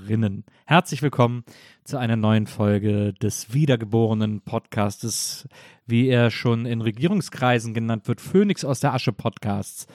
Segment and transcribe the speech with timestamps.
[0.00, 0.44] WIMAF-Zuhörerinnen.
[0.66, 1.44] Herzlich willkommen
[1.84, 5.48] zu einer neuen Folge des wiedergeborenen Podcastes,
[5.86, 9.86] wie er schon in Regierungskreisen genannt wird, Phönix aus der Asche Podcasts.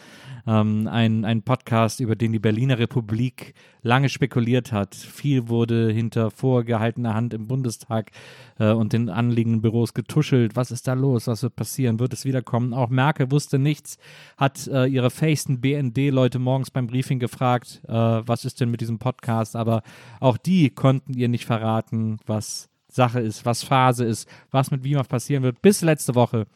[0.48, 4.96] Ähm, ein, ein Podcast, über den die Berliner Republik lange spekuliert hat.
[4.96, 8.12] Viel wurde hinter vorgehaltener Hand im Bundestag
[8.60, 10.56] äh, und den anliegenden Büros getuschelt.
[10.56, 11.28] Was ist da los?
[11.28, 12.00] Was wird passieren?
[12.00, 12.74] Wird es wiederkommen?
[12.74, 13.98] Auch Merkel wusste nichts,
[14.38, 19.00] hat äh, ihre feisten BND-Leute morgens beim Briefing gefragt, äh, was ist denn mit diesem
[19.00, 19.56] Podcast?
[19.56, 19.82] Aber
[20.20, 25.10] auch die konnten ihr nicht verraten, was Sache ist, was Phase ist, was mit WIMAF
[25.10, 26.48] passieren wird, bis letzte Woche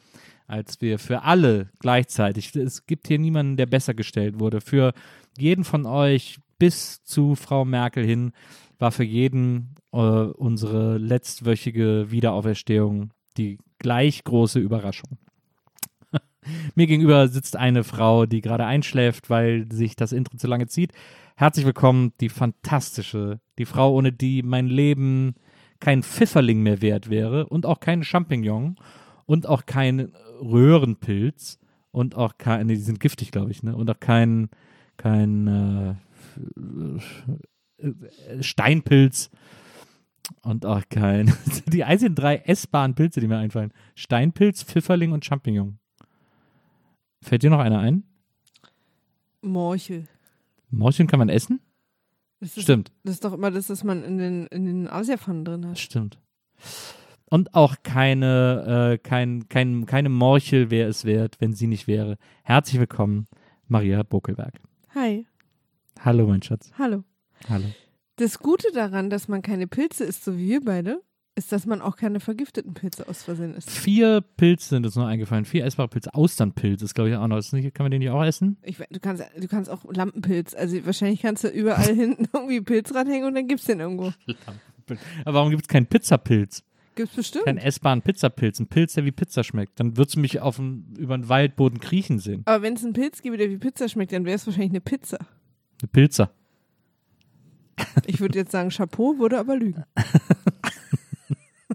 [0.50, 4.94] als wir für alle gleichzeitig, es gibt hier niemanden, der besser gestellt wurde, für
[5.38, 8.32] jeden von euch bis zu Frau Merkel hin,
[8.80, 15.20] war für jeden äh, unsere letztwöchige Wiederauferstehung die gleich große Überraschung.
[16.76, 20.94] Mir gegenüber sitzt eine Frau, die gerade einschläft, weil sich das Intro zu lange zieht.
[21.36, 25.36] Herzlich willkommen, die fantastische, die Frau, ohne die mein Leben
[25.80, 28.76] kein Pfifferling mehr wert wäre und auch kein Champignon
[29.26, 31.60] und auch kein Röhrenpilz
[31.92, 33.76] und auch kein, nee, die sind giftig, glaube ich, ne?
[33.76, 34.50] Und auch kein,
[34.98, 35.96] kein äh,
[37.78, 39.30] äh, Steinpilz
[40.42, 41.34] und auch kein,
[41.68, 43.74] die einzigen drei essbaren Pilze, die mir einfallen.
[43.96, 45.80] Steinpilz, Pfifferling und Champignon.
[47.22, 48.04] Fällt dir noch einer ein?
[49.42, 50.08] Morchel.
[50.70, 51.60] Morcheln kann man essen?
[52.40, 52.92] Das ist, Stimmt.
[53.04, 55.80] Das ist doch immer das, was man in den, in den Asiapfannen drin hat.
[55.80, 56.20] Stimmt.
[57.30, 62.18] Und auch keine, äh, kein, kein, keine Morchel wäre es wert, wenn sie nicht wäre.
[62.44, 63.28] Herzlich willkommen,
[63.68, 64.56] Maria Bokelberg.
[64.96, 65.28] Hi.
[66.00, 66.72] Hallo, mein Schatz.
[66.80, 67.04] Hallo.
[67.48, 67.66] Hallo.
[68.16, 71.02] Das Gute daran, dass man keine Pilze isst, so wie wir beide,
[71.36, 73.70] ist, dass man auch keine vergifteten Pilze aus Versehen isst.
[73.70, 75.46] Vier Pilze sind uns noch eingefallen.
[75.46, 76.14] Vier essbare Pilze.
[76.16, 77.40] Austernpilz ist, glaube ich, auch noch.
[77.52, 78.58] Nicht, kann man den nicht auch essen?
[78.64, 82.94] Ich, du, kannst, du kannst auch Lampenpilz, also wahrscheinlich kannst du überall hinten irgendwie Pilz
[82.94, 84.12] ranhängen und dann gibt's den irgendwo.
[85.26, 86.64] Aber warum gibt es keinen Pizzapilz?
[86.96, 87.46] Gibt's bestimmt.
[87.46, 88.60] Keinen essbaren Pizzapilz.
[88.60, 89.80] Ein Pilz, der wie Pizza schmeckt.
[89.80, 92.42] Dann würdest du mich auf dem, über den Waldboden kriechen sehen.
[92.46, 94.82] Aber wenn es einen Pilz gäbe, der wie Pizza schmeckt, dann wäre es wahrscheinlich eine
[94.82, 95.18] Pizza.
[95.82, 96.32] Eine Pilzer.
[98.06, 99.86] Ich würde jetzt sagen Chapeau, würde aber lügen.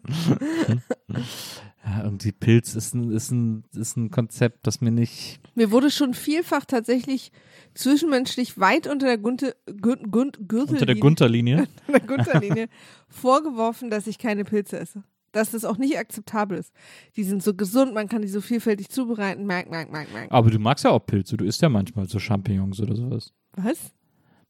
[1.84, 5.38] Ja, irgendwie Pilz ist ein, ist, ein, ist ein Konzept, das mir nicht.
[5.54, 7.30] Mir wurde schon vielfach tatsächlich
[7.74, 11.68] zwischenmenschlich weit unter der Gunte, Gun, Gun, Gürtellinie, Unter der Gunterlinie.
[11.88, 12.68] der Gunterlinie
[13.08, 15.04] vorgeworfen, dass ich keine Pilze esse.
[15.32, 16.72] Dass das auch nicht akzeptabel ist.
[17.16, 19.44] Die sind so gesund, man kann die so vielfältig zubereiten.
[19.44, 20.30] Merk, merk, merk, merk.
[20.30, 21.36] Aber du magst ja auch Pilze.
[21.36, 23.32] Du isst ja manchmal so Champignons oder sowas.
[23.52, 23.92] Was?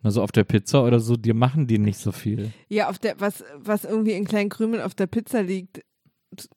[0.05, 2.53] Also auf der Pizza oder so, dir machen die nicht so viel.
[2.69, 5.81] Ja, auf der, was, was irgendwie in kleinen Krümeln auf der Pizza liegt,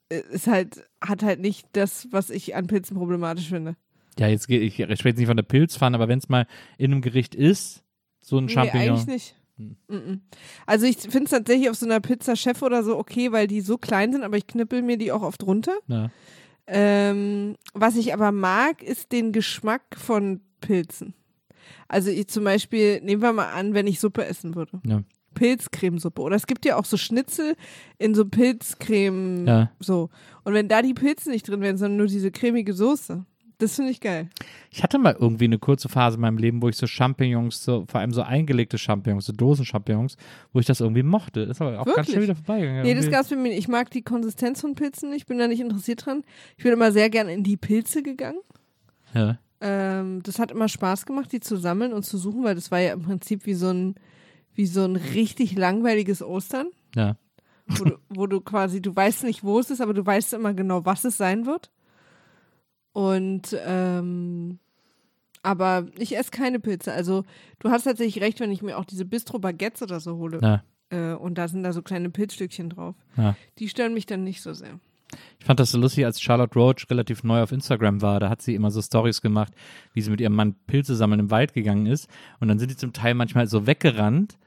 [0.09, 3.75] ist halt, hat halt nicht das, was ich an Pilzen problematisch finde.
[4.19, 6.47] Ja, jetzt gehe ich, ich spreche jetzt nicht von der Pilzpfanne, aber wenn es mal
[6.77, 7.83] in einem Gericht ist,
[8.19, 8.89] so ein Nee, Champignon.
[8.89, 9.35] eigentlich nicht.
[9.89, 10.21] Hm.
[10.65, 13.61] Also ich finde es tatsächlich auf so einer Pizza Chef oder so okay, weil die
[13.61, 15.77] so klein sind, aber ich knippel mir die auch oft runter.
[15.87, 16.09] Ja.
[16.67, 21.13] Ähm, was ich aber mag, ist den Geschmack von Pilzen.
[21.87, 24.81] Also ich zum Beispiel, nehmen wir mal an, wenn ich Suppe essen würde.
[24.85, 25.01] Ja.
[25.37, 26.21] Pilzcremesuppe.
[26.21, 27.55] Oder es gibt ja auch so Schnitzel
[27.97, 29.71] in so Pilzcreme, Ja.
[29.79, 30.09] so.
[30.43, 33.25] Und wenn da die Pilze nicht drin wären, sondern nur diese cremige Soße,
[33.59, 34.29] das finde ich geil.
[34.69, 37.85] Ich hatte mal irgendwie eine kurze Phase in meinem Leben, wo ich so Champignons, so,
[37.89, 40.15] vor allem so eingelegte Champignons, so Dosen-Champignons,
[40.53, 41.41] wo ich das irgendwie mochte.
[41.41, 42.09] Ist aber auch ganz Wirklich?
[42.11, 42.83] schnell wieder vorbeigegangen.
[42.83, 43.57] Nee, das gab's mir nicht.
[43.57, 46.23] Ich mag die Konsistenz von Pilzen nicht, bin da nicht interessiert dran.
[46.57, 48.39] Ich bin immer sehr gern in die Pilze gegangen.
[49.13, 49.37] ja.
[49.59, 52.79] Ähm, das hat immer Spaß gemacht, die zu sammeln und zu suchen, weil das war
[52.79, 53.95] ja im Prinzip wie so ein,
[54.57, 57.15] wie so ein richtig langweiliges Ostern, ja.
[57.67, 60.53] wo du, wo du quasi, du weißt nicht, wo es ist, aber du weißt immer
[60.53, 61.71] genau, was es sein wird.
[62.91, 64.57] Und ähm,
[65.43, 66.91] aber ich esse keine Pilze.
[66.91, 67.23] Also
[67.59, 70.39] du hast tatsächlich recht, wenn ich mir auch diese Bistro Baguettes oder so hole.
[70.41, 70.63] Ja.
[70.89, 72.95] Äh, und da sind da so kleine Pilzstückchen drauf.
[73.15, 73.35] Ja.
[73.59, 74.79] Die stören mich dann nicht so sehr.
[75.39, 78.19] Ich fand das so lustig, als Charlotte Roach relativ neu auf Instagram war.
[78.19, 79.53] Da hat sie immer so Stories gemacht,
[79.93, 82.09] wie sie mit ihrem Mann Pilze sammeln im Wald gegangen ist.
[82.39, 84.37] Und dann sind die zum Teil manchmal so weggerannt,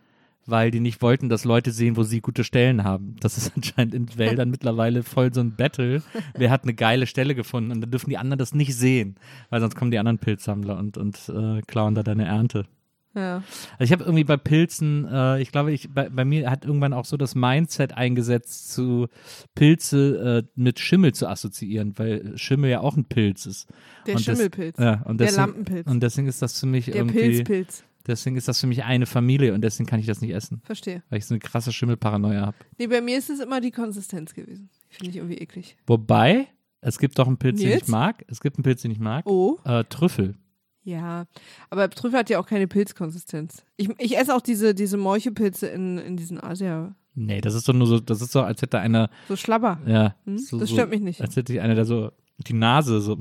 [0.46, 3.16] weil die nicht wollten, dass Leute sehen, wo sie gute Stellen haben.
[3.20, 6.02] Das ist anscheinend in Wäldern mittlerweile voll so ein Battle.
[6.37, 7.70] Wer hat eine geile Stelle gefunden?
[7.72, 9.16] Und dann dürfen die anderen das nicht sehen,
[9.50, 12.66] weil sonst kommen die anderen Pilzsammler und, und äh, klauen da deine Ernte.
[13.12, 13.42] Ja.
[13.72, 16.92] Also ich habe irgendwie bei Pilzen, äh, ich glaube, ich, bei, bei mir hat irgendwann
[16.92, 19.08] auch so das Mindset eingesetzt, zu
[19.56, 23.69] Pilze äh, mit Schimmel zu assoziieren, weil Schimmel ja auch ein Pilz ist.
[24.06, 24.78] Der Und das- Schimmelpilz.
[24.78, 25.87] Ja, und der deswegen, Lampenpilz.
[25.88, 27.84] Und deswegen ist das für mich der irgendwie, Pilzpilz.
[28.06, 31.02] Deswegen ist das für mich eine Familie und deswegen kann ich das nicht essen, Verstehe.
[31.11, 32.56] weil ich so eine krasse Schimmelparanoia habe.
[32.79, 34.70] Nee, bei mir ist es immer die Konsistenz gewesen.
[34.88, 35.76] Finde ich irgendwie eklig.
[35.87, 36.49] Wobei,
[36.81, 37.82] es gibt doch einen Pilz, den Nils?
[37.82, 38.25] ich mag.
[38.29, 39.26] Es gibt einen Pilz, den ich mag.
[39.26, 39.58] Oh.
[39.64, 40.35] Äh, Trüffel.
[40.82, 41.26] Ja,
[41.69, 43.64] aber Trüffel hat ja auch keine Pilzkonsistenz.
[43.76, 46.94] Ich, ich esse auch diese, diese Morchepilze in, in diesen Asia.
[47.14, 49.79] Nee, das ist doch nur so, das ist so, als hätte einer, So Schlabber.
[49.87, 50.38] ja, Hm?
[50.38, 51.20] so, das so, stört mich nicht.
[51.20, 53.19] als hätte ich einer, der so die Nase so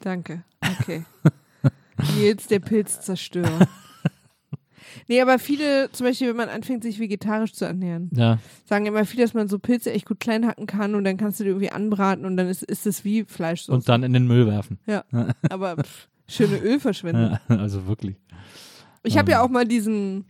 [0.00, 0.44] Danke.
[0.80, 1.04] Okay.
[2.16, 3.66] Nils, der Pilzzerstörer.
[5.08, 9.04] Nee, aber viele, zum Beispiel, wenn man anfängt, sich vegetarisch zu ernähren, Ja, sagen immer
[9.04, 11.50] viele, dass man so Pilze echt gut klein hacken kann und dann kannst du die
[11.50, 13.72] irgendwie anbraten und dann ist, ist es wie Fleischsoße.
[13.72, 14.78] und dann in den Müll werfen.
[14.86, 15.04] ja,
[15.50, 17.38] aber pff, schöne Ölverschwendung.
[17.48, 18.16] Ja, also wirklich.
[19.04, 19.46] Ich habe ja Ähm.
[19.46, 20.24] auch mal diesen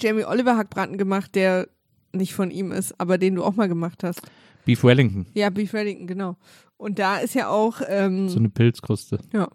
[0.00, 1.68] Jamie Oliver Hackbraten gemacht, der
[2.12, 4.22] nicht von ihm ist, aber den du auch mal gemacht hast.
[4.64, 6.36] Beef Wellington, Ja, Beef Wellington, genau.
[6.76, 9.18] Und da ist ja auch, ähm, so eine Pilzkruste.
[9.32, 9.48] Ja.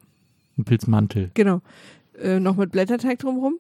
[0.58, 1.32] Ein Pilzmantel.
[1.36, 1.62] genau,
[2.20, 3.60] äh, noch mit Blätterteig drumrum.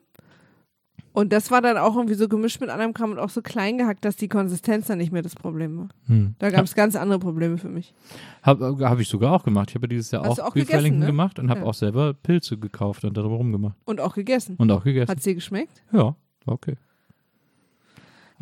[1.13, 3.77] Und das war dann auch irgendwie so gemischt mit anderem Kram und auch so klein
[3.77, 5.89] gehackt, dass die Konsistenz dann nicht mehr das Problem war.
[6.07, 6.33] Hm.
[6.39, 7.94] Da gab es ganz andere Probleme für mich.
[8.42, 9.69] Habe hab ich sogar auch gemacht.
[9.69, 11.06] Ich habe ja dieses Jahr Hast auch, auch Beef gegessen, ne?
[11.06, 11.65] gemacht und habe Ja.
[11.68, 13.75] auch selber Pilze gekauft und darum rumgemacht.
[13.86, 14.56] Und auch gegessen.
[14.57, 15.10] Und auch gegessen.
[15.12, 15.83] Hat es dir geschmeckt?
[15.92, 16.15] ja,
[16.48, 16.75] okay.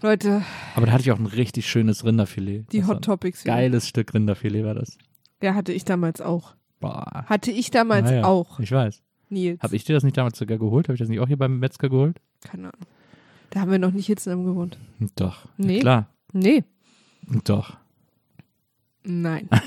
[0.01, 0.41] Leute,
[0.75, 2.65] Aber da hatte ich auch ein richtig schönes Rinderfilet.
[2.71, 3.43] die Das Hot Topics.
[3.43, 4.97] Geiles Stück Rinderfilet war das.
[5.43, 6.55] Ja, hatte ich damals auch.
[6.79, 7.25] Boah.
[7.27, 9.03] Hatte ich damals Naja, auch, Ich weiß.
[9.31, 9.61] Nils.
[9.61, 10.87] Habe ich dir das nicht damals sogar geholt?
[10.87, 12.17] Habe ich das nicht auch hier beim Metzger geholt?
[12.41, 12.87] Keine Ahnung.
[13.49, 14.77] Da haben wir noch nicht hier zusammen gewohnt.
[15.15, 15.47] Doch.
[15.57, 15.79] Nee.
[15.79, 16.07] Klar.
[16.33, 16.63] Nee.
[17.43, 17.77] Doch.
[19.03, 19.49] Nein.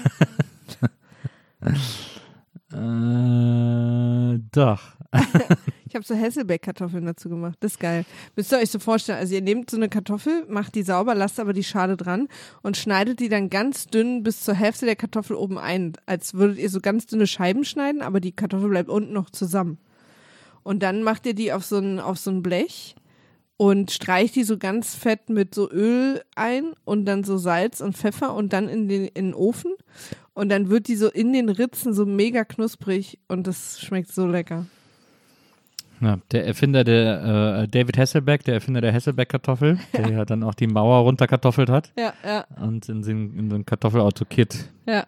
[2.75, 4.83] Äh, doch.
[5.95, 7.57] Ich habe so Hesselbeck-Kartoffeln dazu gemacht.
[7.61, 8.05] Das ist geil.
[8.35, 11.39] Müsst ihr euch so vorstellen, also ihr nehmt so eine Kartoffel, macht die sauber, lasst
[11.39, 12.27] aber die Schale dran
[12.63, 15.93] und schneidet die dann ganz dünn bis zur Hälfte der Kartoffel oben ein.
[16.05, 19.79] Als würdet ihr so ganz dünne Scheiben schneiden, aber die Kartoffel bleibt unten noch zusammen.
[20.65, 22.97] Und dann macht ihr die auf so ein, auf so ein Blech
[23.57, 27.97] und streicht die so ganz fett mit so Öl ein und dann so Salz und
[27.97, 29.73] Pfeffer und dann in den, in den Ofen.
[30.33, 34.27] Und dann wird die so in den Ritzen so mega knusprig und das schmeckt so
[34.27, 34.67] lecker.
[36.05, 40.55] Ja, der Erfinder der äh, David Hasselbeck, der Erfinder der Hasselbeck-Kartoffel, der ja dann auch
[40.55, 44.69] die Mauer runterkartoffelt hat Ja, ja, und in den, in den Kartoffelauto-Kit.
[44.87, 45.07] ja.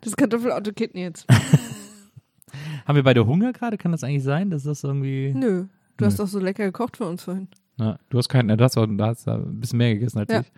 [0.00, 1.26] Das Kartoffelauto Kitten jetzt.
[2.86, 3.78] Haben wir beide Hunger gerade?
[3.78, 4.50] Kann das eigentlich sein?
[4.50, 5.32] dass das irgendwie.
[5.34, 5.64] Nö.
[5.96, 6.06] Du Nö.
[6.06, 7.48] hast doch so lecker gekocht für uns vorhin.
[7.78, 10.40] Na, du hast keinen, du hast, auch, du hast ein bisschen mehr gegessen als Ja.
[10.40, 10.52] ich.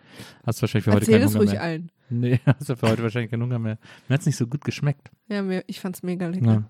[0.44, 1.62] Hast wahrscheinlich für heute Erzähl keinen es Hunger ruhig mehr.
[1.62, 1.90] allen.
[2.10, 3.78] Nee, hast du für heute wahrscheinlich keinen Hunger mehr.
[4.08, 5.10] Mir hat es nicht so gut geschmeckt.
[5.28, 6.44] Ja, mir, ich fand's mega lecker.
[6.46, 6.62] Ja.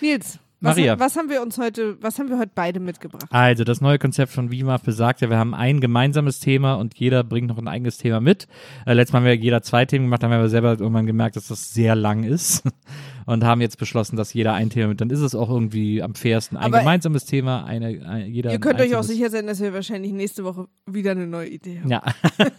[0.00, 0.98] Nils, Maria.
[0.98, 3.24] was haben wir uns heute, was haben wir heute beide mitgebracht?
[3.30, 7.24] Also, das neue Konzept von WIMAF besagt ja, wir haben ein gemeinsames Thema und jeder
[7.24, 8.46] bringt noch ein eigenes Thema mit.
[8.86, 11.36] Äh, letztes Mal haben wir jeder zwei Themen gemacht, haben wir aber selber irgendwann gemerkt,
[11.36, 12.62] dass das sehr lang ist
[13.26, 15.00] und haben jetzt beschlossen, dass jeder ein Thema mit.
[15.00, 16.58] Dann ist es auch irgendwie am fairsten.
[16.58, 18.52] Ein Aber- gemeinsames Thema, eine, ein, jeder.
[18.52, 21.80] Ihr könnt euch auch sicher sein, dass wir wahrscheinlich nächste Woche wieder eine neue Idee
[21.80, 21.90] haben.
[21.90, 22.02] Ja.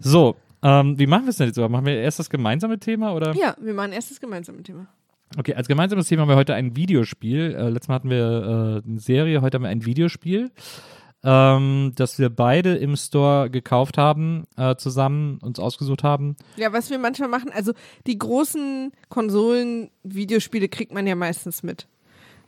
[0.00, 1.58] so, ähm, wie machen wir es denn jetzt?
[1.58, 3.34] Machen wir erst das gemeinsame Thema oder?
[3.34, 4.86] Ja, wir machen erst das gemeinsame Thema.
[5.38, 7.54] Okay, als gemeinsames Thema haben wir heute ein Videospiel.
[7.54, 10.50] Äh, letztes Mal hatten wir äh, eine Serie, heute haben wir ein Videospiel,
[11.24, 16.36] ähm, das wir beide im Store gekauft haben, äh, zusammen uns ausgesucht haben.
[16.56, 17.72] Ja, was wir manchmal machen, also
[18.06, 21.88] die großen Konsolen-Videospiele kriegt man ja meistens mit.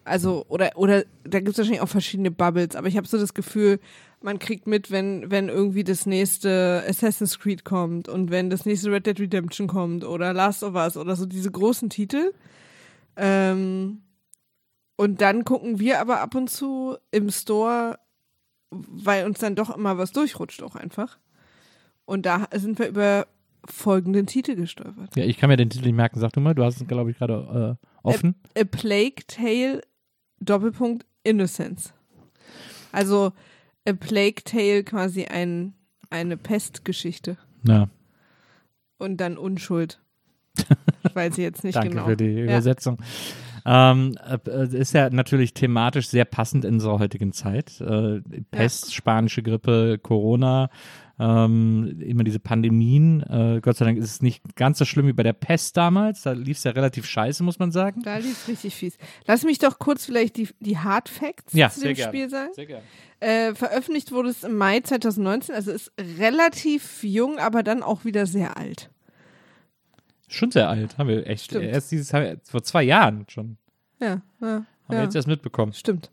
[0.05, 3.35] Also, oder, oder da gibt es wahrscheinlich auch verschiedene Bubbles, aber ich habe so das
[3.35, 3.79] Gefühl,
[4.23, 8.91] man kriegt mit, wenn, wenn irgendwie das nächste Assassin's Creed kommt und wenn das nächste
[8.91, 12.33] Red Dead Redemption kommt oder Last of Us oder so diese großen Titel.
[13.19, 14.03] Ähm,
[14.97, 17.99] und dann gucken wir aber ab und zu im Store,
[18.71, 21.19] weil uns dann doch immer was durchrutscht auch einfach.
[22.05, 23.27] Und da sind wir über
[23.67, 25.15] folgenden Titel gestolpert.
[25.17, 26.21] Ja, ich kann mir den Titel nicht merken.
[26.21, 28.35] Sag du mal, du hast es, glaube ich, gerade äh, offen.
[28.57, 29.83] A Plague Tale
[30.41, 31.93] Doppelpunkt Innocence.
[32.93, 33.33] Also
[33.87, 35.75] A Plague Tale quasi ein,
[36.11, 37.89] eine Pestgeschichte ja,
[38.99, 40.01] und dann Unschuld.
[41.09, 42.07] Ich weiß jetzt nicht danke genau.
[42.07, 42.45] für die Ja.
[42.45, 42.99] Übersetzung.
[43.67, 47.81] Ähm, äh, ist ja natürlich thematisch sehr passend in unserer heutigen Zeit.
[47.81, 50.71] Äh, Pest, spanische Grippe, Corona,
[51.19, 53.23] ähm, immer diese Pandemien.
[53.25, 56.23] Äh, Gott sei Dank ist es nicht ganz so schlimm wie bei der Pest damals.
[56.23, 58.03] Da lief es ja relativ scheiße, muss man sagen.
[58.03, 58.97] Da lief es richtig fies.
[59.27, 62.11] Lass mich doch kurz vielleicht die, die Hard Facts Ja, zu dem gerne.
[62.11, 62.53] Spiel sagen.
[62.55, 62.83] Sehr gerne.
[63.21, 68.27] Äh, veröffentlicht wurde es im Mai 2019, also ist relativ jung, aber dann auch wieder
[68.27, 68.91] sehr alt.
[70.29, 71.47] Schon sehr alt, haben wir echt.
[71.47, 71.65] Stimmt.
[71.65, 72.11] Erst dieses
[72.45, 73.57] vor zwei Jahren schon.
[73.99, 75.05] Ja, ja, Haben wir ja.
[75.05, 75.73] jetzt erst mitbekommen.
[75.73, 76.11] stimmt.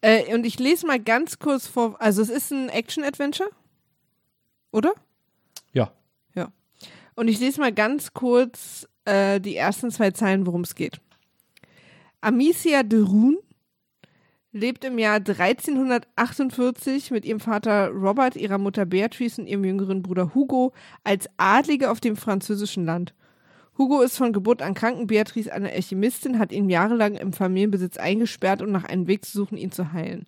[0.00, 3.48] Äh, und ich lese mal ganz kurz vor, also es ist ein Action-Adventure,
[4.70, 4.92] oder?
[5.72, 5.90] Ja.
[6.34, 6.52] Ja.
[7.14, 11.00] Und ich lese mal ganz kurz äh, die ersten zwei Zeilen, worum es geht.
[12.20, 13.38] Amicia de Roon
[14.52, 20.34] lebt im Jahr 1348 mit ihrem Vater Robert, ihrer Mutter Beatrice und ihrem jüngeren Bruder
[20.34, 20.72] Hugo
[21.04, 23.14] als Adlige auf dem französischen Land.
[23.78, 27.96] Hugo ist von Geburt an krank und Beatrice eine Alchemistin, hat ihn jahrelang im Familienbesitz
[27.98, 30.26] eingesperrt, um nach einem Weg zu suchen, ihn zu heilen.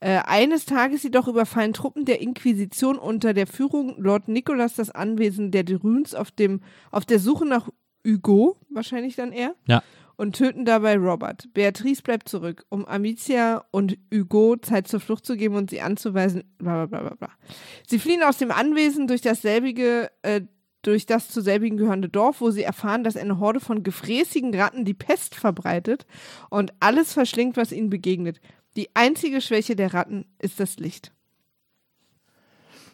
[0.00, 5.50] Äh, eines Tages jedoch überfallen Truppen der Inquisition unter der Führung Lord Nicholas das Anwesen
[5.50, 7.68] der Deruns auf, dem, auf der Suche nach
[8.06, 9.82] Hugo, wahrscheinlich dann er, Ja.
[10.16, 11.52] und töten dabei Robert.
[11.52, 16.44] Beatrice bleibt zurück, um Amicia und Hugo Zeit zur Flucht zu geben und sie anzuweisen,
[16.56, 17.28] bla bla bla bla bla.
[17.86, 20.40] Sie fliehen aus dem Anwesen durch dasselbige, äh,
[20.82, 24.84] durch das zu selbigen gehörende Dorf, wo sie erfahren, dass eine Horde von gefräßigen Ratten
[24.84, 26.06] die Pest verbreitet
[26.48, 28.40] und alles verschlingt, was ihnen begegnet.
[28.76, 31.12] Die einzige Schwäche der Ratten ist das Licht.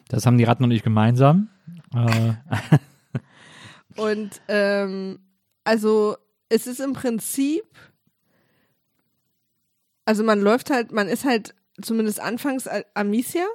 [0.09, 1.49] Das haben die Ratten und ich gemeinsam.
[1.93, 2.33] Äh,
[3.97, 5.19] Und ähm,
[5.63, 6.15] also
[6.49, 7.65] es ist im Prinzip,
[10.05, 13.45] also man läuft halt, man ist halt zumindest anfangs Amicia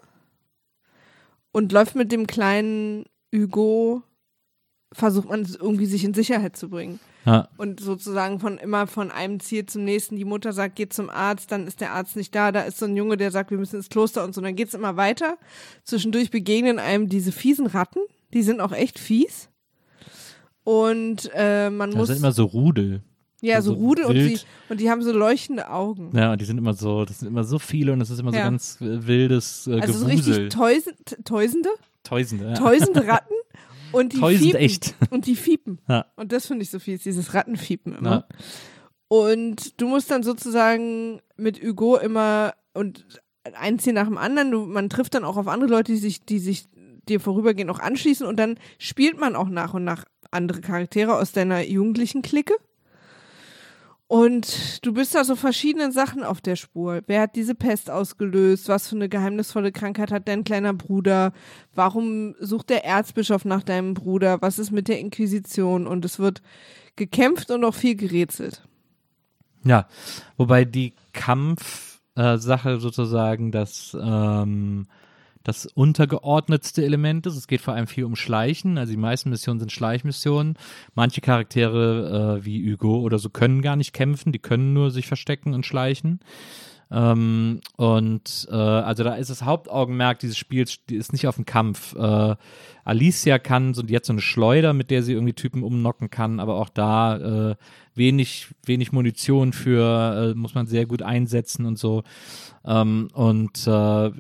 [1.53, 4.03] und läuft mit dem kleinen Hugo,
[4.93, 7.01] versucht man irgendwie sich in Sicherheit zu bringen.
[7.25, 7.49] ja.
[7.57, 10.17] Und sozusagen von immer von einem Ziel zum nächsten.
[10.17, 12.53] Die Mutter sagt, geht zum Arzt, dann ist der Arzt nicht da.
[12.53, 14.41] Da ist so ein Junge, der sagt, wir müssen ins Kloster und so.
[14.41, 15.39] Dann geht's immer weiter.
[15.85, 18.01] Zwischendurch begegnen einem diese fiesen Ratten.
[18.35, 19.49] Die sind auch echt fies.
[20.65, 23.03] Und äh, man Das muss sind immer so Rudel.
[23.41, 26.13] ja so so Rudel und, sie, und die haben so leuchtende Augen.
[26.17, 28.31] Ja, und die sind immer so, das sind immer so viele und es ist immer
[28.31, 28.45] so Ja.
[28.45, 30.35] ganz äh, wildes äh, also so Gewusel.
[30.35, 31.69] richtig täusend, täusende,
[32.05, 32.45] Täusende.
[32.51, 32.55] Ja.
[32.55, 33.35] täusende Ratten
[33.93, 34.61] und die fiepen.
[34.61, 34.95] echt.
[35.11, 35.79] Und die fiepen.
[35.89, 36.07] Ja.
[36.17, 38.11] Und das finde ich so fies, dieses Rattenfiepen immer.
[38.11, 38.27] Ja.
[39.09, 43.05] Und du musst dann sozusagen mit Hugo immer und
[43.45, 46.25] ein Ziel nach dem anderen, du, man trifft dann auch auf andere Leute, die sich,
[46.25, 46.69] die sich
[47.09, 51.33] dir vorübergehend auch anschließen und dann spielt man auch nach und nach andere Charaktere aus
[51.33, 52.55] deiner jugendlichen Clique.
[54.13, 57.01] Und du bist da so verschiedenen Sachen auf der Spur.
[57.07, 58.69] Wer hat diese Pest ausgelöst?
[58.69, 61.33] Was für eine geheimnisvolle Krankheit hat dein kleiner Bruder?
[61.75, 64.43] Warum sucht der Erzbischof nach deinem Bruder?
[64.43, 65.87] Was ist mit der Inquisition?
[65.87, 66.43] Und es wird
[66.95, 68.69] gekämpft und auch viel gerätselt.
[69.65, 69.89] Ja,
[70.37, 74.89] wobei die Kampfsache sozusagen das, ähm,
[75.45, 77.37] das untergeordnetste Element ist.
[77.37, 78.79] Es geht vor allem viel um Schleichen.
[78.79, 80.57] Also die meisten Missionen sind Schleichmissionen.
[80.95, 84.33] Manche Charaktere äh, wie Hugo oder so können gar nicht kämpfen.
[84.33, 86.21] Die können nur sich verstecken und schleichen.
[86.93, 91.95] Ähm, und äh, also da ist das Hauptaugenmerk dieses Spiels ist nicht auf dem Kampf.
[91.95, 92.37] Äh,
[92.85, 96.57] Alicia kann so die so eine Schleuder, mit der sie irgendwie Typen umnocken kann, aber
[96.57, 97.55] auch da äh,
[97.95, 102.03] wenig wenig Munition für äh, muss man sehr gut einsetzen und so.
[102.65, 104.11] Ähm, und äh,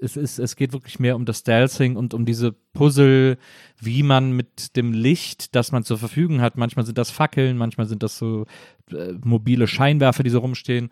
[0.00, 3.38] es ist es geht wirklich mehr um das Stealthing und um diese Puzzle,
[3.80, 6.58] wie man mit dem Licht, das man zur Verfügung hat.
[6.58, 8.44] Manchmal sind das Fackeln, manchmal sind das so
[8.90, 10.90] äh, mobile Scheinwerfer, die so rumstehen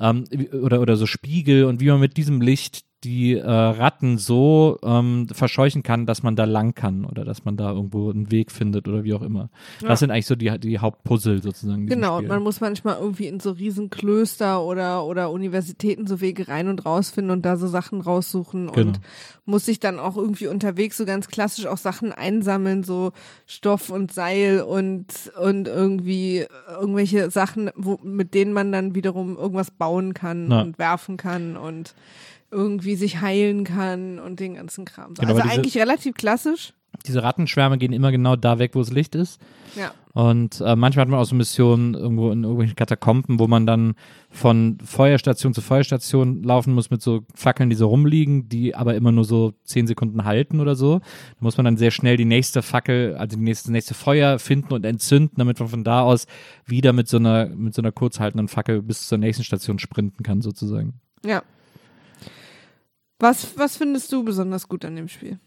[0.00, 0.24] ähm,
[0.62, 5.26] oder, oder so Spiegel und wie man mit diesem Licht die äh, Ratten so ähm,
[5.32, 8.86] verscheuchen kann, dass man da lang kann oder dass man da irgendwo einen Weg findet
[8.88, 9.48] oder wie auch immer.
[9.80, 9.88] Ja.
[9.88, 11.86] Das sind eigentlich so die, die Hauptpuzzle sozusagen.
[11.86, 16.48] Genau, und man muss manchmal irgendwie in so riesen Klöster oder, oder Universitäten so Wege
[16.48, 18.88] rein und rausfinden und da so Sachen raussuchen Genau.
[18.88, 19.00] und
[19.46, 23.12] muss sich dann auch irgendwie unterwegs so ganz klassisch auch Sachen einsammeln, so
[23.46, 25.06] Stoff und Seil und,
[25.40, 30.60] und irgendwie irgendwelche Sachen, wo, mit denen man dann wiederum irgendwas bauen kann Ja.
[30.60, 31.94] und werfen kann und
[32.50, 35.14] irgendwie sich heilen kann und den ganzen Kram.
[35.14, 36.72] Genau, also diese- eigentlich relativ klassisch.
[37.06, 39.40] Diese Rattenschwärme gehen immer genau da weg, wo das Licht ist.
[39.76, 39.92] Ja.
[40.12, 43.94] Und äh, manchmal hat man auch so Missionen irgendwo in irgendwelchen Katakomben, wo man dann
[44.28, 49.12] von Feuerstation zu Feuerstation laufen muss mit so Fackeln, die so rumliegen, die aber immer
[49.12, 50.98] nur so zehn Sekunden halten oder so.
[50.98, 51.04] Da
[51.38, 54.84] muss man dann sehr schnell die nächste Fackel, also die nächste, nächste Feuer finden und
[54.84, 56.26] entzünden, damit man von da aus
[56.66, 60.42] wieder mit so einer, mit so einer kurzhaltenden Fackel bis zur nächsten Station sprinten kann,
[60.42, 60.94] sozusagen.
[61.24, 61.42] Ja.
[63.20, 65.38] Was, was findest du besonders gut an dem Spiel?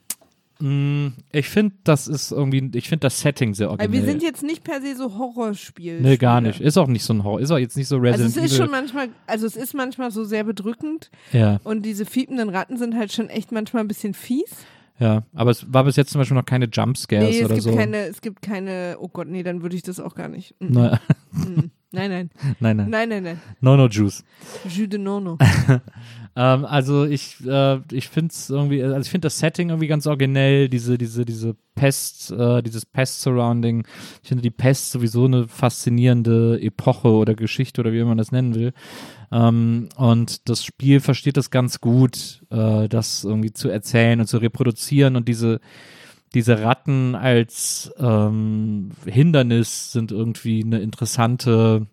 [0.59, 3.91] Mm, Ich finde, das ist irgendwie, ich finde das Setting sehr originell.
[4.01, 5.99] wir sind jetzt nicht per se so Horrorspiel.
[5.99, 6.61] Nee, gar nicht.
[6.61, 7.41] Ist auch nicht so ein Horror.
[7.41, 8.57] Ist auch jetzt nicht so Also Resident es ist Evil.
[8.65, 12.95] schon manchmal, also es ist manchmal so sehr bedrückend ja, und diese fiependen Ratten sind
[12.95, 14.55] halt schon echt manchmal ein bisschen fies.
[14.99, 15.23] ja.
[15.33, 17.75] Aber es war bis jetzt zum Beispiel noch keine Jumpscares Nee, es oder gibt so.
[17.75, 20.53] keine, es gibt keine, oh Gott, nee, dann würde ich das auch gar nicht.
[20.59, 20.99] Mm, Nein,
[21.31, 21.59] mm.
[21.93, 22.89] Nein, nein, nein, nein.
[22.89, 23.41] nein, nein, nein.
[23.61, 24.23] No, no Juice.
[24.67, 25.37] Jus de nono.
[26.35, 30.07] Ähm, also ich, äh, ich finde es irgendwie, also ich finde das Setting irgendwie ganz
[30.07, 33.85] originell, diese, diese, diese Pest, äh, dieses Pest-Surrounding.
[34.23, 38.55] Ich finde die Pest sowieso eine faszinierende Epoche oder Geschichte oder wie man das nennen
[38.55, 38.73] will.
[39.31, 44.37] Ähm, und das Spiel versteht das ganz gut, äh, das irgendwie zu erzählen und zu
[44.37, 45.59] reproduzieren und diese
[46.33, 51.87] diese Ratten als ähm, Hindernis sind irgendwie eine interessante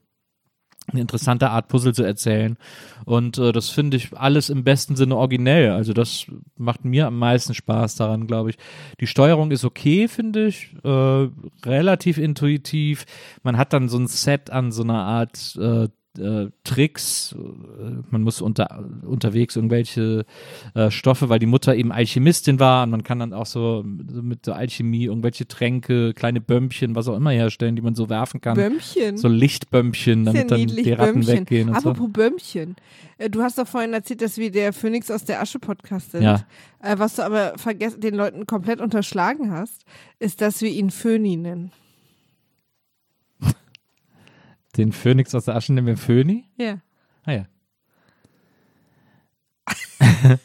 [0.93, 2.57] eine interessante Art Puzzle zu erzählen.
[3.05, 5.71] Und äh, das finde ich alles im besten Sinne originell.
[5.71, 8.59] Also das macht mir am meisten Spaß daran, glaube ich.
[9.01, 10.75] Die Steuerung ist okay, finde ich.
[10.83, 11.29] Äh,
[11.65, 13.07] relativ intuitiv.
[13.43, 15.89] Man hat dann so ein Set an so einer Art äh,
[16.19, 17.35] äh, Tricks.
[17.39, 20.25] Äh, Man muss unter, unterwegs irgendwelche
[20.75, 24.23] äh, Stoffe, weil die Mutter eben Alchemistin war und man kann dann auch so, so
[24.23, 28.41] mit der Alchemie irgendwelche Tränke, kleine Bömmchen, was auch immer herstellen, die man so werfen
[28.41, 28.55] kann.
[28.57, 29.17] Bömmchen.
[29.17, 29.29] So
[30.27, 31.37] ja damit dann die Ratten Bömmchen.
[31.41, 31.91] weggehen und so.
[31.91, 32.77] Apropos Bömmchen.
[33.19, 36.23] Äh, Du hast doch vorhin erzählt, dass wir der Phoenix aus der Asche Podcast sind.
[36.23, 36.45] Ja.
[36.83, 37.55] Äh, Was du aber
[37.99, 39.85] den Leuten komplett unterschlagen hast,
[40.19, 41.71] ist, dass wir ihn Föni nennen.
[44.77, 46.45] Den Phönix aus der Asche nehmen wir Phöni?
[46.57, 46.79] Ja.
[47.25, 47.47] Ah ja.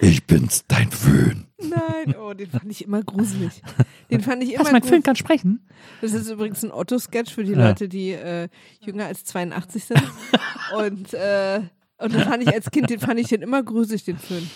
[0.00, 1.46] ich bin's, dein Föhn.
[1.58, 3.62] Nein, oh, den fand ich immer gruselig.
[4.10, 4.96] Den fand ich immer Was, mein gruselig.
[4.96, 5.68] Föhn kann sprechen?
[6.00, 7.68] Das ist übrigens ein Otto-Sketch für die Ja.
[7.68, 8.48] Leute, die äh,
[8.80, 10.02] jünger als 82 sind.
[10.76, 11.60] und, äh,
[11.98, 14.50] und den fand ich als Kind, den fand ich den immer gruselig, den Föhn.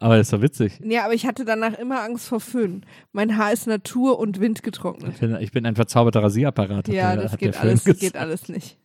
[0.00, 0.80] Aber das war witzig.
[0.82, 2.84] Ja, aber ich hatte danach immer Angst vor Föhn.
[3.12, 5.12] Mein Haar ist Natur- und windgetrocknet.
[5.12, 6.88] Ich bin, ich bin ein verzauberter Rasierapparat.
[6.88, 8.00] Ja, der, das geht alles, gesagt.
[8.00, 8.78] geht alles nicht.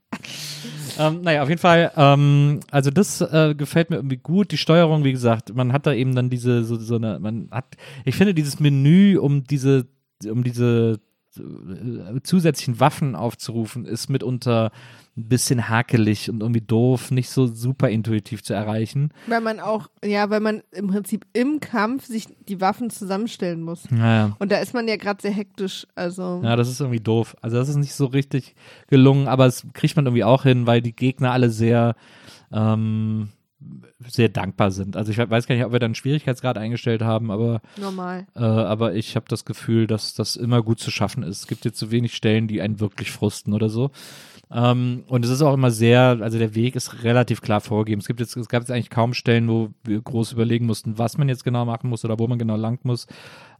[1.00, 4.51] Ähm, naja, auf jeden Fall, ähm, also das äh, gefällt mir irgendwie gut.
[4.51, 7.75] Die Steuerung, wie gesagt, man hat da eben dann diese, so, so eine, man hat,
[8.03, 9.87] ich finde dieses Menü, um diese,
[10.25, 11.00] um diese
[11.37, 14.72] äh, zusätzlichen Waffen aufzurufen, ist mitunter
[15.18, 19.12] ein bisschen hakelig und irgendwie doof, nicht so super intuitiv zu erreichen.
[19.28, 23.90] Weil man auch, ja, weil man im Prinzip im Kampf sich die Waffen zusammenstellen muss.
[23.90, 24.36] Naja.
[24.40, 25.88] Und da ist man ja gerade sehr hektisch.
[25.96, 27.36] Also, Ja, das ist irgendwie doof.
[27.42, 28.56] Also das ist nicht so richtig
[28.88, 31.96] gelungen, aber es kriegt man irgendwie auch hin, weil die Gegner alle sehr,
[32.51, 33.30] ähm,
[34.08, 34.98] sehr dankbar sind.
[34.98, 38.28] Also ich weiß gar nicht, ob wir da einen Schwierigkeitsgrad eingestellt haben, aber, normal.
[38.36, 41.40] äh, aber ich habe das Gefühl, dass das immer gut zu schaffen ist.
[41.40, 43.92] Es gibt jetzt so wenig Stellen, die einen wirklich frusten oder so.
[44.51, 48.00] Ähm, und es ist auch immer sehr, also der Weg ist relativ klar vorgegeben.
[48.00, 51.18] Es gibt jetzt, es gab jetzt eigentlich kaum Stellen, wo wir groß überlegen mussten, was
[51.18, 53.08] man jetzt genau machen muss oder wo man genau lang muss.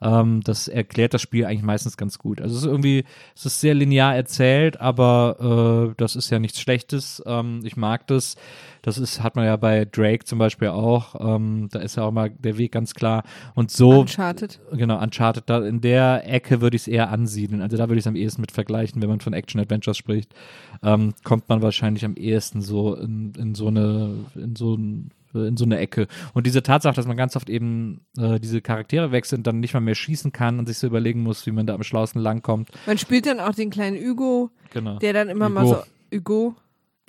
[0.02, 2.42] Ähm, das erklärt das Spiel eigentlich meistens ganz gut.
[2.42, 3.06] Also es ist irgendwie,
[3.36, 7.22] es ist sehr linear erzählt, aber äh, das ist ja nichts Schlechtes.
[7.26, 8.36] Ähm, ich mag das.
[8.82, 11.16] Das ist, hat man ja bei Drake zum Beispiel auch.
[11.20, 13.24] Ähm, da ist ja auch mal der Weg ganz klar.
[13.56, 14.60] Und so, Uncharted.
[14.74, 17.62] genau, Uncharted, da in der Ecke würde ich es eher ansiedeln.
[17.62, 20.36] Also da würde ich es am ehesten mit vergleichen, wenn man von Action-Adventures spricht.
[20.84, 25.58] Ähm, kommt man wahrscheinlich am ehesten so in, in so eine, in so ein in
[25.58, 26.08] so eine Ecke.
[26.34, 29.74] Und diese Tatsache, dass man ganz oft eben äh, diese Charaktere wechselt und dann nicht
[29.74, 32.70] mal mehr schießen kann und sich so überlegen muss, wie man da am schlausten langkommt.
[32.86, 34.98] Man spielt dann auch den kleinen Hugo, Genau.
[35.00, 35.76] der dann immer mal Hugo.
[36.12, 36.18] so.
[36.18, 36.56] Hugo.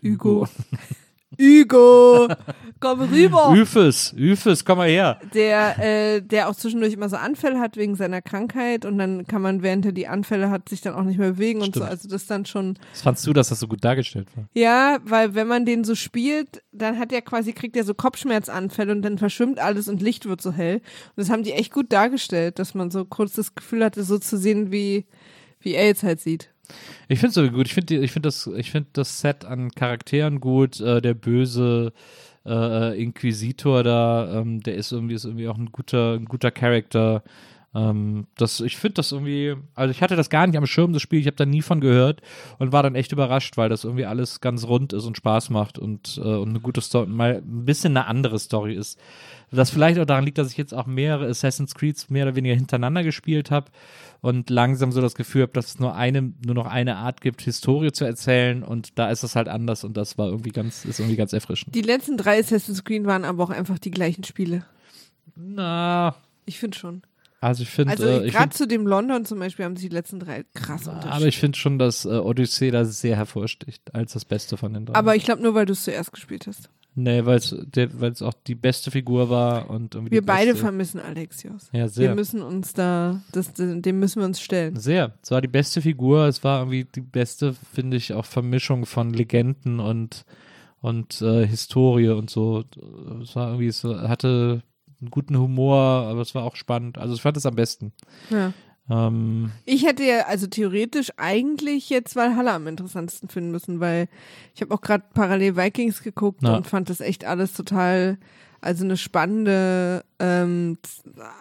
[0.03, 0.41] Hugo.
[0.43, 0.49] Hugo.
[2.81, 3.53] Komm rüber.
[3.55, 5.19] Üfes, Üfes, komm mal her.
[5.35, 9.43] Der, äh, der auch zwischendurch immer so Anfälle hat wegen seiner Krankheit und dann kann
[9.43, 11.81] man, während er die Anfälle hat, sich dann auch nicht mehr bewegen und so.
[11.81, 11.91] Stimmt.
[11.91, 12.79] Also das ist dann schon.
[12.93, 14.49] Was fandst du, dass das so gut dargestellt war?
[14.55, 18.93] Ja, weil wenn man den so spielt, dann hat er quasi, kriegt er so Kopfschmerzanfälle
[18.93, 20.77] und dann verschwimmt alles und Licht wird so hell.
[20.77, 20.83] Und
[21.17, 24.37] das haben die echt gut dargestellt, dass man so kurz das Gefühl hatte, so zu
[24.39, 25.07] sehen, wie,
[25.61, 26.51] wie er jetzt halt sieht.
[27.09, 27.67] Ich finde es gut.
[27.67, 30.81] Ich finde ich find das, find das Set an Charakteren gut.
[30.81, 31.93] Äh, der böse
[32.47, 37.23] äh, Inquisitor da, ähm, der ist irgendwie, ist irgendwie auch ein guter, ein guter Charakter.
[37.77, 41.03] Ähm, das, ich finde das irgendwie, also ich hatte das gar nicht am Schirm, das
[41.03, 42.23] Spiel, ich habe da nie von gehört
[42.59, 45.79] und war dann echt überrascht, weil das irgendwie alles ganz rund ist und Spaß macht
[45.79, 48.99] und, äh, und eine gute Story, mal ein bisschen eine andere Story ist.
[49.51, 52.55] Das vielleicht auch daran liegt, dass ich jetzt auch mehrere Assassin's Creeds mehr oder weniger
[52.55, 53.71] hintereinander gespielt habe
[54.23, 57.43] und langsam so das Gefühl habe, dass es nur eine, nur noch eine Art gibt,
[57.43, 60.99] Historie zu erzählen und da ist es halt anders und das war irgendwie ganz, ist
[60.99, 61.75] irgendwie ganz erfrischend.
[61.75, 64.65] Die letzten drei Assassin's Creed waren aber auch einfach die gleichen Spiele.
[65.37, 67.03] Na, Ich finde schon.
[67.47, 70.21] Also ich finde, Also äh, gerade zu dem London zum Beispiel haben sich die letzten
[70.21, 71.13] drei krass unterschieden.
[71.13, 74.87] aber ich finde schon, dass äh, Odyssey da sehr hervorsticht als das Beste von den
[74.87, 74.95] drei.
[74.95, 76.69] Aber ich glaube nur, weil du es zuerst gespielt hast.
[76.99, 80.65] Nee, weil es auch die beste Figur war und Wir beide beste.
[80.65, 81.69] vermissen Alexios.
[81.73, 82.15] Ja, Wir sehr.
[82.15, 84.77] müssen uns da, das, dem müssen wir uns stellen.
[84.77, 85.13] Sehr.
[85.23, 89.13] Es war die beste Figur, es war irgendwie die beste, finde ich, auch Vermischung von
[89.13, 90.25] Legenden und,
[90.81, 92.65] und äh, Historie und so.
[93.23, 94.63] Es war irgendwie, es hatte
[95.01, 96.99] einen guten Humor, aber es war auch spannend.
[96.99, 97.93] Also ich fand es am besten.
[98.31, 98.53] Ja.
[98.89, 104.09] Ähm, Ich hätte ja also theoretisch eigentlich jetzt Valhalla am interessantesten finden müssen, weil
[104.55, 106.57] ich habe auch gerade parallel Vikings geguckt Ja.
[106.57, 108.19] und fand das echt alles total,
[108.61, 110.79] also eine spannende, ähm,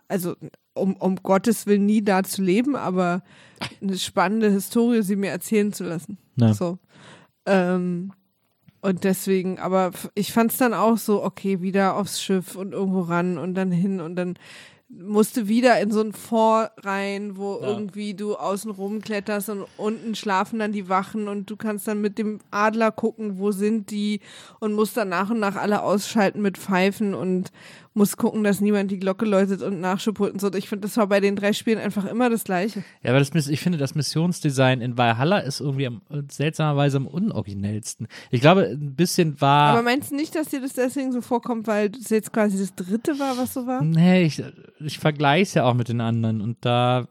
[0.08, 0.36] also
[0.74, 3.24] um, um Gottes Willen nie da zu leben, aber
[3.82, 6.18] eine spannende Historie, sie mir erzählen zu lassen.
[6.36, 6.54] Ja.
[6.54, 6.80] So.
[7.46, 8.12] Ähm,
[8.86, 13.02] und deswegen, aber ich fand es dann auch so, okay, wieder aufs Schiff und irgendwo
[13.02, 14.38] ran und dann hin und dann
[14.88, 17.68] musste wieder in so ein Fort rein, wo Ja.
[17.70, 22.18] irgendwie du außen rumkletterst und unten schlafen dann die Wachen und du kannst dann mit
[22.20, 24.22] dem Adler gucken, wo sind die
[24.60, 27.52] und musst dann nach und nach alle ausschalten mit Pfeifen und
[27.96, 30.54] musst gucken, dass niemand die Glocke läutet und Nachschub holt und so.
[30.54, 32.84] Ich finde, das war bei den drei Spielen einfach immer das Gleiche.
[33.02, 38.08] ja, aber das, ich finde, das Missionsdesign in Valhalla ist irgendwie am, seltsamerweise am unoriginellsten.
[38.32, 39.72] Ich glaube, ein bisschen war.
[39.72, 42.76] Aber meinst du nicht, dass dir das deswegen so vorkommt, weil das jetzt quasi das
[42.76, 43.82] dritte war, was so war?
[43.82, 44.44] Nee, ich,
[44.80, 47.08] ich vergleiche es ja auch mit den anderen und da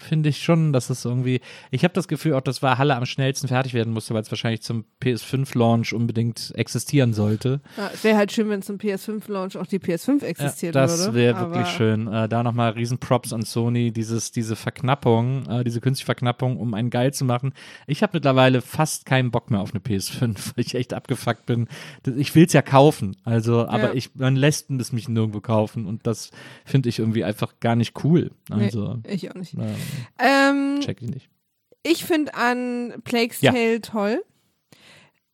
[0.00, 1.40] finde ich schon, dass es irgendwie,
[1.70, 4.62] ich habe das Gefühl auch, dass Valhalla am schnellsten fertig werden musste, weil es wahrscheinlich
[4.62, 7.60] zum PS5-Launch unbedingt existieren sollte.
[7.76, 11.14] Ja, es wäre halt schön, wenn zum PS5-Launch auch die PS5 existiert ja, das würde.
[11.14, 12.06] wäre aber- wirklich schön.
[12.08, 16.90] Äh, da nochmal Riesenprops an Sony, dieses, diese Verknappung, äh, diese künstliche Verknappung, um einen
[16.90, 17.52] geil zu machen.
[17.86, 20.20] Ich habe mittlerweile fast keinen Bock mehr auf eine PS5,
[20.56, 21.68] weil ich echt abgefuckt bin.
[22.02, 23.94] Das- Ich will es ja kaufen, also, aber Ja.
[23.94, 26.30] ich, man lässt es mich nirgendwo kaufen und das
[26.64, 28.32] finde ich irgendwie einfach gar nicht cool.
[28.50, 29.54] Also, Nee, ich auch nicht.
[29.54, 29.74] ähm,
[30.18, 31.28] Ähm, check ich nicht.
[31.82, 33.52] ich finde an Plague's Ja.
[33.52, 34.24] Tale toll.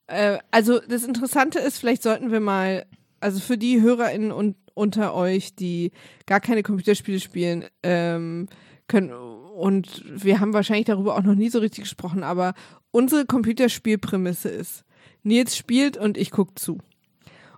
[0.07, 2.87] Äh, also das Interessante ist, vielleicht sollten wir mal,
[3.21, 5.93] also für die HörerInnen und, unter euch, die
[6.27, 8.49] gar keine Computerspiele spielen, ähm,
[8.89, 12.55] können, und wir haben wahrscheinlich darüber auch noch nie so richtig gesprochen, aber
[12.91, 14.85] unsere Computerspielprämisse ist,
[15.23, 16.79] Nils spielt und ich guck zu.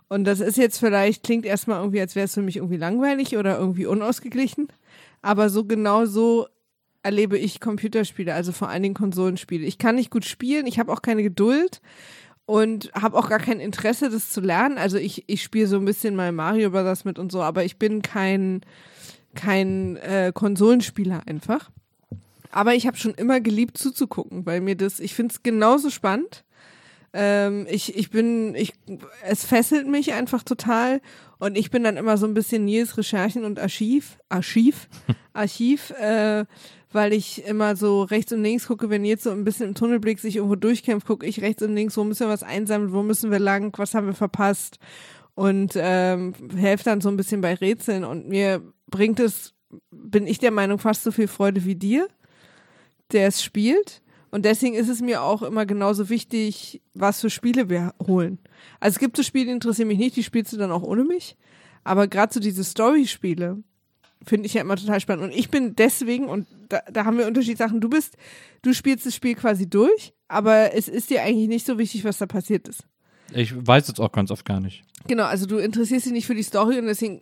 [0.09, 3.35] Und das ist jetzt vielleicht, klingt erstmal irgendwie, als wäre es für mich irgendwie langweilig
[3.35, 4.67] oder irgendwie unausgeglichen.
[5.27, 6.47] Aber so genau so
[7.03, 9.65] erlebe ich Computerspiele, also vor allen Dingen Konsolenspiele.
[9.65, 11.81] Ich kann nicht gut spielen, ich habe auch keine Geduld
[12.45, 14.77] und habe auch gar kein Interesse, das zu lernen.
[14.77, 17.77] Also ich, ich spiele so ein bisschen mal Mario Brothers mit und so, aber ich
[17.77, 18.61] bin kein,
[19.35, 21.71] kein äh, Konsolenspieler einfach.
[22.49, 26.45] Aber ich habe schon immer geliebt zuzugucken, weil mir das, ich finde es genauso spannend.
[27.13, 28.73] Ähm, ich, ich bin, ich,
[29.23, 31.01] es fesselt mich einfach total
[31.39, 34.89] und ich bin dann immer so ein bisschen Nils Recherchen und Archiv, Archiv,
[35.33, 36.45] Archiv, äh,
[36.91, 40.19] weil ich immer so rechts und links gucke, wenn Nils so ein bisschen im Tunnelblick
[40.19, 43.31] sich irgendwo durchkämpft, gucke ich rechts und links, wo müssen wir was einsammeln, wo müssen
[43.31, 44.79] wir lang, was haben wir verpasst
[45.35, 49.53] und ähm, helfe dann so ein bisschen bei Rätseln und mir bringt es,
[49.91, 52.07] bin ich der Meinung, fast so viel Freude wie dir,
[53.11, 54.01] der es spielt.
[54.29, 58.39] Und deswegen ist es mir auch immer genauso wichtig, was für Spiele wir holen.
[58.79, 61.03] Also es gibt so Spiele, die interessieren mich nicht, die spielst du dann auch ohne
[61.03, 61.37] mich.
[61.83, 63.63] Aber gerade so diese Story-Spiele
[64.25, 65.25] finde ich ja immer total spannend.
[65.25, 68.17] Und ich bin deswegen, und da, da haben wir unterschiedliche Sachen, du bist,
[68.61, 72.17] du spielst das Spiel quasi durch, aber es ist dir eigentlich nicht so wichtig, was
[72.17, 72.83] da passiert ist.
[73.33, 74.83] Ich weiß jetzt auch ganz oft gar nicht.
[75.07, 77.21] Genau, also du interessierst dich nicht für die Story und deswegen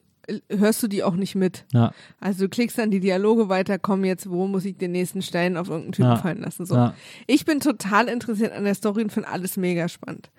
[0.49, 1.65] hörst du die auch nicht mit.
[1.73, 5.21] Ja, Also du klickst dann die Dialoge weiter, komm jetzt, wo muss ich den nächsten
[5.21, 6.15] Stein auf irgendeinen Typen Ja.
[6.17, 6.65] fallen lassen.
[6.65, 6.75] So.
[6.75, 6.93] ja,
[7.27, 10.29] Ich bin total interessiert an der Story und finde alles mega spannend.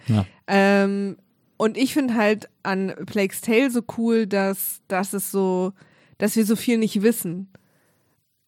[0.47, 1.17] Ähm,
[1.57, 5.73] und ich finde halt an Plague's Tale so cool, dass, dass es so,
[6.19, 7.49] dass wir so viel nicht wissen.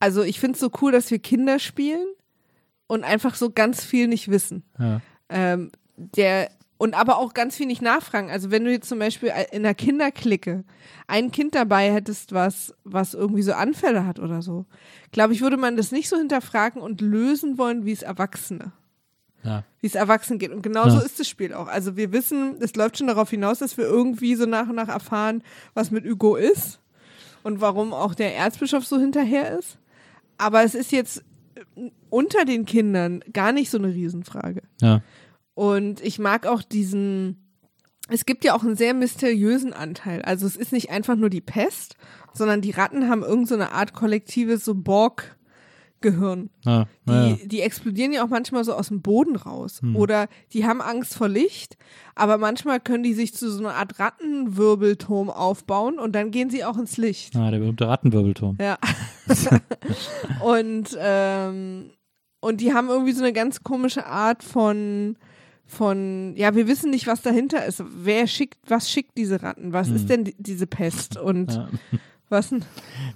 [0.01, 2.07] Also ich finde es so cool, dass wir Kinder spielen
[2.87, 4.63] und einfach so ganz viel nicht wissen.
[5.29, 8.31] Ähm, der und aber auch ganz viel nicht nachfragen.
[8.31, 10.65] Also wenn du jetzt zum Beispiel in einer Kinderklicke
[11.07, 14.65] ein Kind dabei hättest, was, was irgendwie so Anfälle hat oder so,
[15.13, 18.73] glaube ich, würde man das nicht so hinterfragen und lösen wollen, wie es Erwachsene
[19.45, 19.65] ja.
[19.81, 20.51] wie es Erwachsenen geht.
[20.51, 21.03] Und genauso Ja.
[21.03, 21.69] ist das Spiel auch.
[21.69, 24.89] Also wir wissen, es läuft schon darauf hinaus, dass wir irgendwie so nach und nach
[24.89, 25.43] erfahren,
[25.75, 26.81] was mit Hugo ist
[27.43, 29.79] und warum auch der Erzbischof so hinterher ist.
[30.39, 34.63] Aber es ist jetzt äh, unter den Kindern gar nicht so eine Riesenfrage.
[34.81, 35.01] ja.
[35.59, 37.51] Und ich mag auch diesen,
[38.09, 40.23] es gibt ja auch einen sehr mysteriösen Anteil.
[40.23, 41.97] Also es ist nicht einfach nur die Pest,
[42.33, 46.51] sondern die Ratten haben irgendeine so eine Art kollektives so Borg-Gehirn.
[46.65, 46.87] ja.
[47.09, 47.37] Die, ja.
[47.45, 49.81] die explodieren ja auch manchmal so aus dem Boden raus.
[49.83, 49.97] Hm.
[49.97, 51.77] Oder die haben Angst vor Licht,
[52.15, 56.65] aber manchmal können die sich zu so einer Art Rattenwirbelturm aufbauen und dann gehen sie
[56.65, 57.35] auch ins Licht.
[57.35, 58.59] Ah, der berühmte Rattenwirbelturm.
[58.61, 58.79] Ja.
[60.41, 61.91] und, ähm,
[62.39, 65.17] und die haben irgendwie so eine ganz komische Art von,
[65.69, 67.85] von, ja, wir wissen nicht, was dahinter ist.
[67.87, 69.73] Wer schickt, was schickt diese Ratten?
[69.73, 71.17] Was ist denn die, diese Pest?
[71.17, 71.59] Und Hm.
[71.93, 71.99] Ja.
[72.31, 72.65] was denn?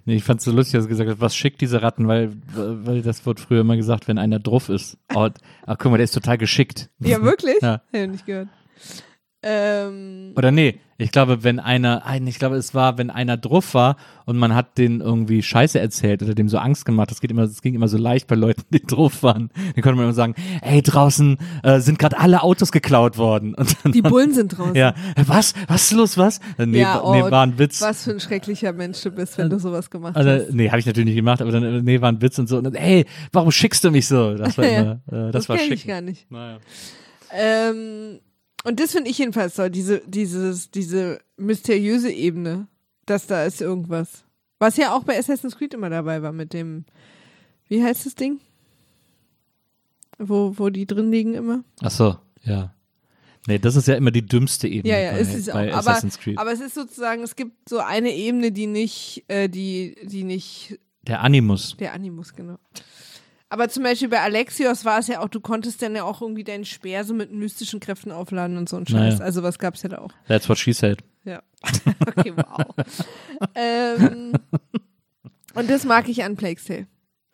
[0.05, 3.03] Nee, ich fand's so lustig, dass du gesagt hast, was schickt diese Ratten, weil, weil
[3.03, 4.99] das wird früher immer gesagt, wenn einer drauf ist.
[5.15, 5.29] Oh,
[5.67, 6.91] ach, guck mal, der ist total geschickt.
[7.01, 7.57] Ja, wirklich?
[7.63, 7.73] Ja.
[7.73, 8.49] Hab ich nicht gehört.
[9.45, 13.75] Ähm, Oder nee, ich glaube, wenn einer, ein- ich glaube, es war, wenn einer drauf
[13.75, 17.33] war und man hat den irgendwie Scheiße erzählt oder dem so Angst gemacht, das geht
[17.33, 19.51] immer, das ging immer so leicht bei Leuten, die drauf waren.
[19.75, 23.55] Dann konnte man immer sagen, ey, draußen äh, sind gerade alle Autos geklaut worden.
[23.55, 24.77] Und dann, die Bullen sind draußen.
[24.77, 24.95] ja,
[25.27, 25.55] was?
[25.67, 26.39] Was ist los, was?
[26.59, 27.83] Äh, Nee, Ja, wa- nee oh, war ein Witz.
[27.83, 30.53] Was für ein schrecklicher Mensch du bist, wenn du sowas gemacht Also, hast.
[30.53, 32.59] nee, habe ich natürlich nicht gemacht, aber dann, äh, nee, war ein Witz und so.
[32.59, 34.35] Und dann, ey, warum schickst du mich so?
[34.37, 35.89] Das war immer, äh, das, Das war kenn ich schick.
[35.89, 36.31] gar nicht.
[36.31, 36.59] Naja.
[37.33, 38.21] Ähm,
[38.65, 42.69] und das finde ich jedenfalls toll, diese, dieses, diese mysteriöse Ebene,
[43.07, 44.25] dass da ist irgendwas.
[44.59, 46.85] Was ja auch bei Assassin's Creed immer dabei war mit dem,
[47.69, 48.39] wie heißt das Ding?
[50.19, 51.65] Wo, wo die drin liegen immer?
[51.81, 52.75] Ach so, ja.
[53.49, 55.55] Nee, das ist ja immer die dümmste Ebene Ja, ja, bei, es ist auch.
[55.55, 56.39] bei Aber, Assassin's Creed.
[56.39, 60.79] aber es ist sozusagen, es gibt so eine Ebene, die nicht, äh, die, die nicht
[61.03, 61.77] Der Animus.
[61.79, 62.59] Der Animus, genau.
[63.53, 66.43] Aber zum Beispiel bei Alexios war es ja auch, du konntest dann ja auch irgendwie
[66.43, 69.19] deinen Speer so mit mystischen Kräften aufladen und so ein Scheiß.
[69.19, 69.25] Naja.
[69.25, 70.11] Also was gab's ja da auch.
[70.27, 71.01] That's what she said.
[71.25, 71.43] Ja.
[72.07, 72.65] Okay, wow.
[73.55, 74.33] ähm,
[75.55, 76.87] und das mag ich an Plague's Tale.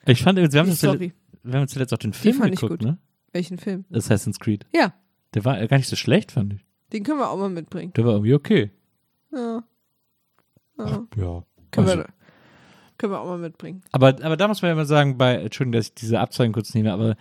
[0.06, 2.88] Ich fand, wir haben, zuletzt, wir haben zuletzt auch den Film fand ich geguckt, gut.
[2.88, 2.98] ne?
[3.32, 3.84] Welchen Film?
[3.92, 4.66] Assassin's Creed.
[4.74, 4.92] Ja,
[5.34, 6.66] Der war gar nicht so schlecht, fand ich.
[6.92, 7.92] den können wir auch mal mitbringen.
[7.94, 8.72] Der war irgendwie okay.
[9.32, 9.62] Ja.
[10.78, 11.06] ja.
[11.16, 11.44] Ja.
[11.70, 12.06] Können, Also, wir,
[12.98, 13.82] können wir auch mal mitbringen.
[13.92, 16.74] aber, aber da muss man ja mal sagen, bei, Entschuldigung, dass ich diese Abzeugung kurz
[16.74, 17.16] nehme, aber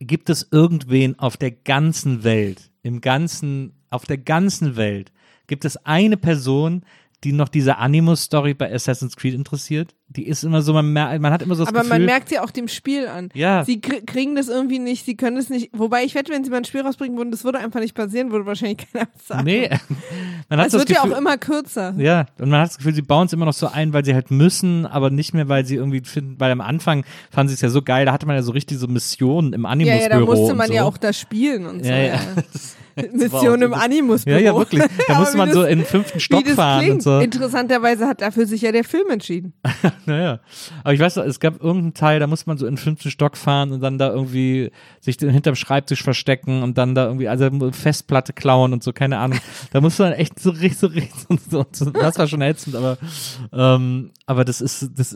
[0.00, 5.12] gibt es irgendwen auf der ganzen Welt, im ganzen, auf der ganzen Welt,
[5.46, 6.82] gibt es eine Person,
[7.24, 9.94] die noch diese Animus-Story bei Assassin's Creed interessiert?
[10.10, 12.30] Die ist immer so, man, mer- man hat immer so das Aber Gefühl, man merkt
[12.30, 13.28] sie auch dem Spiel an.
[13.34, 13.62] Ja.
[13.64, 15.70] Sie krie- kriegen das irgendwie nicht, sie können es nicht.
[15.76, 18.30] Wobei ich wette, wenn sie mal ein Spiel rausbringen würden, das würde einfach nicht passieren,
[18.30, 19.44] würde wahrscheinlich keiner sagen.
[19.44, 19.68] nee,
[20.48, 21.94] man hat Es so wird das ja Gefühl, auch immer kürzer.
[21.98, 24.14] Ja, und man hat das Gefühl, sie bauen es immer noch so ein, weil sie
[24.14, 27.60] halt müssen, aber nicht mehr, weil sie irgendwie finden, weil am Anfang fanden sie es
[27.60, 30.02] ja so geil, da hatte man ja so richtig so Missionen im Ja, Animus-Büro.
[30.02, 30.72] ja, da musste man so.
[30.72, 31.90] ja auch da spielen und so.
[31.90, 32.20] Ja, ja.
[33.12, 34.24] Mission im Animus.
[34.24, 34.82] Ja, ja, wirklich.
[35.06, 36.94] Da musste man das- so in den fünften Stock fahren klingt.
[36.96, 37.18] und so.
[37.20, 39.52] Interessanterweise hat dafür sich ja der Film entschieden.
[40.06, 40.40] Naja.
[40.84, 43.36] Aber ich weiß es gab irgendeinen Teil, da musste man so in den fünften Stock
[43.36, 48.32] fahren und dann da irgendwie sich hinterm Schreibtisch verstecken und dann da irgendwie, also Festplatte
[48.32, 49.38] klauen und so, keine Ahnung.
[49.72, 51.10] Da musste man echt so richtig, so richtig,
[51.50, 52.96] so, so, das war schon ätzend, aber,
[53.52, 55.14] ähm, aber das ist, das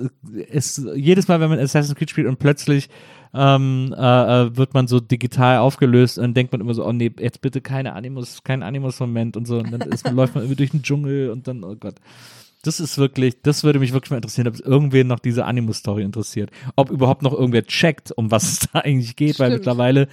[0.49, 2.89] ist, jedes Mal, wenn man Assassin's Creed spielt und plötzlich
[3.35, 4.03] ähm, äh,
[4.43, 7.41] äh, wird man so digital aufgelöst und dann denkt man immer so, oh nee, jetzt
[7.41, 10.83] bitte keine Animus, kein Animus-Moment und so und dann ist, läuft man irgendwie durch den
[10.83, 11.95] Dschungel und dann, oh Gott.
[12.65, 16.05] Das ist wirklich, das würde mich wirklich mal interessieren, ob es irgendwen noch diese Animus-Story
[16.05, 16.51] interessiert.
[16.77, 19.61] Ob überhaupt noch irgendwer checkt, um was es da eigentlich geht, weil Stimmt.
[19.61, 20.09] mittlerweile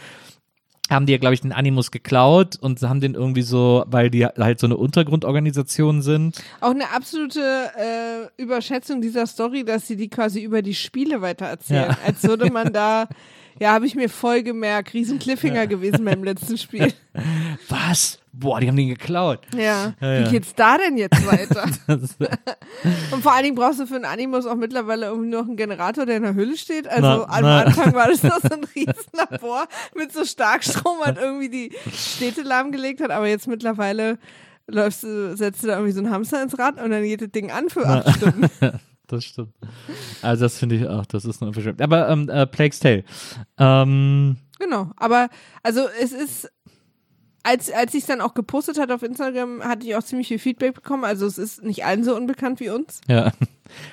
[0.90, 4.26] haben die ja, glaube ich, den Animus geklaut und haben den irgendwie so, weil die
[4.26, 6.42] halt so eine Untergrundorganisation sind.
[6.62, 7.40] Auch eine absolute
[7.78, 11.92] äh, Überschätzung dieser Story, dass sie die quasi über die Spiele weitererzählen.
[11.92, 11.98] Ja.
[12.06, 13.08] Als würde man da,
[13.60, 16.92] ja, habe ich mir voll gemerkt, riesen Cliffhanger gewesen beim letzten Spiel.
[17.70, 18.20] Was?
[18.32, 19.40] Boah, die haben den geklaut.
[19.54, 19.94] Ja.
[20.00, 20.26] Ja, ja.
[20.26, 21.66] Wie geht's da denn jetzt weiter?
[23.12, 26.06] Und vor allen Dingen brauchst du für einen Animus auch mittlerweile irgendwie noch einen Generator,
[26.06, 26.88] der in der Hülle steht.
[26.88, 27.62] Also Na, am na.
[27.64, 33.02] Anfang war das noch so ein Riesenlabor mit so Starkstrom, was irgendwie die Städte lahmgelegt
[33.02, 33.12] hat.
[33.12, 34.20] Aber jetzt mittlerweile
[34.68, 37.32] läufst du, setzt du da irgendwie so einen Hamster ins Rad und dann geht das
[37.32, 38.48] Ding an für acht Stunden.
[39.08, 39.54] das stimmt.
[40.22, 41.84] Also das finde ich auch, das ist eine Unverschämtheit.
[41.84, 43.04] Aber ähm, äh, Plague's Tale.
[43.58, 44.92] Ähm, Genau.
[44.98, 45.30] Aber
[45.64, 46.52] also es ist.
[47.42, 50.40] Als, als ich es dann auch gepostet hat auf Instagram, hatte ich auch ziemlich viel
[50.40, 51.06] Feedback bekommen.
[51.06, 53.02] Also es ist nicht allen so unbekannt wie uns.
[53.08, 53.32] ja.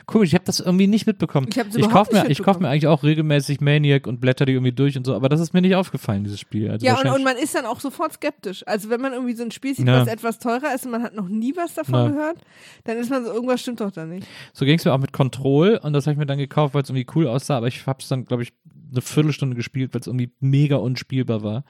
[0.07, 1.49] Komisch, ich habe das irgendwie nicht mitbekommen.
[1.51, 4.53] Ich ich überhaupt kauf mir, ich kauf mir eigentlich auch regelmäßig Maniac und blätter die
[4.53, 6.71] irgendwie durch und so, aber das ist mir nicht aufgefallen, dieses Spiel.
[6.71, 8.67] Also Ja, und, und man ist dann auch sofort skeptisch.
[8.67, 10.01] Also wenn man irgendwie so ein Spiel sieht, Ja.
[10.01, 12.09] was etwas teurer ist und man hat noch nie was davon Ja.
[12.09, 12.39] gehört,
[12.85, 14.27] dann ist man so, irgendwas stimmt doch da nicht.
[14.55, 16.83] So ging es mir auch mit Control und das habe ich mir dann gekauft, weil
[16.83, 18.55] es irgendwie cool aussah, aber ich habe es dann, glaube ich,
[18.91, 21.65] eine Viertelstunde gespielt, weil es irgendwie mega unspielbar war.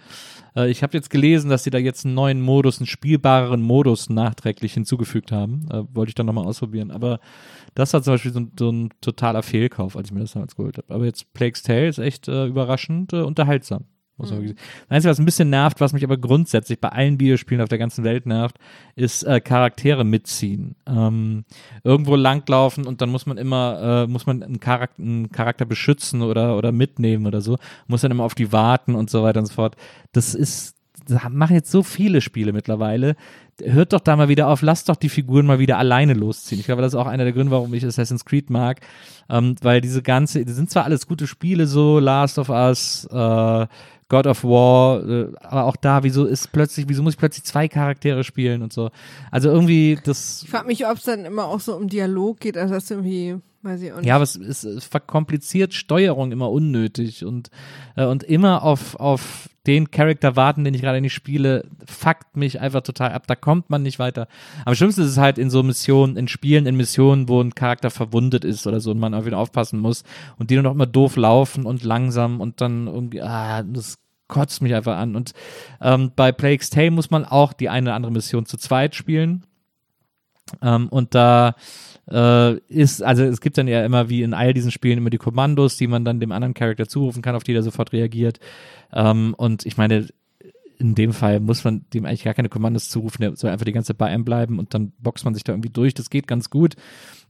[0.55, 4.09] Äh, ich habe jetzt gelesen, dass sie da jetzt einen neuen Modus, einen spielbareren Modus
[4.11, 5.67] nachträglich hinzugefügt haben.
[5.71, 6.91] Äh, wollte ich dann nochmal ausprobieren.
[6.91, 7.21] Aber
[7.75, 10.57] das war zum Beispiel so, ein- so ein totaler Fehlkauf, als ich mir das damals
[10.57, 10.93] geholt habe.
[10.95, 13.85] Aber jetzt Plague's Tale ist echt äh, überraschend äh, unterhaltsam.
[14.19, 14.57] Muss man sagen.
[14.57, 17.79] Das Einzige, was ein bisschen nervt, was mich aber grundsätzlich bei allen Videospielen auf der
[17.79, 18.57] ganzen Welt nervt,
[18.95, 20.75] ist äh, Charaktere mitziehen.
[20.87, 21.45] Ähm,
[21.85, 26.23] irgendwo langlaufen und dann muss man immer, äh, muss man einen Charakter, einen Charakter beschützen
[26.23, 29.47] oder, oder mitnehmen oder so, muss dann immer auf die warten und so weiter und
[29.47, 29.77] so fort.
[30.13, 30.77] Das ist,
[31.07, 33.17] das machen jetzt so viele Spiele mittlerweile.
[33.63, 36.59] Hört doch da mal wieder auf, lasst doch die Figuren mal wieder alleine losziehen.
[36.59, 38.81] Ich glaube, das ist auch einer der Gründe, warum ich Assassin's Creed mag,
[39.29, 43.67] ähm, weil diese ganze, die sind zwar alles gute Spiele so, Last of Us, äh,
[44.09, 47.67] God of War, äh, aber auch da, wieso ist plötzlich, wieso muss ich plötzlich zwei
[47.69, 48.91] Charaktere spielen und so.
[49.31, 50.43] Also irgendwie das.
[50.45, 53.37] Ich frage mich, ob es dann immer auch so um Dialog geht, also das irgendwie,
[53.67, 54.07] weiß ich auch nicht.
[54.07, 57.51] Ja, aber es, es, es verkompliziert Steuerung immer unnötig und,
[57.97, 62.61] äh, und immer auf, auf den Charakter warten, den ich gerade nicht spiele, fuckt mich
[62.61, 63.27] einfach total ab.
[63.27, 64.29] Da kommt man nicht weiter.
[64.65, 67.91] Am schlimmsten ist es halt in so Missionen, in Spielen, in Missionen, wo ein Charakter
[67.91, 70.05] verwundet ist oder so und man auf ihn aufpassen muss
[70.39, 73.99] und die nur noch immer doof laufen und langsam und dann irgendwie, ah, das
[74.29, 75.17] kotzt mich einfach an.
[75.17, 75.33] Und
[75.81, 79.45] ähm, bei Plague's Tale muss man auch die eine oder andere Mission zu zweit spielen.
[80.63, 81.55] Ähm, und da
[82.11, 85.19] äh, ist, also es gibt dann ja immer wie in all diesen Spielen immer die
[85.19, 88.39] Kommandos, die man dann dem anderen Charakter zurufen kann, auf die der sofort reagiert.
[88.93, 90.09] Ähm, und ich meine,
[90.79, 93.73] in dem Fall muss man dem eigentlich gar keine Kommandos zurufen, der soll einfach die
[93.73, 95.95] ganze Zeit bei einem bleiben und dann boxt man sich da irgendwie durch.
[95.95, 96.75] Das geht ganz gut.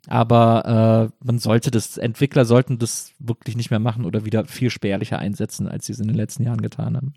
[0.08, 4.70] Aber äh, man sollte das, Entwickler sollten das wirklich nicht mehr machen oder wieder viel
[4.70, 7.14] spärlicher einsetzen, als sie es in den letzten Jahren getan haben.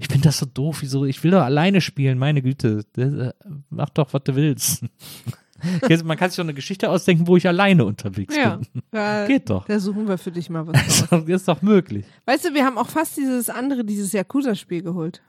[0.00, 1.04] Ich finde das so doof, wieso?
[1.04, 2.84] Ich will doch alleine spielen, meine Güte.
[2.96, 3.32] Äh,
[3.68, 4.84] Mach doch, was du willst.
[6.04, 8.82] Man kann sich doch eine Geschichte ausdenken, wo ich alleine unterwegs ja, bin.
[9.26, 9.66] Geht doch.
[9.66, 11.06] Da suchen wir für dich mal was.
[11.10, 12.06] Das ist doch möglich.
[12.24, 15.20] Weißt du, wir haben auch fast dieses andere, dieses Yakuza-Spiel geholt.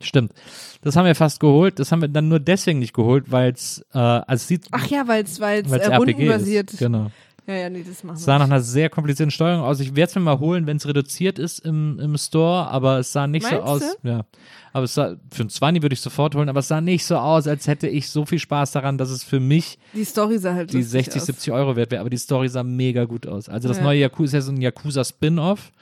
[0.00, 0.32] Stimmt.
[0.80, 1.80] Das haben wir fast geholt.
[1.80, 4.86] Das haben wir dann nur deswegen nicht geholt, weil es, äh, also es sieht, Ach
[4.86, 6.72] ja, weil es weil es äh, rundenbasiert.
[6.72, 6.78] ist.
[6.78, 7.10] Genau.
[7.46, 8.26] Ja, ja, nee, das machen Es wir.
[8.26, 9.80] sah nach einer sehr komplizierten Steuerung aus.
[9.80, 13.12] Ich werde es mir mal holen, wenn es reduziert ist im, im Store, aber es
[13.12, 13.96] sah nicht so Meinst aus.
[14.02, 14.24] Ja.
[14.72, 17.16] Aber es sah, für einen 20 würde ich sofort holen, aber es sah nicht so
[17.16, 20.54] aus, als hätte ich so viel Spaß daran, dass es für mich Die Story sah
[20.54, 21.26] halt die lustig 60, aus.
[21.26, 22.00] 70 Euro wert wäre.
[22.00, 23.48] Aber die Story sah mega gut aus.
[23.48, 23.82] Also das Ja.
[23.84, 25.72] neue Yakuza ist ja so ein Yakuza-Spin-Off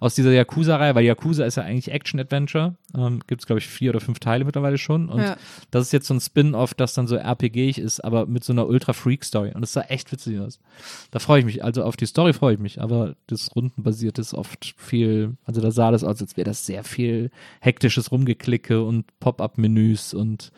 [0.00, 2.74] aus dieser Yakuza-Reihe, weil Yakuza ist ja eigentlich Action-Adventure.
[2.94, 5.08] Ähm, Gibt es, glaube ich, vier oder fünf Teile mittlerweile schon.
[5.08, 5.36] Und Ja.
[5.70, 8.66] das ist jetzt so ein Spin-Off, das dann so RPG-ig ist, aber mit so einer
[8.66, 9.52] Ultra-Freak-Story.
[9.54, 10.58] Und das sah echt witzig aus.
[11.10, 11.64] Da freue ich mich.
[11.64, 15.70] Also auf die Story freue ich mich, aber das Rundenbasierte ist oft viel, also da
[15.70, 20.50] sah das aus, als wäre das sehr viel hektisches Rumgeklicke und Pop-up-Menüs und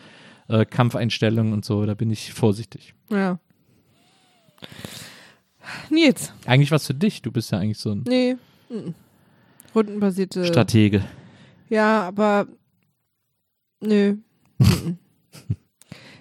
[0.49, 1.85] äh, Kampfeinstellungen und so.
[1.87, 2.95] Da bin ich vorsichtig.
[3.11, 3.39] Ja.
[5.91, 7.23] Nils, Eigentlich was für dich.
[7.23, 8.37] Du bist ja eigentlich so ein nee.
[9.75, 10.45] Rundenbasierte.
[10.47, 11.05] Stratege.
[11.69, 12.47] Ja, aber
[13.81, 14.17] nö.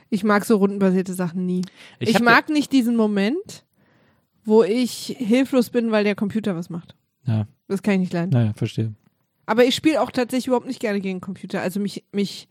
[0.09, 1.63] Ich mag so rundenbasierte Sachen nie.
[1.97, 3.65] Ich, hab mag nicht diesen Moment,
[4.45, 6.95] wo ich hilflos bin, weil der Computer was macht.
[7.25, 8.29] Ja, Das kann ich nicht leiden.
[8.29, 8.93] naja, verstehe.
[9.45, 11.61] Aber ich spiele auch tatsächlich überhaupt nicht gerne gegen Computer.
[11.61, 12.47] Also mich, mich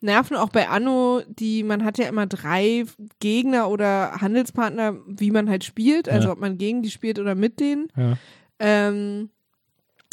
[0.00, 2.84] nerven auch bei Anno, die, man hat ja immer drei
[3.20, 6.32] Gegner oder Handelspartner, wie man halt spielt, also Ja.
[6.32, 7.88] ob man gegen die spielt oder mit denen.
[7.96, 8.16] Ja.
[8.58, 9.30] Ähm,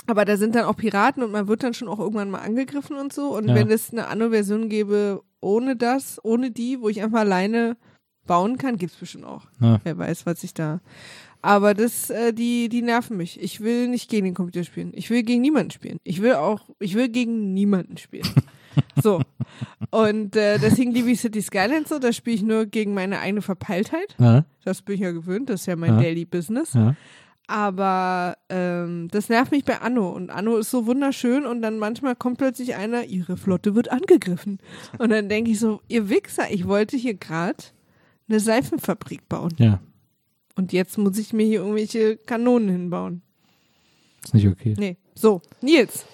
[0.08, 2.98] aber da sind dann auch Piraten und man wird dann schon auch irgendwann mal angegriffen
[2.98, 3.36] und so.
[3.36, 3.56] Und Ja.
[3.56, 7.78] wenn es eine Anno-Version gäbe ohne das, ohne die, wo ich einfach alleine
[8.26, 9.48] bauen kann, gibt's bestimmt auch.
[9.84, 10.80] Wer weiß, was ich da.
[11.46, 13.40] Aber das, äh, die, die nerven mich.
[13.40, 14.92] Ich will nicht gegen den Computer spielen.
[14.96, 16.00] Ich will gegen niemanden spielen.
[16.06, 18.28] Ich will auch, ich will gegen niemanden spielen.
[19.04, 19.22] so.
[19.92, 22.00] Und äh, deswegen liebe ich City Skylines so.
[22.00, 24.16] Da spiele ich nur gegen meine eigene Verpeiltheit.
[24.20, 25.50] Ja, Das bin ich ja gewöhnt.
[25.50, 26.02] Das ist ja mein Ja.
[26.02, 26.74] Daily Business.
[26.74, 26.96] ja.
[27.46, 30.10] Aber ähm, das nervt mich bei Anno.
[30.12, 34.60] Und Anno ist so wunderschön und dann manchmal kommt plötzlich einer, ihre Flotte wird angegriffen.
[34.98, 37.62] Und dann denke ich so, ihr Wichser, ich wollte hier gerade
[38.30, 39.54] eine Seifenfabrik bauen.
[39.58, 39.82] ja.
[40.56, 43.22] Und jetzt muss ich mir hier irgendwelche Kanonen hinbauen.
[44.24, 44.76] Ist nicht okay.
[44.78, 44.98] Nee.
[45.16, 46.06] So, Nils.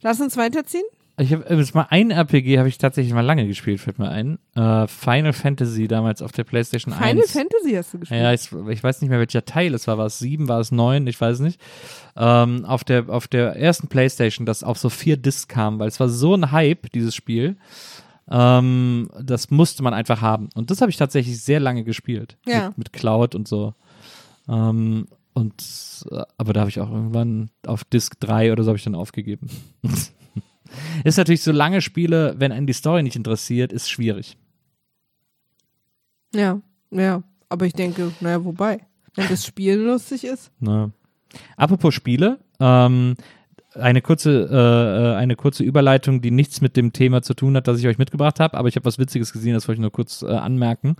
[0.00, 0.84] Lass uns weiterziehen.
[1.18, 4.38] Ich habe jetzt mal ein RPG habe ich tatsächlich mal lange gespielt, fällt mir ein.
[4.54, 7.32] Äh, Final Fantasy damals auf der PlayStation Final 1.
[7.32, 8.20] Fantasy hast du gespielt.
[8.20, 9.98] Ja, ich, ich weiß nicht mehr, welcher Teil es war.
[9.98, 11.06] War es sieben, war es neun?
[11.06, 11.60] Ich weiß nicht.
[12.16, 16.00] Ähm, auf, der, auf der ersten Playstation, das auf so vier Discs kam, weil es
[16.00, 17.56] war so ein Hype, dieses Spiel.
[18.30, 20.48] Ähm, das musste man einfach haben.
[20.54, 22.36] Und das habe ich tatsächlich sehr lange gespielt.
[22.46, 22.68] Ja.
[22.68, 23.74] Mit, mit Cloud und so.
[24.48, 28.78] Ähm, und, äh, aber da habe ich auch irgendwann auf Disc 3 oder so habe
[28.78, 29.48] ich dann aufgegeben.
[31.04, 34.36] ist natürlich so lange Spiele, wenn einen die Story nicht interessiert, ist schwierig.
[36.34, 37.22] ja, ja.
[37.48, 38.80] Aber ich denke, naja, wobei.
[39.14, 40.50] Wenn das Spiel lustig ist.
[40.58, 40.90] Ne.
[41.56, 43.14] Apropos Spiele, ähm,
[43.74, 47.68] eine kurze, äh, äh, eine kurze Überleitung, die nichts mit dem Thema zu tun hat,
[47.68, 49.92] das ich euch mitgebracht habe, aber ich habe was Witziges gesehen, das wollte ich nur
[49.92, 50.96] kurz äh, anmerken.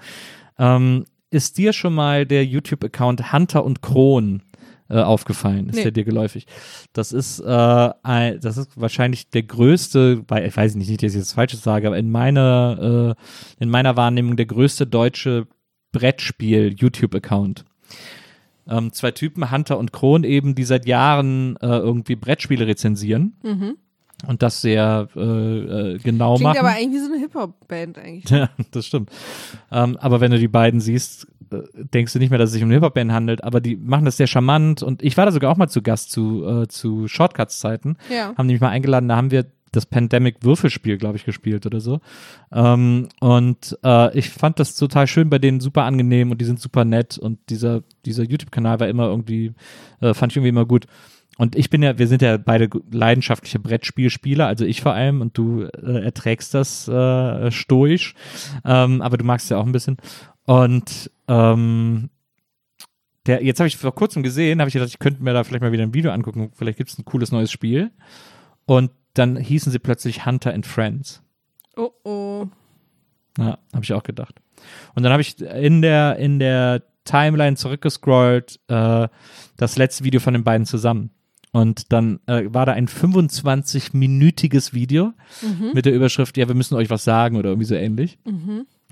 [0.59, 4.43] Ähm, ist dir schon mal der YouTube-Account Hunter und Kron
[4.91, 5.69] äh, aufgefallen?
[5.71, 5.83] Ist Nee.
[5.85, 6.47] der dir geläufig?
[6.93, 11.13] Das ist, äh, ein, das ist wahrscheinlich der größte, weil ich weiß nicht, nicht, dass
[11.13, 15.47] ich jetzt Falsches sage, aber in meiner, äh, in meiner Wahrnehmung der größte deutsche
[15.93, 17.65] Brettspiel-YouTube-Account.
[18.69, 23.35] Ähm, zwei Typen, Hunter und Kron eben, die seit Jahren äh, irgendwie Brettspiele rezensieren
[24.27, 26.59] und das sehr äh, äh, genau Klingt machen.
[26.59, 28.31] aber eigentlich wie so eine Hip-Hop-Band eigentlich.
[28.31, 29.11] Ja, das stimmt.
[29.71, 32.63] Ähm, aber wenn du die beiden siehst, äh, denkst du nicht mehr, dass es sich
[32.63, 35.51] um eine Hip-Hop-Band handelt, aber die machen das sehr charmant und ich war da sogar
[35.51, 37.97] auch mal zu Gast zu, äh, zu Shortcuts-Zeiten.
[38.11, 38.33] Ja.
[38.37, 42.01] Haben die mich mal eingeladen, da haben wir das Pandemic-Würfelspiel, glaube ich, gespielt oder so.
[42.53, 46.61] Ähm, und äh, ich fand das total schön bei denen, super angenehm und die sind
[46.61, 49.55] super nett und dieser, dieser YouTube-Kanal war immer irgendwie,
[50.01, 50.87] äh, fand ich irgendwie immer gut.
[51.39, 55.37] Und ich bin ja, wir sind ja beide leidenschaftliche Brettspielspieler, also ich vor allem und
[55.37, 58.15] du äh, erträgst das äh, stoisch,
[58.65, 59.97] ähm, aber du magst ja auch ein bisschen.
[60.45, 62.11] Und ähm,
[63.27, 65.63] der, jetzt habe ich vor kurzem gesehen, habe ich gedacht, ich könnte mir da vielleicht
[65.63, 67.93] mal wieder ein Video angucken, vielleicht gibt es ein cooles neues Spiel.
[68.67, 71.23] Und dann hießen sie plötzlich Hunter and Friends.
[71.77, 72.47] Oh oh.
[73.39, 74.41] Ja, habe ich auch gedacht.
[74.95, 79.09] Und dann habe ich in der, in der Timeline zurückgescrollt, äh,
[79.57, 81.11] das letzte Video von den beiden zusammen.
[81.51, 85.13] Und dann äh, war da ein 25-minütiges Video
[85.75, 88.19] mit der Überschrift, ja, wir müssen euch was sagen oder irgendwie so ähnlich.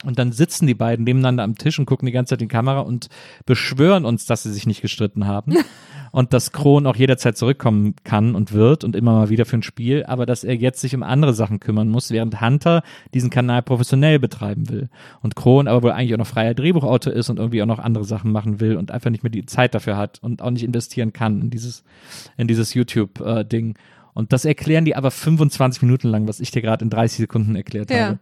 [0.05, 2.53] Und dann sitzen die beiden nebeneinander am Tisch und gucken die ganze Zeit in die
[2.53, 3.09] Kamera und
[3.47, 5.55] beschwören uns, dass sie sich nicht gestritten haben.
[6.13, 9.63] und dass Kron auch jederzeit zurückkommen kann und wird und immer mal wieder für ein
[9.63, 12.83] Spiel, aber dass er jetzt sich um andere Sachen kümmern muss, während Hunter
[13.15, 14.89] diesen Kanal professionell betreiben will.
[15.23, 18.05] Und Kron aber wohl eigentlich auch noch freier Drehbuchautor ist und irgendwie auch noch andere
[18.05, 21.13] Sachen machen will und einfach nicht mehr die Zeit dafür hat und auch nicht investieren
[21.13, 21.85] kann in dieses,
[22.37, 23.75] in dieses YouTube-Ding.
[24.13, 27.55] Und das erklären die aber 25 Minuten lang, was ich dir gerade in 30 Sekunden
[27.55, 28.07] erklärt Ja.
[28.09, 28.19] habe.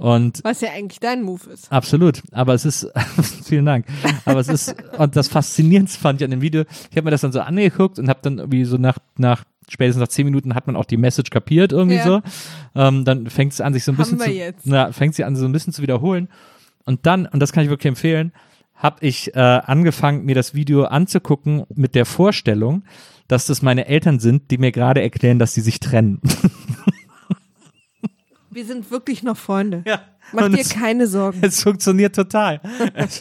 [0.00, 1.70] Und Was ja eigentlich dein Move ist.
[1.70, 2.90] Absolut, aber es ist,
[3.44, 3.84] vielen Dank,
[4.24, 7.20] aber es ist, und das Faszinierendste fand ich an dem Video, ich habe mir das
[7.20, 10.66] dann so angeguckt und habe dann irgendwie so nach, nach, spätestens nach zehn Minuten hat
[10.66, 12.04] man auch die Message kapiert irgendwie Ja.
[12.04, 12.22] so,
[12.74, 14.66] ähm, dann fängt es an, sich so ein bisschen zu, jetzt.
[14.66, 16.28] Na, fängt sie an, so ein bisschen zu wiederholen
[16.86, 18.32] und dann, und das kann ich wirklich empfehlen,
[18.76, 22.84] habe ich äh, angefangen, mir das Video anzugucken mit der Vorstellung,
[23.28, 26.22] dass das meine Eltern sind, die mir gerade erklären, dass sie sich trennen.
[28.50, 29.82] Wir sind wirklich noch Freunde.
[29.86, 30.02] Ja.
[30.32, 31.40] Mach Und dir es- keine Sorgen.
[31.50, 32.60] Es funktioniert total.
[32.94, 33.20] Es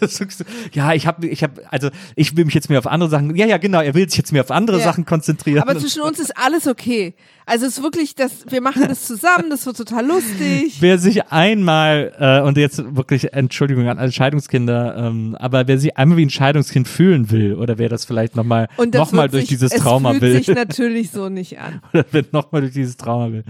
[0.74, 3.36] ja, ich habe, ich habe, also ich will mich jetzt mehr auf andere Sachen.
[3.36, 3.82] Ja, ja, genau.
[3.82, 4.84] Er will sich jetzt mehr auf andere Ja.
[4.84, 5.62] Sachen konzentrieren.
[5.62, 7.16] Aber zwischen uns ist alles okay.
[7.50, 10.78] Also es ist wirklich, das, wir machen das zusammen, das wird total lustig.
[10.82, 15.98] Wer sich einmal, äh, und jetzt wirklich Entschuldigung an alle Scheidungskinder, ähm, aber wer sich
[15.98, 19.30] einmal wie ein Scheidungskind fühlen will, oder wer das vielleicht nochmal Und das noch mal
[19.30, 21.82] durch sich, dieses es Trauma fühlt will, sich natürlich so nicht an.
[21.94, 23.44] oder wer nochmal durch dieses Trauma will.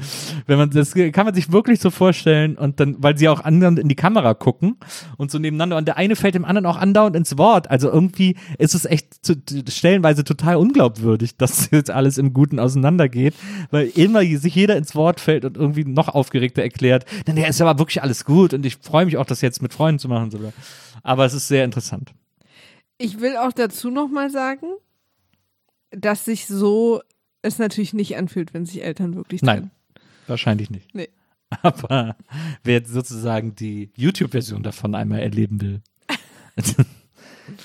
[0.48, 3.80] Wenn man, das kann man sich wirklich so vorstellen und dann, weil sie auch andauernd
[3.80, 4.78] in die Kamera gucken
[5.18, 7.70] und so nebeneinander und der eine fällt dem anderen auch andauernd ins Wort.
[7.70, 9.36] Also irgendwie ist es echt zu,
[9.68, 13.34] stellenweise total unglaubwürdig, dass jetzt alles im Guten auseinandergeht,
[13.72, 17.62] weil immer sich jeder ins Wort fällt und irgendwie noch aufgeregter erklärt, na, nee, ist
[17.62, 20.32] aber wirklich alles gut und ich freue mich auch, das jetzt mit Freunden zu machen.
[20.32, 20.54] sogar.
[21.04, 22.14] Aber es ist sehr interessant.
[22.98, 24.68] Ich will auch dazu nochmal sagen,
[25.92, 27.02] dass sich so
[27.42, 29.58] es natürlich nicht anfühlt, wenn sich Eltern wirklich Nein.
[29.58, 29.72] trennen.
[30.28, 30.94] Wahrscheinlich nicht.
[30.94, 31.10] Nee.
[31.62, 32.16] Aber
[32.64, 35.82] wer jetzt sozusagen die YouTube-Version davon einmal erleben will,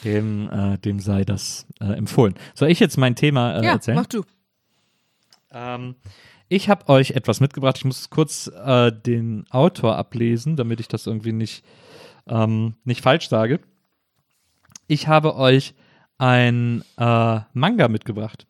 [0.04, 2.34] dem, äh, dem sei das äh, empfohlen.
[2.54, 3.96] Soll ich jetzt mein Thema äh, ja, erzählen?
[3.96, 4.24] mach du.
[5.52, 5.96] Ähm,
[6.48, 7.78] ich habe euch etwas mitgebracht.
[7.78, 11.64] Ich muss kurz äh, den Autor ablesen, damit ich das irgendwie nicht,
[12.26, 13.60] ähm, nicht falsch sage.
[14.86, 15.74] Ich habe euch
[16.18, 18.46] ein äh, Manga mitgebracht.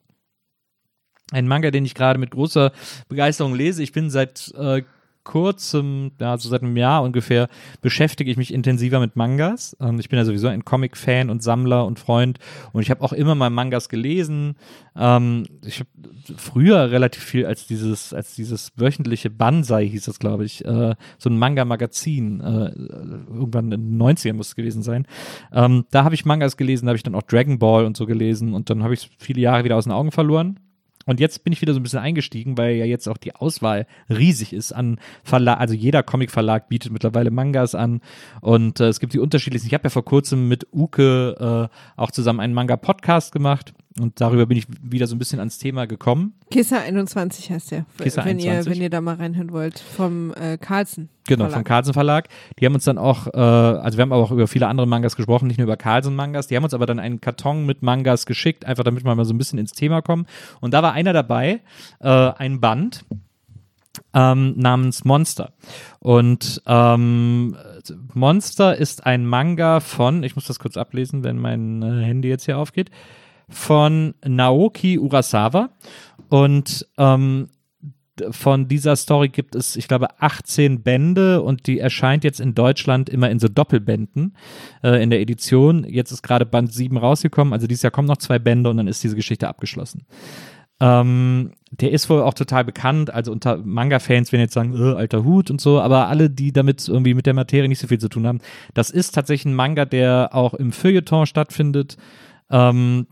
[1.30, 2.72] Ein Manga, den ich gerade mit großer
[3.08, 3.82] Begeisterung lese.
[3.82, 4.82] Ich bin seit äh,
[5.24, 7.48] kurzem, also seit einem Jahr ungefähr,
[7.80, 9.76] beschäftige ich mich intensiver mit Mangas.
[9.80, 12.38] Ähm, ich bin ja sowieso ein Comic-Fan und Sammler und Freund
[12.72, 14.56] und ich habe auch immer mal Mangas gelesen.
[14.96, 15.88] Ähm, ich habe
[16.36, 21.30] früher relativ viel als dieses, als dieses wöchentliche Banzai hieß das, glaube ich, äh, so
[21.30, 25.06] ein Manga-Magazin, äh, irgendwann in den 90ern muss es gewesen sein.
[25.52, 28.06] Ähm, da habe ich Mangas gelesen, da habe ich dann auch Dragon Ball und so
[28.06, 30.60] gelesen und dann habe ich viele Jahre wieder aus den Augen verloren.
[31.06, 33.86] Und jetzt bin ich wieder so ein bisschen eingestiegen, weil ja jetzt auch die Auswahl
[34.08, 38.00] riesig ist an Verlag, also jeder Comic-Verlag bietet mittlerweile Mangas an
[38.40, 39.68] und äh, es gibt die unterschiedlichsten.
[39.68, 44.46] Ich habe ja vor kurzem mit Uke äh, auch zusammen einen Manga-Podcast gemacht und darüber
[44.46, 46.34] bin ich wieder so ein bisschen ans Thema gekommen.
[46.50, 48.72] Kissa 21 heißt der, Kissa wenn ihr 21.
[48.72, 51.10] wenn ihr da mal reinhören wollt vom äh, Carlsen.
[51.26, 51.54] Genau, Verlag.
[51.54, 52.28] vom Carlsen Verlag.
[52.58, 55.14] Die haben uns dann auch, äh, also wir haben aber auch über viele andere Mangas
[55.14, 56.48] gesprochen, nicht nur über Carlsen Mangas.
[56.48, 59.32] Die haben uns aber dann einen Karton mit Mangas geschickt, einfach damit wir mal so
[59.32, 60.26] ein bisschen ins Thema kommen.
[60.60, 61.60] Und da war einer dabei,
[62.00, 63.04] äh, ein Band
[64.12, 65.52] ähm, namens Monster.
[66.00, 67.56] Und ähm,
[68.12, 72.44] Monster ist ein Manga von, ich muss das kurz ablesen, wenn mein äh, Handy jetzt
[72.44, 72.90] hier aufgeht,
[73.48, 75.70] von Naoki Urasawa.
[76.28, 77.48] Und ähm,
[78.30, 83.08] von dieser Story gibt es, ich glaube, 18 Bände und die erscheint jetzt in Deutschland
[83.08, 84.36] immer in so Doppelbänden
[84.82, 85.84] äh, in der Edition.
[85.84, 88.88] Jetzt ist gerade Band 7 rausgekommen, also dieses Jahr kommen noch zwei Bände und dann
[88.88, 90.06] ist diese Geschichte abgeschlossen.
[90.80, 95.24] Ähm, der ist wohl auch total bekannt, also unter Manga-Fans werden jetzt sagen, äh, alter
[95.24, 98.08] Hut und so, aber alle, die damit irgendwie mit der Materie nicht so viel zu
[98.08, 98.40] tun haben,
[98.74, 101.96] das ist tatsächlich ein Manga, der auch im Feuilleton stattfindet.
[102.50, 103.06] Ähm,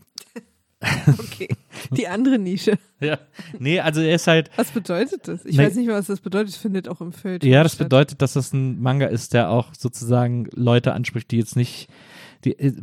[1.19, 1.47] Okay.
[1.91, 2.77] Die andere Nische.
[2.99, 3.17] ja.
[3.59, 5.45] Nee, also er ist halt, Was bedeutet das?
[5.45, 5.65] Ich Nee.
[5.65, 6.55] weiß nicht mehr, was das bedeutet.
[6.55, 7.43] Findet auch im Feld.
[7.43, 11.55] Ja, das bedeutet, dass das ein Manga ist, der auch sozusagen Leute anspricht, die jetzt
[11.55, 11.89] nicht.
[12.45, 12.73] Die, äh,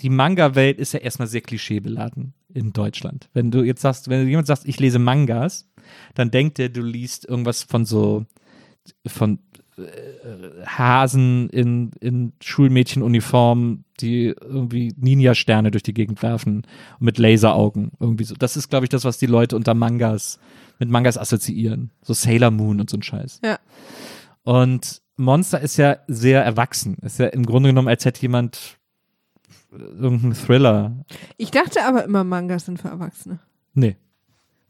[0.00, 3.28] die Manga-Welt ist ja erstmal sehr klischeebeladen in Deutschland.
[3.34, 5.68] Wenn du jetzt sagst, wenn jemand sagt, ich lese Mangas,
[6.14, 8.24] dann denkt er, du liest irgendwas von so
[9.06, 9.38] von
[10.66, 16.62] Hasen in, in Schulmädchenuniform, die irgendwie Ninja-Sterne durch die Gegend werfen
[16.98, 17.92] und mit Laseraugen.
[18.00, 18.34] Irgendwie so.
[18.34, 20.38] Das ist, glaube ich, das, was die Leute unter Mangas,
[20.78, 21.90] mit Mangas assoziieren.
[22.02, 23.40] So Sailor Moon und so ein Scheiß.
[23.44, 23.58] Ja.
[24.42, 26.96] Und Monster ist ja sehr erwachsen.
[27.02, 28.78] Ist ja im Grunde genommen, als hätte jemand
[29.70, 31.04] irgendeinen Thriller.
[31.36, 33.38] Ich dachte aber immer, Mangas sind für Erwachsene.
[33.74, 33.96] Nee,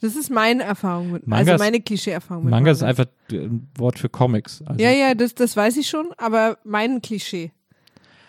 [0.02, 2.98] Das ist meine Erfahrung mit, Mangas- also meine Klischee-Erfahrung mit Manga ist Mangas.
[3.00, 4.62] einfach ein Wort für Comics.
[4.66, 7.52] Also, Ja, ja, das, das weiß ich schon, aber mein Klischee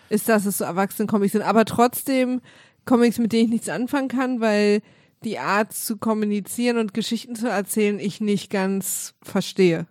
[0.08, 1.42] ist, dass es so Erwachsenen-Comics sind.
[1.42, 2.40] Aber trotzdem
[2.84, 4.80] Comics, mit denen ich nichts anfangen kann, weil
[5.24, 9.86] die Art zu kommunizieren und Geschichten zu erzählen ich nicht ganz verstehe.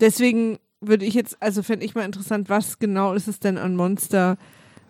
[0.00, 3.76] Deswegen würde ich jetzt, also fände ich mal interessant, was genau ist es denn an
[3.76, 4.36] Monster,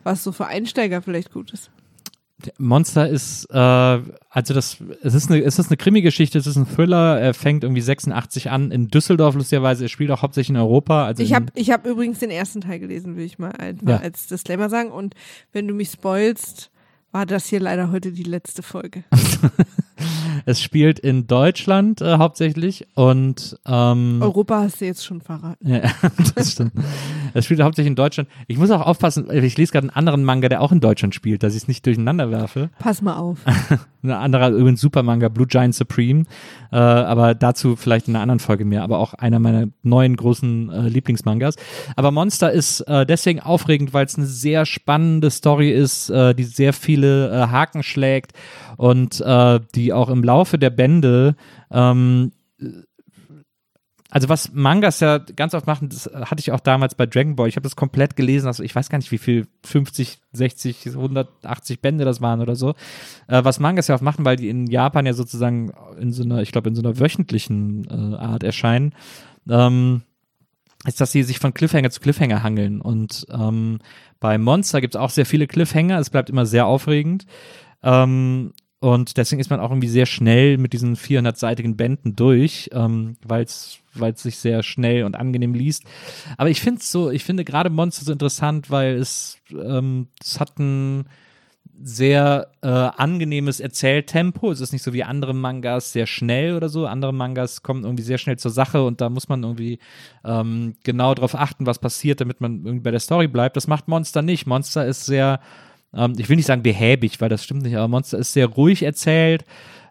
[0.03, 1.71] was so für Einsteiger vielleicht gut ist.
[2.59, 6.67] Monster ist, äh, also das, es ist eine, es ist eine Krimi-Geschichte, es ist ein
[6.69, 11.07] Thriller, er fängt irgendwie 86 an in Düsseldorf, lustigerweise, er spielt auch hauptsächlich in Europa.
[11.07, 13.97] Also Ich habe ich hab übrigens den ersten Teil gelesen, will ich mal als, Ja.
[13.99, 14.91] als Disclaimer sagen.
[14.91, 15.15] Und
[15.53, 16.71] wenn du mich spoilst,
[17.11, 19.05] war das hier leider heute die letzte Folge.
[20.47, 25.69] es spielt in Deutschland äh, hauptsächlich und ähm, Europa hast du jetzt schon verraten.
[25.69, 25.83] Ja,
[26.35, 26.73] das stimmt.
[27.35, 28.29] Es spielt hauptsächlich in Deutschland.
[28.47, 31.43] Ich muss auch aufpassen, ich lese gerade einen anderen Manga, der auch in Deutschland spielt,
[31.43, 32.71] dass ich es nicht durcheinander werfe.
[32.79, 33.41] Pass mal auf.
[34.03, 36.25] Ein anderer übrigens Supermanga, Blue Giant Supreme.
[36.71, 38.83] Äh, aber dazu vielleicht in einer anderen Folge mehr.
[38.83, 41.57] Aber auch einer meiner neuen großen äh, Lieblingsmangas.
[41.97, 46.45] Aber Monster ist äh, deswegen aufregend, weil es eine sehr spannende Story ist, äh, die
[46.45, 48.33] sehr viele äh, Haken schlägt
[48.77, 51.37] und äh, die auch im Laufe der Bände
[51.71, 52.33] ähm,
[54.11, 57.49] also was Mangas ja ganz oft machen, das hatte ich auch damals bei Dragon Ball.
[57.49, 61.81] Ich habe das komplett gelesen, also ich weiß gar nicht, wie viel, 50, 60, 180
[61.81, 62.71] Bände das waren oder so.
[63.27, 66.41] Äh, was Mangas ja oft machen, weil die in Japan ja sozusagen in so einer,
[66.43, 68.95] ich glaube, in so einer wöchentlichen äh, Art erscheinen,
[69.49, 70.03] ähm,
[70.87, 72.81] ist, dass sie sich von Cliffhanger zu Cliffhanger hangeln.
[72.81, 73.81] Und ähm,
[74.21, 75.99] bei Monster gibt es auch sehr viele Cliffhanger.
[75.99, 77.27] Es bleibt immer sehr aufregend.
[77.83, 83.17] Ähm, und deswegen ist man auch irgendwie sehr schnell mit diesen 400-seitigen Bänden durch, ähm,
[83.23, 83.81] weil es
[84.17, 85.85] sich sehr schnell und angenehm liest.
[86.37, 90.59] Aber ich finde so, ich finde gerade Monster so interessant, weil es, ähm, es hat
[90.59, 91.07] ein
[91.83, 94.51] sehr äh, angenehmes Erzähltempo.
[94.51, 96.87] Es ist nicht so wie andere Mangas sehr schnell oder so.
[96.87, 99.79] Andere Mangas kommen irgendwie sehr schnell zur Sache und da muss man irgendwie
[100.25, 103.57] ähm, genau darauf achten, was passiert, damit man irgendwie bei der Story bleibt.
[103.57, 104.47] Das macht Monster nicht.
[104.47, 105.41] Monster ist sehr,
[105.97, 108.83] ähm, ich will nicht sagen behäbig, weil das stimmt nicht, aber Monster ist sehr ruhig
[108.83, 109.45] erzählt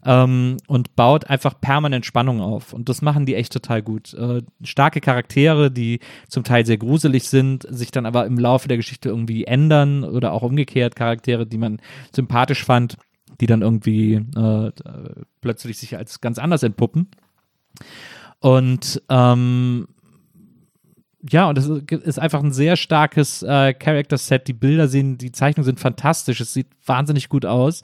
[0.06, 2.74] ähm, und baut einfach permanent Spannung auf.
[2.74, 4.14] Und das machen die echt total gut.
[4.14, 6.00] Äh, starke Charaktere, die
[6.30, 10.32] zum Teil sehr gruselig sind, sich dann aber im Laufe der Geschichte irgendwie ändern oder
[10.32, 11.82] auch umgekehrt Charaktere, die man
[12.14, 12.98] sympathisch fand,
[13.42, 14.72] die dann irgendwie äh,
[15.42, 17.10] plötzlich sich als ganz anders entpuppen.
[18.40, 19.88] Und ähm,
[21.30, 24.48] ja, und es ist einfach ein sehr starkes äh, Character-Set.
[24.48, 26.40] Die Bilder sehen, die Zeichnungen sind fantastisch.
[26.40, 27.82] Es sieht wahnsinnig gut aus.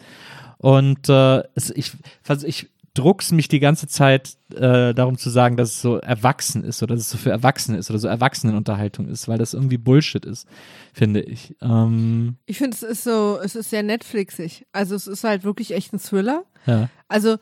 [0.57, 1.93] Und äh, es, ich,
[2.27, 6.63] also ich druck's mich die ganze Zeit äh, darum zu sagen, dass es so erwachsen
[6.63, 9.77] ist oder dass es so für Erwachsene ist oder so Erwachsenenunterhaltung ist, weil das irgendwie
[9.77, 10.45] Bullshit ist,
[10.93, 11.55] finde ich.
[11.61, 14.65] Ähm, Ich finde, es ist so, es ist sehr Netflixig.
[14.73, 16.43] Also es ist halt wirklich echt ein Thriller.
[16.65, 16.89] ja.
[17.07, 17.37] Also,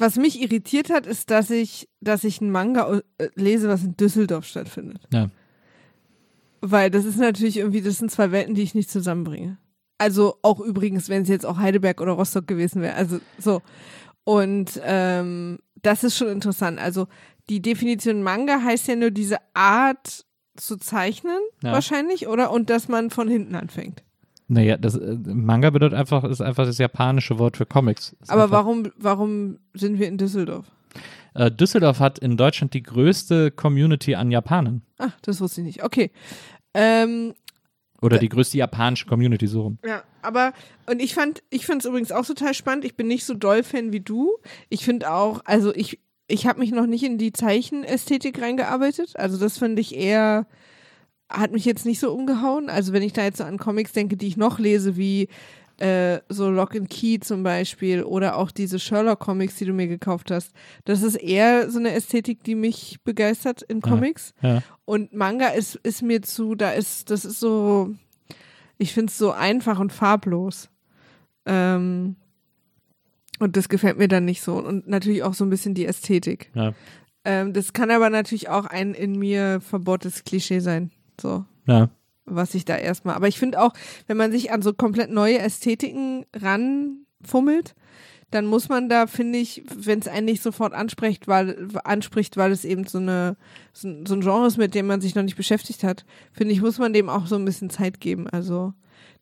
[0.00, 3.96] was mich irritiert hat, ist, dass ich, dass ich einen Manga äh, lese, was in
[3.96, 5.00] Düsseldorf stattfindet.
[5.12, 5.30] Ja.
[6.60, 9.58] Weil das ist natürlich irgendwie, das sind zwei Welten, die ich nicht zusammenbringe.
[9.98, 12.94] Also auch übrigens, wenn es jetzt auch Heidelberg oder Rostock gewesen wäre.
[12.94, 13.62] Also so.
[14.24, 16.78] Und ähm, das ist schon interessant.
[16.78, 17.06] Also
[17.48, 20.24] die Definition Manga heißt ja nur diese Art
[20.56, 21.72] zu zeichnen, Ja.
[21.72, 22.50] wahrscheinlich, oder?
[22.50, 24.02] Und dass man von hinten anfängt.
[24.50, 28.16] Naja, das äh, Manga bedeutet einfach, ist einfach das japanische Wort für Comics.
[28.20, 30.66] Ist Aber einfach, warum, warum sind wir in Düsseldorf?
[31.34, 34.82] Äh, Düsseldorf hat in Deutschland die größte Community an Japanern.
[34.98, 35.84] Ach, das wusste ich nicht.
[35.84, 36.10] Okay.
[36.74, 37.34] Ähm,
[38.02, 39.78] Oder die größte japanische Community, so rum.
[39.86, 40.52] Ja, aber
[40.90, 42.84] und ich fand, ich fand es übrigens auch total spannend.
[42.84, 44.36] Ich bin nicht so doll Fan wie du.
[44.68, 49.12] Ich finde auch, also ich, ich habe mich noch nicht in die Zeichenästhetik reingearbeitet.
[49.14, 50.46] Also das finde ich eher,
[51.30, 52.68] hat mich jetzt nicht so umgehauen.
[52.68, 55.28] Also wenn ich da jetzt so an Comics denke, die ich noch lese, wie
[55.80, 60.30] äh, so Lock and Key zum Beispiel oder auch diese Sherlock-Comics, die du mir gekauft
[60.30, 60.52] hast.
[60.84, 64.34] Das ist eher so eine Ästhetik, die mich begeistert in Comics.
[64.42, 64.62] Ja.
[64.84, 67.94] Und Manga ist, ist mir zu, da ist, das ist so,
[68.76, 70.68] ich finde es so einfach und farblos.
[71.46, 72.16] Ähm,
[73.38, 74.56] und das gefällt mir dann nicht so.
[74.56, 76.50] Und natürlich auch so ein bisschen die Ästhetik.
[76.54, 76.74] Ja.
[77.24, 80.90] Ähm, das kann aber natürlich auch ein in mir verbohrtes Klischee sein.
[81.20, 81.88] So Ja.
[82.24, 83.14] was ich da erstmal.
[83.14, 83.72] Aber ich finde auch,
[84.06, 87.74] wenn man sich an so komplett neue Ästhetiken ranfummelt,
[88.30, 92.52] dann muss man da, finde ich, wenn es einen nicht sofort anspricht, weil anspricht, weil
[92.52, 93.36] es eben so eine
[93.72, 96.52] so, ein- so ein Genre ist, mit dem man sich noch nicht beschäftigt hat, finde
[96.54, 98.28] ich, muss man dem auch so ein bisschen Zeit geben.
[98.28, 98.72] Also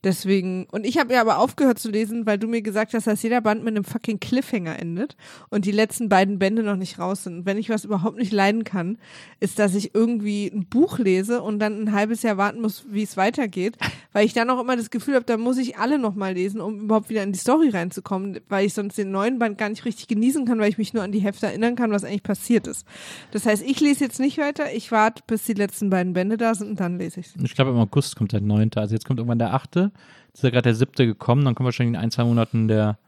[0.05, 0.66] deswegen.
[0.70, 3.41] Und ich habe ja aber aufgehört zu lesen, weil du mir gesagt hast, dass jeder
[3.41, 5.16] Band mit einem fucking Cliffhanger endet
[5.51, 7.39] und die letzten beiden Bände noch nicht raus sind.
[7.39, 8.99] Und wenn ich was überhaupt nicht leiden kann,
[9.41, 13.03] ist, dass ich irgendwie ein Buch lese und dann ein halbes Jahr warten muss, wie
[13.03, 13.76] es weitergeht,
[14.12, 16.81] weil ich dann auch immer das Gefühl habe, da muss ich alle nochmal lesen, um
[16.81, 20.09] überhaupt wieder in die Story reinzukommen, weil ich sonst den neuen Band gar nicht richtig
[20.09, 22.87] genießen kann, weil ich mich nur an die Hefte erinnern kann, was eigentlich passiert ist.
[23.33, 26.55] Das heißt, ich lese jetzt nicht weiter, ich warte, bis die letzten beiden Bände da
[26.55, 28.81] sind und dann lese ich Ich glaube, im August kommt der neunte.
[28.81, 29.68] Also jetzt kommt irgendwann der achte.
[29.77, 31.45] Jetzt ist ja gerade der siebte gekommen.
[31.45, 32.99] Dann kommt wahrscheinlich in ein, zwei Monaten der,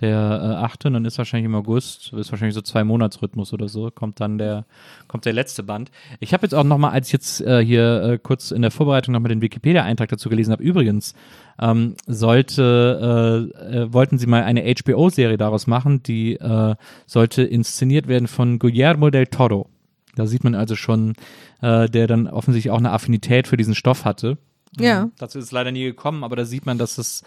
[0.00, 0.88] der äh, achte.
[0.88, 4.38] Und dann ist wahrscheinlich im August, ist wahrscheinlich so zwei Monatsrhythmus oder so, kommt dann
[4.38, 4.64] der,
[5.08, 5.90] kommt der letzte Band.
[6.20, 9.12] Ich habe jetzt auch nochmal, als ich jetzt äh, hier äh, kurz in der Vorbereitung
[9.12, 11.14] nochmal den Wikipedia-Eintrag dazu gelesen habe, übrigens,
[11.60, 16.76] ähm, sollte, äh, äh, wollten sie mal eine HBO-Serie daraus machen, die äh,
[17.06, 19.68] sollte inszeniert werden von Guillermo del Toro.
[20.14, 21.14] Da sieht man also schon,
[21.60, 24.38] äh, der dann offensichtlich auch eine Affinität für diesen Stoff hatte.
[24.78, 25.10] Ja.
[25.18, 27.22] Dazu ist es leider nie gekommen, aber da sieht man, dass es,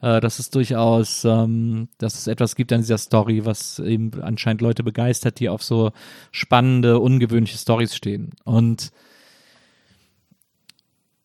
[0.00, 4.62] äh, dass es durchaus, ähm, dass es etwas gibt an dieser Story, was eben anscheinend
[4.62, 5.92] Leute begeistert, die auf so
[6.32, 8.30] spannende, ungewöhnliche Stories stehen.
[8.44, 8.92] Und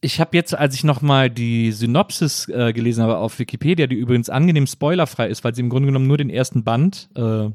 [0.02, 4.30] ich habe jetzt, als ich nochmal die Synopsis äh, gelesen habe auf Wikipedia, die übrigens
[4.30, 7.50] angenehm spoilerfrei ist, weil sie im Grunde genommen nur den ersten Band äh,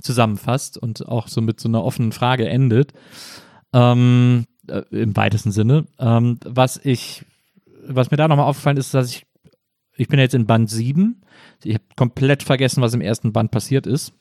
[0.00, 2.92] zusammenfasst und auch so mit so einer offenen Frage endet,
[3.72, 5.86] ähm, äh, im weitesten Sinne.
[5.98, 7.24] Ähm, was ich,
[7.86, 9.26] was mir da nochmal aufgefallen ist, dass ich,
[9.96, 11.22] ich bin jetzt in Band 7.
[11.64, 14.12] Ich habe komplett vergessen, was im ersten Band passiert ist.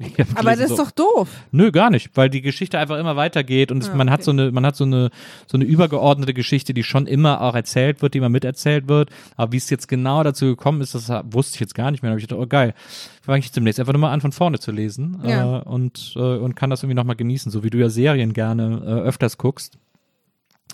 [0.34, 1.28] Aber das ist so, doch doof.
[1.52, 4.24] Nö, gar nicht, weil die Geschichte einfach immer weitergeht und es, Ah, man hat okay.
[4.24, 5.10] so eine, man hat so eine,
[5.46, 9.10] so eine übergeordnete Geschichte, die schon immer auch erzählt wird, die immer miterzählt wird.
[9.36, 12.10] Aber wie es jetzt genau dazu gekommen ist, das wusste ich jetzt gar nicht mehr.
[12.10, 12.74] Da habe ich gedacht, oh geil,
[13.22, 15.58] fange ich demnächst einfach nur mal an von vorne zu lesen Ja.
[15.58, 18.82] äh, und, äh, und kann das irgendwie nochmal genießen, so wie du ja Serien gerne
[18.84, 19.78] äh, öfters guckst.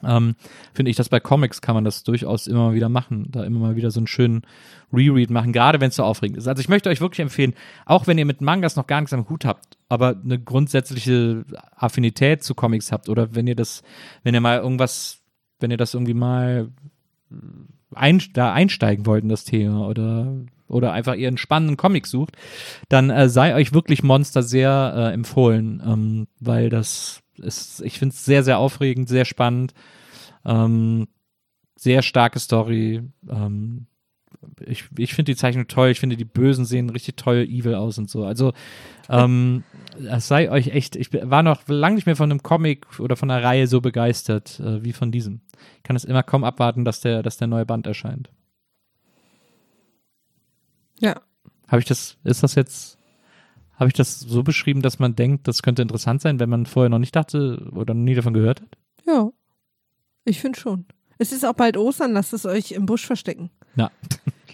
[0.05, 0.35] Ähm,
[0.74, 3.61] finde ich, dass bei Comics kann man das durchaus immer mal wieder machen, da immer
[3.61, 4.43] mal wieder so einen schönen
[4.93, 6.49] Reread machen, gerade wenn es so aufregend ist.
[6.49, 9.28] Also ich möchte euch wirklich empfehlen, auch wenn ihr mit Mangas noch gar nichts am
[9.28, 13.82] Hut habt, aber eine grundsätzliche Affinität zu Comics habt oder wenn ihr das,
[14.22, 15.22] wenn ihr mal irgendwas,
[15.61, 16.70] wenn ihr das irgendwie mal
[17.95, 20.32] ein, da einsteigen wollt in das Thema oder
[20.68, 22.37] oder einfach ihr einen spannenden Comic sucht,
[22.89, 28.14] dann äh, sei euch wirklich Monster sehr äh, empfohlen, ähm, weil das ist, ich finde
[28.14, 29.74] es sehr, sehr aufregend, sehr spannend,
[30.45, 31.07] ähm,
[31.76, 33.03] sehr starke Story.
[33.28, 33.87] Ähm,
[34.64, 37.99] ich ich finde die Zeichnung toll, ich finde die Bösen sehen richtig toll evil aus
[37.99, 38.24] und so.
[38.24, 38.53] Also
[39.09, 39.64] ähm,
[39.99, 43.30] das sei euch echt, ich war noch lange nicht mehr von einem Comic oder von
[43.30, 45.41] einer Reihe so begeistert äh, wie von diesem.
[45.78, 48.30] Ich kann es immer kaum abwarten, dass der, dass der neue Band erscheint.
[51.01, 51.20] Ja.
[51.68, 52.99] Habe ich das, ist das jetzt,
[53.74, 56.91] habe ich das so beschrieben, dass man denkt, das könnte interessant sein, wenn man vorher
[56.91, 58.78] noch nicht dachte oder noch nie davon gehört hat?
[59.07, 59.30] Ja.
[60.24, 60.87] Ich finde schon.
[61.18, 63.51] Es ist auch bald Ostern, lasst es euch im Busch verstecken.
[63.77, 63.91] Ja.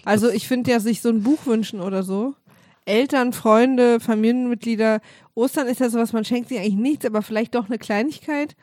[0.05, 2.35] Also ich finde ja, sich so ein Buch wünschen oder so.
[2.83, 4.99] Eltern, Freunde, Familienmitglieder.
[5.33, 8.57] Ostern ist ja sowas, man schenkt sich eigentlich nichts, aber vielleicht doch eine Kleinigkeit.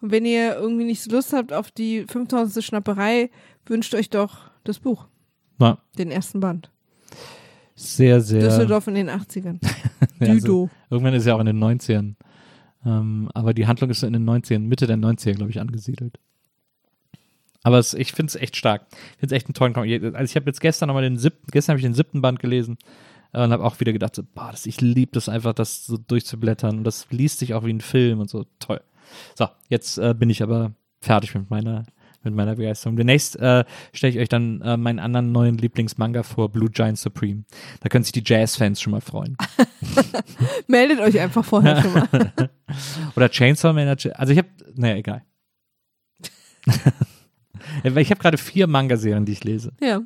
[0.00, 2.64] Und wenn ihr irgendwie nicht so Lust habt auf die 5000.
[2.64, 3.30] Schnapperei,
[3.66, 5.08] wünscht euch doch das Buch,
[5.58, 6.70] Ja, den ersten Band.
[7.74, 8.42] sehr, sehr.
[8.42, 9.58] Düsseldorf in den 80ern.
[10.20, 10.70] Ja, also Düdo.
[10.90, 12.14] irgendwann ist ja auch in den 90ern.
[12.86, 16.18] Ähm, aber die Handlung ist so in den 90ern, Mitte der 90er, glaube ich, angesiedelt.
[17.64, 18.86] Aber es, ich finde es echt stark.
[18.90, 20.14] Ich finde es echt einen tollen Comic.
[20.14, 22.76] Also ich habe jetzt gestern nochmal den siebten, gestern habe ich den siebten Band gelesen
[23.32, 25.96] äh, und habe auch wieder gedacht, so, boah, das, ich liebe das einfach, das so
[25.96, 26.78] durchzublättern.
[26.78, 28.44] Und das liest sich auch wie ein Film und so.
[28.60, 28.80] Toll.
[29.34, 31.84] So, jetzt äh, bin ich aber fertig mit meiner,
[32.22, 32.96] mit meiner Begeisterung.
[32.96, 37.44] Demnächst äh, stelle ich euch dann äh, meinen anderen neuen Lieblingsmanga vor, Blue Giant Supreme.
[37.80, 39.38] Da können sich die Jazz-Fans schon mal freuen.
[40.66, 42.08] Meldet euch einfach vorher schon mal.
[43.16, 44.18] Oder Chainsaw Manager.
[44.20, 45.22] Also ich habe, naja, egal.
[47.82, 49.72] Ich habe gerade vier Manga-Serien, die ich lese.
[49.80, 50.02] Ja.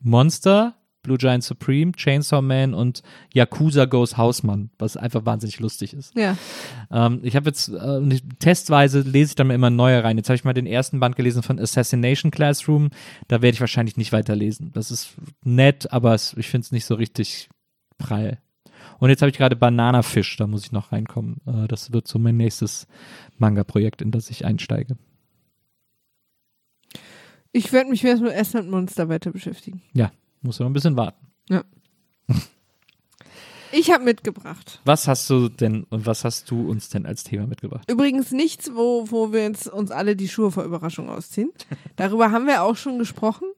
[0.00, 0.74] Monster,
[1.04, 6.16] Blue Giant Supreme, Chainsaw Man und Yakuza Goes Hausmann, was einfach wahnsinnig lustig ist.
[6.16, 6.36] Ja.
[6.90, 10.16] Ähm, ich habe jetzt äh, testweise lese ich dann immer neue rein.
[10.16, 12.90] Jetzt habe ich mal den ersten Band gelesen von Assassination Classroom.
[13.28, 14.72] Da werde ich wahrscheinlich nicht weiterlesen.
[14.72, 15.14] Das ist
[15.44, 17.48] nett, aber es, ich finde es nicht so richtig
[17.98, 18.38] prall.
[18.98, 21.40] Und jetzt habe ich gerade Banana Fish, da muss ich noch reinkommen.
[21.46, 22.86] Äh, das wird so mein nächstes
[23.38, 24.96] Manga-Projekt, in das ich einsteige.
[27.54, 29.80] Ich werde mich erst mit mit Monster weiter beschäftigen.
[30.42, 31.26] Muss noch ein bisschen warten.
[33.76, 34.80] Ich habe mitgebracht.
[34.84, 37.90] Was hast du denn und was hast du uns denn als Thema mitgebracht?
[37.90, 41.50] Übrigens nichts, wo, wo wir jetzt uns alle die Schuhe vor Überraschung ausziehen.
[41.96, 43.48] Darüber haben wir auch schon gesprochen.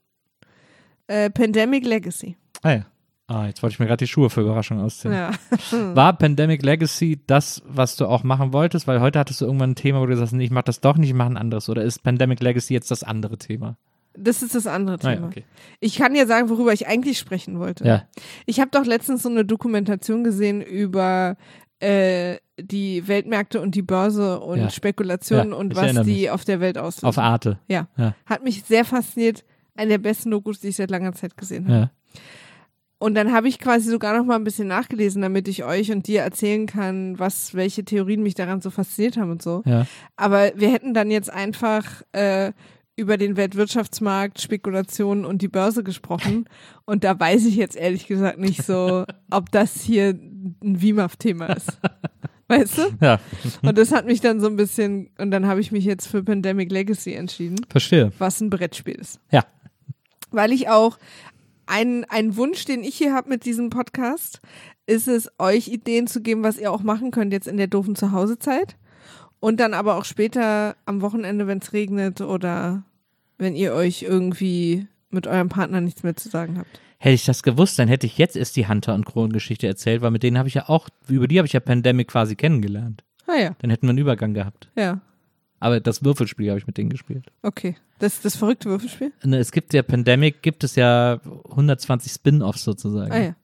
[1.07, 2.35] Äh, Pandemic Legacy.
[2.63, 2.87] Ah ja.
[3.27, 5.13] Ah, jetzt wollte ich mir gerade die Schuhe für Überraschung ausziehen.
[5.13, 5.33] Ja.
[5.95, 8.87] War Pandemic Legacy das, was du auch machen wolltest?
[8.87, 10.97] Weil heute hattest du irgendwann ein Thema, wo du sagst, nee, ich mach das doch
[10.97, 11.69] nicht, ich mache ein anderes.
[11.69, 13.77] Oder ist Pandemic Legacy jetzt das andere Thema?
[14.19, 15.15] Das ist das andere Ah, Thema.
[15.23, 15.45] ja, okay.
[15.81, 17.85] Ich kann ja sagen, worüber ich eigentlich sprechen wollte.
[17.85, 18.05] Ja.
[18.47, 21.37] Ich habe doch letztens so eine Dokumentation gesehen über
[21.81, 24.71] äh, die Weltmärkte und die Börse und Ja.
[24.71, 26.31] Spekulationen und was die mich.
[26.31, 27.07] auf der Welt auslösen.
[27.07, 27.59] Auf Arte.
[27.69, 27.89] Ja.
[28.25, 29.45] Hat mich sehr fasziniert.
[29.75, 31.91] Eine der besten Dokus, die ich seit langer Zeit gesehen habe.
[32.99, 36.07] Und dann habe ich quasi sogar noch mal ein bisschen nachgelesen, damit ich euch und
[36.07, 39.61] dir erzählen kann, was, welche Theorien mich daran so fasziniert haben und so.
[39.67, 39.87] Ja.
[40.17, 42.53] Aber wir hätten dann jetzt einfach äh,
[42.97, 46.49] über den Weltwirtschaftsmarkt, Spekulationen und die Börse gesprochen.
[46.87, 51.79] Und da weiß ich jetzt ehrlich gesagt nicht so, ob das hier ein WIMAF-Thema ist.
[52.49, 52.83] Weißt du?
[53.01, 53.21] ja.
[53.63, 56.23] Und das hat mich dann so ein bisschen, und dann habe ich mich jetzt für
[56.23, 58.13] Pandemic Legacy entschieden, Verstehe.
[58.19, 59.21] was ein Brettspiel ist.
[59.31, 59.45] Ja.
[60.31, 60.99] Weil ich auch
[61.67, 64.41] ein, ein Wunsch, den ich hier habe mit diesem Podcast,
[64.87, 67.97] ist es, euch Ideen zu geben, was ihr auch machen könnt jetzt in der doofen
[67.97, 68.77] Zuhausezeit.
[69.47, 72.83] Und dann aber auch später am Wochenende, wenn es regnet oder
[73.39, 76.81] wenn ihr euch irgendwie mit eurem Partner nichts mehr zu sagen habt.
[76.99, 80.11] Hätte ich das gewusst, dann hätte ich jetzt erst die Hunter und Kronengeschichte erzählt, weil
[80.11, 83.05] mit denen habe ich ja auch, über die habe ich ja Pandemic quasi kennengelernt.
[83.29, 84.69] Ah ja, Dann hätten wir einen Übergang gehabt.
[84.75, 85.01] ja,
[85.61, 87.31] Aber das Würfelspiel habe ich mit denen gespielt.
[87.43, 87.77] okay.
[88.01, 89.13] Das das verrückte Würfelspiel?
[89.23, 91.21] Ne, Es gibt ja Pandemic, gibt es ja
[91.51, 93.13] 120 Spin-offs sozusagen.
[93.13, 93.37] Ah ja.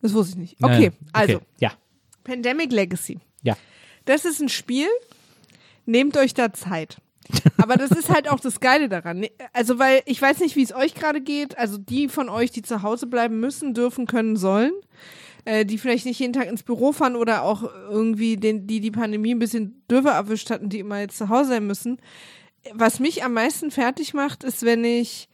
[0.00, 0.56] Das wusste ich nicht.
[0.64, 0.90] Okay, ja.
[1.12, 1.72] also Ja.
[2.24, 3.20] Pandemic Legacy.
[3.42, 3.58] Ja.
[4.04, 4.88] Das ist ein Spiel.
[5.86, 6.98] Nehmt euch da Zeit.
[7.56, 9.26] Aber das ist halt auch das Geile daran.
[9.52, 11.58] Also, weil ich weiß nicht, wie es euch gerade geht.
[11.58, 14.72] Also, die von euch, die zu Hause bleiben müssen, dürfen, können, sollen,
[15.44, 18.90] äh, die vielleicht nicht jeden Tag ins Büro fahren oder auch irgendwie den, die die
[18.90, 21.98] Pandemie ein bisschen dürfer erwischt hatten, die immer jetzt zu Hause sein müssen.
[22.72, 25.28] Was mich am meisten fertig macht, ist, wenn ich,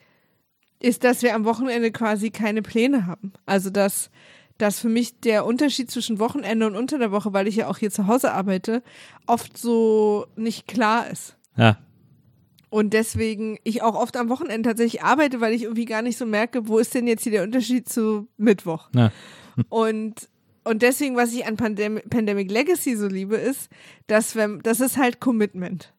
[0.81, 3.33] ist, dass wir am Wochenende quasi keine Pläne haben.
[3.47, 4.11] Also, dass
[4.59, 7.79] dass für mich der Unterschied zwischen Wochenende und unter der Woche, weil ich ja auch
[7.79, 8.83] hier zu Hause arbeite,
[9.27, 11.37] oft so nicht klar ist.
[11.57, 11.79] Ja.
[12.69, 16.27] Und deswegen ich auch oft am Wochenende tatsächlich arbeite, weil ich irgendwie gar nicht so
[16.27, 18.89] merke, wo ist denn jetzt hier der Unterschied zu Mittwoch.
[18.95, 19.13] Ja.
[19.69, 20.29] Und,
[20.65, 23.71] und deswegen, was ich an Pandem Pandemic Legacy so liebe, ist,
[24.09, 25.95] dass wenn, das ist halt Commitment.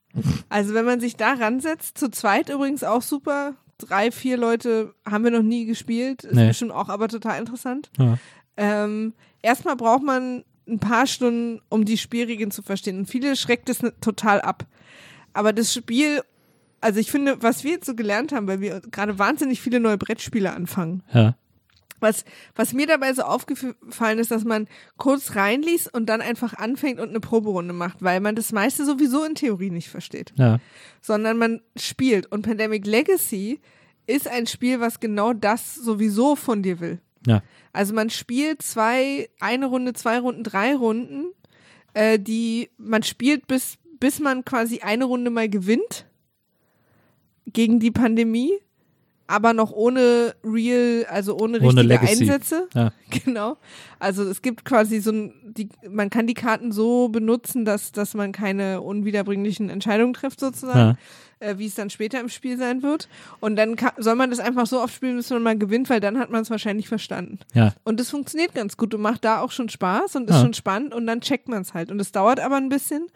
[0.50, 5.24] Also wenn man sich da ransetzt, zu zweit übrigens auch super, drei, vier Leute haben
[5.24, 6.48] wir noch nie gespielt, ist Nee.
[6.48, 7.92] bestimmt auch aber total interessant.
[7.98, 8.18] Ja.
[8.58, 12.98] Ähm, erstmal braucht man ein paar Stunden, um die Spielregeln zu verstehen.
[13.00, 14.66] Und viele schreckt es total ab.
[15.34, 16.22] Aber das Spiel,
[16.82, 19.98] also ich finde, was wir jetzt so gelernt haben, weil wir gerade wahnsinnig viele neue
[19.98, 21.04] Brettspiele anfangen.
[21.14, 21.36] Ja.
[22.00, 27.00] Was, was mir dabei so aufgefallen ist, dass man kurz reinliest und dann einfach anfängt
[27.00, 30.60] und eine Proberunde macht, weil man das meiste sowieso in Theorie nicht versteht Ja.
[31.02, 32.32] sondern man spielt.
[32.32, 33.62] Und Pandemic Legacy
[34.06, 37.00] ist ein Spiel, was genau das sowieso von dir will.
[37.26, 37.42] Ja.
[37.74, 41.32] Also man spielt zwei, eine Runde, zwei Runden, drei Runden,
[41.94, 46.06] äh, die man spielt, bis, bis man quasi eine Runde mal gewinnt
[47.46, 48.54] gegen die Pandemie,
[49.28, 52.24] aber noch ohne real, also ohne Ohne richtige Legacy.
[52.24, 52.68] Einsätze.
[52.74, 52.92] Ja.
[53.24, 53.56] Genau.
[54.00, 58.14] Also es gibt quasi so ein, die, man kann die Karten so benutzen, dass, dass
[58.16, 60.98] man keine unwiederbringlichen Entscheidungen trifft sozusagen,
[61.40, 63.08] äh, wie es dann später im Spiel sein wird.
[63.40, 66.02] Und dann kann, soll man das einfach so oft spielen, bis man mal gewinnt, weil
[66.02, 67.40] dann hat man es wahrscheinlich verstanden.
[67.54, 67.74] Ja.
[67.86, 70.42] Und das funktioniert ganz gut und macht da auch schon Spaß und ist Ja.
[70.42, 71.90] schon spannend und dann checkt man es halt.
[71.90, 73.08] Und es dauert aber ein bisschen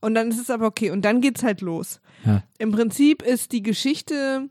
[0.00, 2.00] und dann ist es aber okay und dann geht's halt los.
[2.24, 2.42] Ja.
[2.58, 4.48] Im Prinzip ist die Geschichte,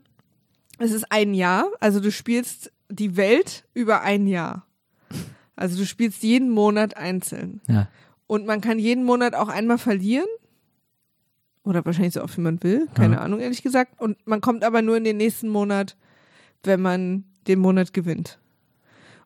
[0.78, 4.66] es ist ein Jahr, also du spielst die Welt über ein Jahr.
[5.56, 7.60] Also du spielst jeden Monat einzeln.
[7.66, 7.88] Ja.
[8.26, 10.26] Und man kann jeden Monat auch einmal verlieren.
[11.64, 12.86] Oder wahrscheinlich so oft, wie man will.
[12.94, 13.20] Keine Ja.
[13.22, 14.00] Ahnung, ehrlich gesagt.
[14.00, 15.96] Und man kommt aber nur in den nächsten Monat,
[16.62, 18.38] wenn man den Monat gewinnt.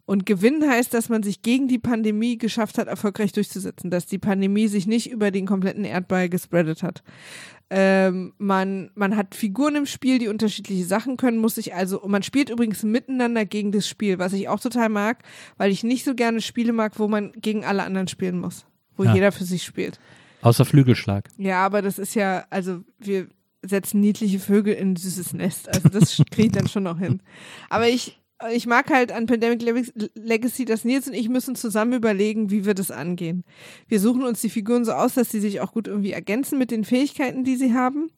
[0.06, 4.18] Und Gewinnen heißt, dass man sich gegen die Pandemie geschafft hat, erfolgreich durchzusetzen, dass die
[4.18, 7.02] Pandemie sich nicht über den kompletten Erdball gespreadet hat.
[7.72, 12.10] Ähm, man, man hat Figuren im Spiel, die unterschiedliche Sachen können, muss sich also, und
[12.10, 15.22] man spielt übrigens miteinander gegen das Spiel, was ich auch total mag,
[15.56, 18.66] weil ich nicht so gerne Spiele mag, wo man gegen alle anderen spielen muss,
[18.96, 19.14] wo Ja.
[19.14, 20.00] jeder für sich spielt.
[20.42, 21.28] Außer Flügelschlag.
[21.38, 23.28] Ja, aber das ist ja, also wir
[23.62, 25.68] setzen niedliche Vögel in ein süßes Nest.
[25.68, 27.20] Also das kriege ich dann schon noch hin.
[27.68, 28.18] Aber ich,
[28.52, 32.64] ich mag halt an Pandemic Le- Legacy, dass Nils und ich müssen zusammen überlegen, wie
[32.64, 33.44] wir das angehen.
[33.88, 36.70] Wir suchen uns die Figuren so aus, dass sie sich auch gut irgendwie ergänzen mit
[36.70, 38.10] den Fähigkeiten, die sie haben.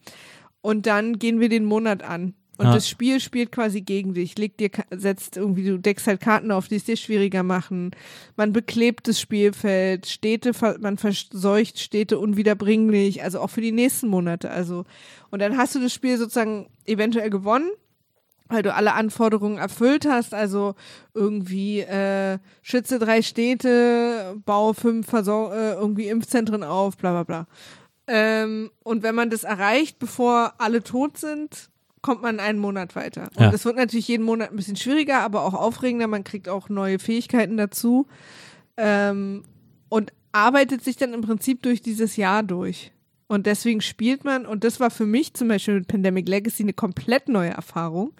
[0.60, 2.34] Und dann gehen wir den Monat an.
[2.58, 2.74] Und Ah.
[2.74, 4.38] das Spiel spielt quasi gegen dich.
[4.38, 7.90] Legt dir, setzt irgendwie, du deckst halt Karten auf, die es dir schwieriger machen.
[8.36, 14.50] Man beklebt das Spielfeld, Städte, man verseucht Städte unwiederbringlich, also auch für die nächsten Monate.
[14.50, 14.84] Also,
[15.30, 17.70] und dann hast du das Spiel sozusagen eventuell gewonnen,
[18.48, 20.74] weil du alle Anforderungen erfüllt hast, also
[21.14, 27.46] irgendwie äh, schütze drei Städte, baue fünf Versor äh, irgendwie Impfzentren auf, bla bla bla.
[28.06, 31.70] Ähm, und wenn man das erreicht, bevor alle tot sind,
[32.02, 33.28] kommt man einen Monat weiter.
[33.36, 33.52] Und Ja.
[33.52, 36.08] es wird natürlich jeden Monat ein bisschen schwieriger, aber auch aufregender.
[36.08, 38.06] Man kriegt auch neue Fähigkeiten dazu
[38.76, 39.44] ähm,
[39.88, 42.92] und arbeitet sich dann im Prinzip durch dieses Jahr durch.
[43.32, 46.74] Und deswegen spielt man, und das war für mich zum Beispiel mit Pandemic Legacy eine
[46.74, 48.12] komplett neue Erfahrung,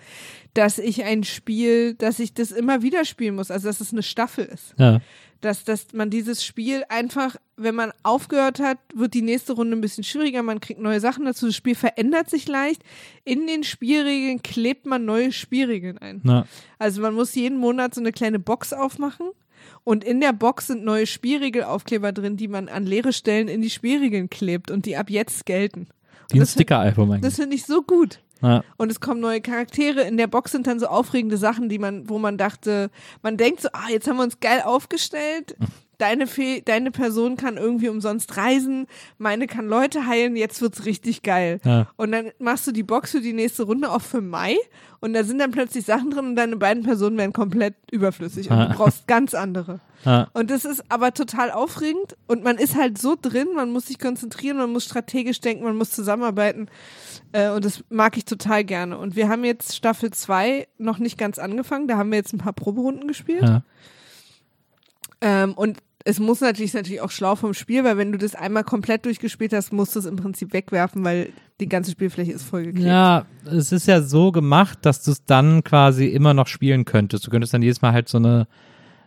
[0.54, 4.02] dass ich ein Spiel, dass ich das immer wieder spielen muss, also dass es eine
[4.02, 5.02] Staffel ist Ja.
[5.42, 9.82] dass, dass man dieses Spiel einfach, wenn man aufgehört hat, wird die nächste Runde ein
[9.82, 12.82] bisschen schwieriger, man kriegt neue Sachen dazu, das Spiel verändert sich leicht.
[13.24, 16.22] In den Spielregeln klebt man neue Spielregeln ein.
[16.22, 16.46] Na,
[16.78, 19.26] Also man muss jeden Monat so eine kleine Box aufmachen
[19.84, 23.70] und in der Box sind neue Spielregelaufkleber drin, die man an leere Stellen in die
[23.70, 25.88] Spielregeln klebt und die ab jetzt gelten.
[26.30, 27.34] wie ein das- Sticker-Album Das eigentlich.
[27.34, 28.20] finde ich so gut.
[28.42, 28.64] Ja.
[28.76, 30.00] Und es kommen neue Charaktere.
[30.02, 32.90] In der Box sind dann so aufregende Sachen, die man, wo man dachte,
[33.22, 35.56] man denkt so, ah, jetzt haben wir uns geil aufgestellt.
[35.98, 38.86] Deine, Fe deine Person kann irgendwie umsonst reisen,
[39.18, 41.60] meine kann Leute heilen, jetzt wird's richtig geil.
[41.64, 41.88] Ja.
[41.96, 44.56] Und dann machst du die Box für die nächste Runde auch für Mai
[45.00, 48.58] und da sind dann plötzlich Sachen drin und deine beiden Personen werden komplett überflüssig und
[48.58, 49.80] du brauchst ganz andere.
[50.04, 50.28] Ja.
[50.32, 53.98] Und das ist aber total aufregend und man ist halt so drin, man muss sich
[53.98, 56.68] konzentrieren, man muss strategisch denken, man muss zusammenarbeiten
[57.32, 58.98] äh, und das mag ich total gerne.
[58.98, 62.38] Und wir haben jetzt Staffel 2 noch nicht ganz angefangen, da haben wir jetzt ein
[62.38, 63.62] paar Proberunden gespielt.
[65.22, 68.34] Ähm, und es muss natürlich, ist natürlich auch schlau vom Spiel, weil wenn du das
[68.34, 71.28] einmal komplett durchgespielt hast, musst du es im Prinzip wegwerfen, weil
[71.60, 72.84] die ganze Spielfläche ist vollgeklebt.
[72.86, 77.24] Ja, es ist ja so gemacht, dass du es dann quasi immer noch spielen könntest.
[77.26, 78.48] Du könntest dann jedes Mal halt so eine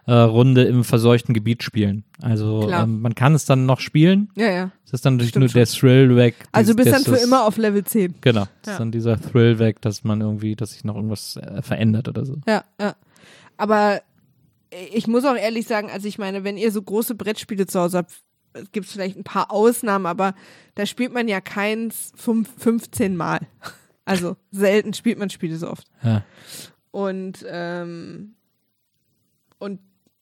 [0.07, 2.05] äh, Runde im verseuchten Gebiet spielen.
[2.22, 2.84] Also Klar.
[2.84, 4.30] ähm, man kann es dann noch spielen.
[4.38, 4.49] ja.
[4.49, 4.72] ja.
[4.86, 6.36] Es ist dann natürlich Stimmt nur der Thrill weg.
[6.53, 8.16] Also du bist dann für immer auf Level 10.
[8.22, 8.43] Genau.
[8.61, 8.72] Es Ja.
[8.74, 12.24] ist dann dieser Thrill weg, dass man irgendwie, dass sich noch irgendwas äh, verändert oder
[12.26, 12.38] so.
[12.47, 12.95] Ja, ja.
[13.57, 13.99] Aber
[14.94, 18.00] ich muss auch ehrlich sagen, also ich meine, wenn ihr so große Brettspiele zu Hause
[18.00, 18.14] habt,
[18.54, 20.34] es gibt vielleicht ein paar Ausnahmen, aber
[20.76, 23.40] da spielt man ja keins fünf, 15 Mal.
[24.08, 25.88] Also selten spielt man Spiele so oft.
[26.04, 26.24] Ja.
[26.92, 28.36] Und, ähm,
[29.58, 29.80] und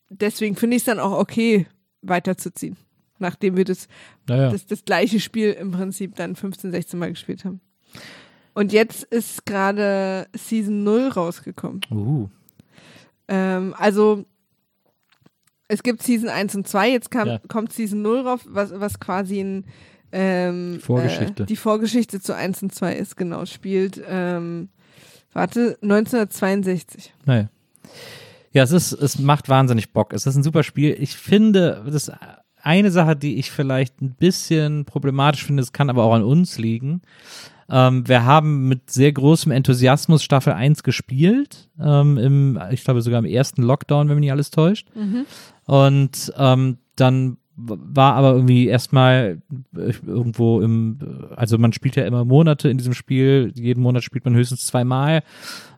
[0.08, 1.66] deswegen finde ich es dann auch okay,
[2.00, 2.78] weiterzuziehen.
[3.18, 3.88] Nachdem wir das,
[4.26, 4.50] Naja.
[4.50, 7.60] das, das gleiche Spiel im Prinzip dann 15, 16 Mal gespielt haben.
[8.54, 11.82] Und jetzt ist gerade Season 0 rausgekommen.
[11.90, 12.30] Uh.
[13.28, 14.24] Ähm, also
[15.68, 17.38] es gibt Season 1 und 2, jetzt kam, Ja.
[17.48, 19.64] kommt Season 0 rauf, was, was quasi ein,
[20.12, 21.42] ähm, Vorgeschichte.
[21.42, 24.68] Äh, die Vorgeschichte zu 1 und 2 ist, genau, spielt, ähm,
[25.32, 27.12] warte, 1962.
[27.24, 27.48] Naja.
[28.52, 30.12] Ja, es ist, es macht wahnsinnig Bock.
[30.12, 30.96] Es ist ein super Spiel.
[31.00, 32.12] Ich finde, das ist
[32.62, 36.56] eine Sache, die ich vielleicht ein bisschen problematisch finde, es kann aber auch an uns
[36.58, 37.02] liegen.
[37.68, 43.18] Ähm, wir haben mit sehr großem Enthusiasmus Staffel 1 gespielt, ähm, im, ich glaube sogar
[43.18, 44.86] im ersten Lockdown, wenn mich nicht alles täuscht.
[45.66, 49.40] Und ähm, dann war aber irgendwie erstmal
[49.76, 50.98] äh, irgendwo im,
[51.36, 55.22] also man spielt ja immer Monate in diesem Spiel, jeden Monat spielt man höchstens zweimal.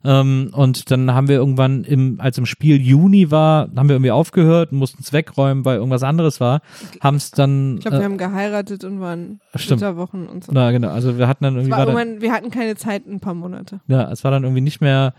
[0.03, 4.11] Ähm, und dann haben wir irgendwann im, als im Spiel Juni war, haben wir irgendwie
[4.11, 6.63] aufgehört, mussten es wegräumen, weil irgendwas anderes war,
[7.01, 9.81] haben es dann, Ich glaube, äh, wir haben geheiratet und waren stimmt.
[9.81, 10.53] Flitterwochen und so.
[10.55, 13.07] na genau, also wir hatten dann irgendwie, war war dann, irgendwann, wir hatten keine Zeit,
[13.07, 13.81] ein paar Monate.
[13.87, 15.15] ja, es war dann irgendwie nicht mehr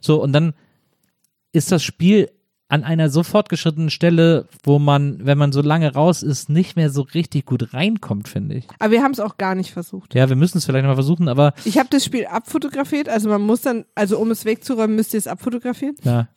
[0.00, 0.54] so und dann
[1.52, 2.30] ist das Spiel
[2.70, 6.90] an einer so fortgeschrittenen Stelle, wo man, wenn man so lange raus ist, nicht mehr
[6.90, 8.66] so richtig gut reinkommt, finde ich.
[8.78, 10.14] Aber wir haben es auch gar nicht versucht.
[10.14, 13.30] Ja, wir müssen es vielleicht noch mal versuchen, aber Ich habe das Spiel abfotografiert, also
[13.30, 15.96] man muss dann, also um es wegzuräumen, müsst ihr es abfotografieren.
[16.02, 16.28] ja,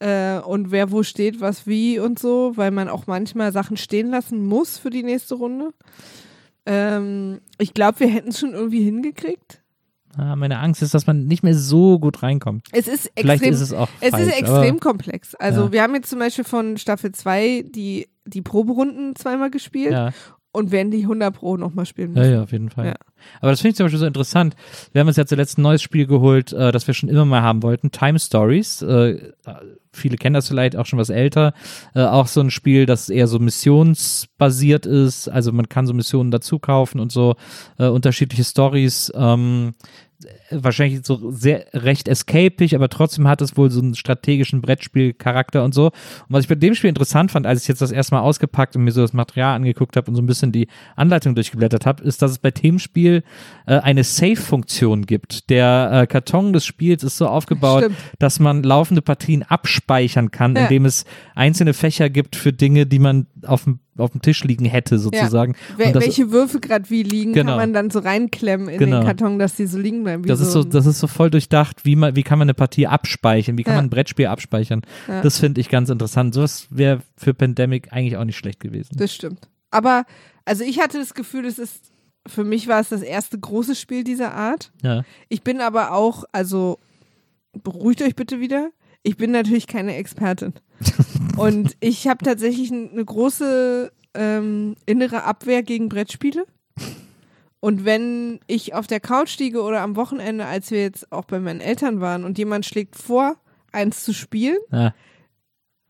[0.00, 4.10] Äh, und wer wo steht, was wie und so, weil man auch manchmal Sachen stehen
[4.10, 5.70] lassen muss für die nächste Runde.
[6.66, 9.60] Ähm, ich glaube, wir hätten es schon irgendwie hingekriegt.
[10.16, 12.66] Meine Angst ist, dass man nicht mehr so gut reinkommt.
[12.72, 15.34] Es ist Vielleicht extrem, ist es auch es falsch, ist extrem komplex.
[15.36, 15.72] Also Ja.
[15.72, 20.10] wir haben jetzt zum Beispiel von Staffel 2 die, die Proberunden zweimal gespielt Ja,
[20.50, 22.32] und werden die 100 Pro nochmal spielen ja, müssen.
[22.32, 22.86] ja, auf jeden Fall.
[22.86, 22.94] Ja.
[23.40, 24.56] Aber das finde ich zum Beispiel so interessant.
[24.92, 27.42] Wir haben uns ja zuletzt ein neues Spiel geholt, äh, das wir schon immer mal
[27.42, 28.82] haben wollten, Time Stories.
[28.82, 29.32] Äh,
[29.98, 31.52] viele kennen das vielleicht, auch schon was älter.
[31.94, 35.28] Äh, auch so ein Spiel, das eher so missionsbasiert ist.
[35.28, 37.36] Also man kann so Missionen dazu kaufen und so
[37.78, 39.12] äh, unterschiedliche Stories.
[39.14, 39.74] Ähm,
[40.50, 45.74] wahrscheinlich so sehr recht escapig, aber trotzdem hat es wohl so einen strategischen Brettspielcharakter und
[45.74, 45.86] so.
[45.86, 45.92] Und
[46.28, 48.90] was ich bei dem Spiel interessant fand, als ich jetzt das erstmal ausgepackt und mir
[48.90, 50.66] so das Material angeguckt habe und so ein bisschen die
[50.96, 53.22] Anleitung durchgeblättert habe, ist, dass es bei Themenspiel
[53.66, 55.50] äh, eine Save-Funktion gibt.
[55.50, 57.98] Der äh, Karton des Spiels ist so aufgebaut, Stimmt.
[58.18, 60.62] dass man laufende Partien abspeichern kann, Ja.
[60.62, 61.04] indem es
[61.34, 65.54] einzelne Fächer gibt für Dinge, die man auf dem, auf dem Tisch liegen hätte, sozusagen.
[65.84, 67.52] Und das, welche Würfe gerade wie liegen, Genau.
[67.52, 69.00] kann man dann so reinklemmen in Genau.
[69.00, 70.24] den Karton, dass die so liegen bleiben.
[70.24, 72.54] Wie Das ist so, das ist so voll durchdacht, wie man, wie kann man eine
[72.54, 73.78] Partie abspeichern, wie kann Ja.
[73.78, 74.82] man ein Brettspiel abspeichern.
[75.06, 75.22] Ja.
[75.22, 76.34] Das finde ich ganz interessant.
[76.34, 78.96] Sowas wäre für Pandemic eigentlich auch nicht schlecht gewesen.
[78.96, 79.48] Das stimmt.
[79.70, 80.04] Aber,
[80.44, 81.92] also ich hatte das Gefühl, es ist,
[82.26, 84.72] für mich war es das erste große Spiel dieser Art.
[84.82, 85.02] Ja.
[85.28, 86.78] Ich bin aber auch, also
[87.62, 88.70] beruhigt euch bitte wieder.
[89.02, 90.54] Ich bin natürlich keine Expertin.
[91.36, 96.44] Und ich habe tatsächlich eine große ähm, innere Abwehr gegen Brettspiele.
[97.60, 101.40] Und wenn ich auf der Couch liege oder am Wochenende, als wir jetzt auch bei
[101.40, 103.36] meinen Eltern waren und jemand schlägt vor,
[103.72, 104.94] eins zu spielen, Ja.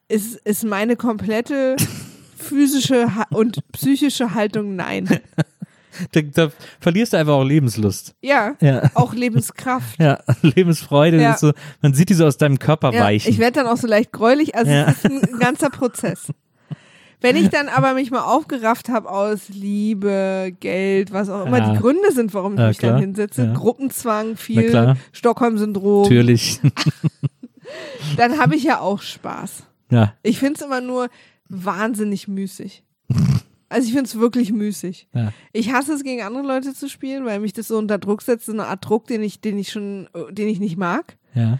[0.08, 1.76] ist, ist meine komplette
[2.36, 5.08] physische und psychische Haltung nein.
[6.12, 6.48] Da, da
[6.80, 8.14] verlierst du einfach auch Lebenslust.
[8.20, 8.90] Ja, Ja.
[8.94, 9.98] auch Lebenskraft.
[10.00, 11.20] Ja, Lebensfreude.
[11.20, 11.36] Ja.
[11.36, 13.30] So, man sieht die so aus deinem Körper Ja, weichen.
[13.30, 14.88] ich werde dann auch so leicht gräulich, also Ja.
[14.88, 16.32] es ist ein ganzer Prozess.
[17.20, 21.72] Wenn ich dann aber mich mal aufgerafft habe aus Liebe, Geld, was auch immer Ja.
[21.72, 22.92] die Gründe sind, warum ich mich klar.
[22.92, 23.52] dann hinsetze.
[23.56, 26.60] Gruppenzwang, viel Stockholm-Syndrom, natürlich.
[28.16, 29.64] dann habe ich ja auch Spaß.
[29.90, 31.08] ja, Ich finde es immer nur
[31.48, 32.84] wahnsinnig müßig.
[33.68, 35.08] Also ich finde es wirklich müßig.
[35.14, 35.32] ja.
[35.52, 38.46] Ich hasse es, gegen andere Leute zu spielen, weil mich das so unter Druck setzt,
[38.46, 41.16] so eine Art Druck, den ich, den ich schon, den ich nicht mag.
[41.34, 41.58] ja.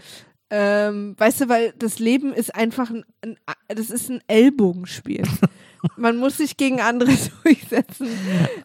[0.51, 3.37] Ähm, weißt du, weil das Leben ist einfach ein, ein
[3.67, 5.21] das ist ein Ellbogenspiel.
[5.95, 7.11] Man muss sich gegen andere
[7.43, 8.07] durchsetzen.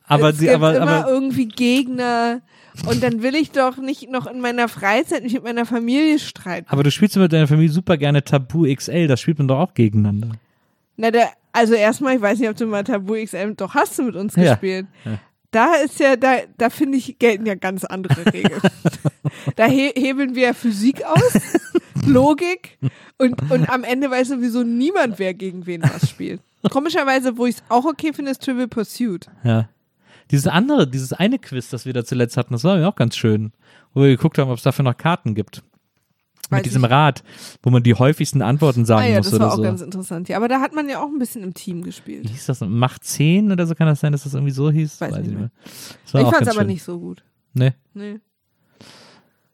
[0.04, 2.40] Aber es sie, gibt aber, immer aber, irgendwie Gegner.
[2.86, 6.66] Und dann will ich doch nicht noch in meiner Freizeit mich mit meiner Familie streiten.
[6.70, 9.74] aber du spielst mit deiner Familie super gerne Tabu XL, das spielt man doch auch
[9.74, 10.30] gegeneinander.
[10.96, 14.02] Na, der, also erstmal, ich weiß nicht, ob du mal Tabu XM, doch hast du
[14.02, 14.50] mit uns Ja.
[14.52, 14.86] gespielt.
[15.04, 15.18] Ja.
[15.50, 18.60] Da ist ja, da, da finde ich, gelten ja ganz andere Regeln.
[19.56, 21.38] da he hebeln wir Physik aus,
[22.06, 22.78] Logik
[23.18, 26.40] und, und am Ende weiß sowieso niemand, wer gegen wen was spielt.
[26.70, 29.26] Komischerweise, wo ich es auch okay finde, ist Trivial Pursuit.
[29.44, 29.68] Ja.
[30.30, 33.16] Dieses andere, dieses eine Quiz, das wir da zuletzt hatten, das war mir auch ganz
[33.16, 33.52] schön.
[33.92, 35.62] Wo wir geguckt haben, ob es dafür noch Karten gibt.
[36.50, 36.90] Weiß Mit diesem ich.
[36.90, 37.22] Rad,
[37.62, 39.62] wo man die häufigsten Antworten sagen Ah ja, muss das oder war auch so.
[39.62, 40.28] ganz interessant.
[40.28, 42.28] Ja, aber da hat man ja auch ein bisschen im Team Wie gespielt.
[42.28, 42.60] hieß das?
[42.60, 45.00] Macht 10 oder so kann das sein, dass das irgendwie so hieß?
[45.00, 45.50] Weiß nicht mehr.
[46.04, 46.66] Das war Ich fand es aber schön.
[46.66, 47.24] nicht so gut.
[47.54, 47.72] Nee.
[47.94, 48.20] Nee.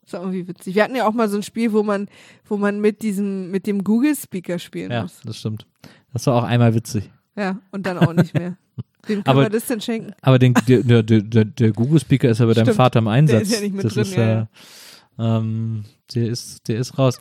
[0.04, 0.74] Das war irgendwie witzig.
[0.74, 2.08] Wir hatten ja auch mal so ein Spiel, wo man,
[2.46, 5.20] wo man mit diesem, mit dem Google-Speaker spielen Ja, muss.
[5.24, 5.66] das stimmt.
[6.12, 7.10] Das war auch einmal witzig.
[7.36, 8.56] Ja, und dann auch nicht mehr.
[9.06, 10.12] Wem kann Aber- man das denn schenken?
[10.20, 12.74] Aber den, der, der, der, der Google-Speaker ist ja bei deinem.
[12.74, 13.42] Vater im Einsatz.
[13.42, 14.46] ist ja nicht mit das drin, ist, ja, äh,
[15.20, 17.18] Ähm, der, ist, der ist raus.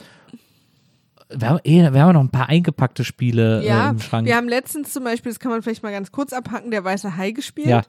[1.32, 4.26] Wir haben, eh, wir haben noch ein paar eingepackte Spiele äh, Ja, im Schrank.
[4.26, 7.18] wir haben letztens zum Beispiel, das kann man vielleicht mal ganz kurz abhacken, der Weiße
[7.18, 7.68] Hai gespielt.
[7.68, 7.84] Ja.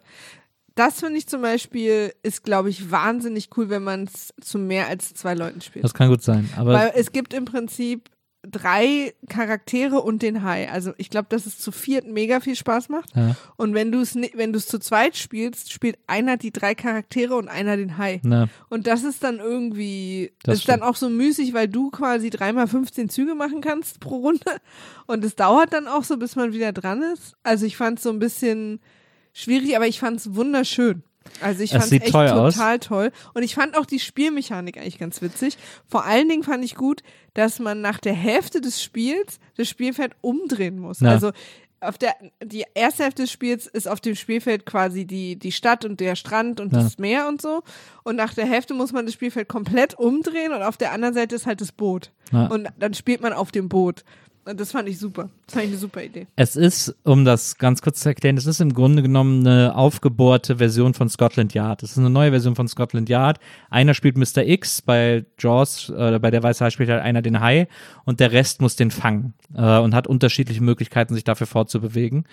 [0.75, 4.89] Das finde ich zum Beispiel, ist glaube ich wahnsinnig cool, wenn man es zu mehr
[4.89, 5.85] als zwei Leuten spielt.
[5.85, 6.49] das kann gut sein.
[6.57, 8.11] Aber Weil es gibt im Prinzip
[8.43, 10.71] drei Charaktere und den Hai.
[10.71, 13.15] Also ich glaube, dass es zu viert mega viel Spaß macht.
[13.15, 16.75] ja, Und wenn du es wenn du es zu zweit spielst, spielt einer die drei
[16.75, 18.21] Charaktere und einer den Hai.
[18.23, 22.31] na, Und das ist dann irgendwie, Das ist dann auch so müßig, weil du quasi
[22.31, 24.61] dreimal 15 Züge machen kannst pro Runde.
[25.07, 27.35] Und es dauert dann auch so, bis man wieder dran ist.
[27.43, 28.81] Also ich fand es so ein bisschen
[29.33, 31.03] schwierig, aber ich fand es wunderschön.
[31.41, 32.55] Also ich fand echt toll aus.
[32.55, 33.13] total toll.
[33.35, 35.57] Und ich fand auch die Spielmechanik eigentlich ganz witzig.
[35.89, 37.03] Vor allen Dingen fand ich gut,
[37.35, 41.01] dass man nach der Hälfte des Spiels das Spielfeld umdrehen muss.
[41.01, 41.11] Ja.
[41.11, 41.33] Also
[41.83, 42.15] auf der,
[42.45, 46.15] die erste Hälfte des Spiels ist auf dem Spielfeld quasi die, die Stadt und der
[46.15, 46.83] Strand und Ja.
[46.83, 47.63] das Meer und so.
[48.03, 51.37] Und nach der Hälfte muss man das Spielfeld komplett umdrehen und auf der anderen Seite
[51.37, 52.13] ist halt das Boot.
[52.33, 52.49] Ja.
[52.49, 54.05] Und dann spielt man auf dem Boot.
[54.45, 55.31] Und das fand ich super.
[55.53, 56.27] Das ist eine super Idee.
[56.37, 60.57] Es ist, um das ganz kurz zu erklären, es ist im Grunde genommen eine aufgebohrte
[60.59, 61.83] Version von Scotland Yard.
[61.83, 63.39] Es ist eine neue Version von Scotland Yard.
[63.69, 64.45] Einer spielt Mr.
[64.47, 67.67] X, bei Jaws, äh, bei der Weiße Hai spielt halt einer den Hai
[68.05, 72.25] und der Rest muss den fangen äh, und hat unterschiedliche Möglichkeiten, sich dafür fortzubewegen.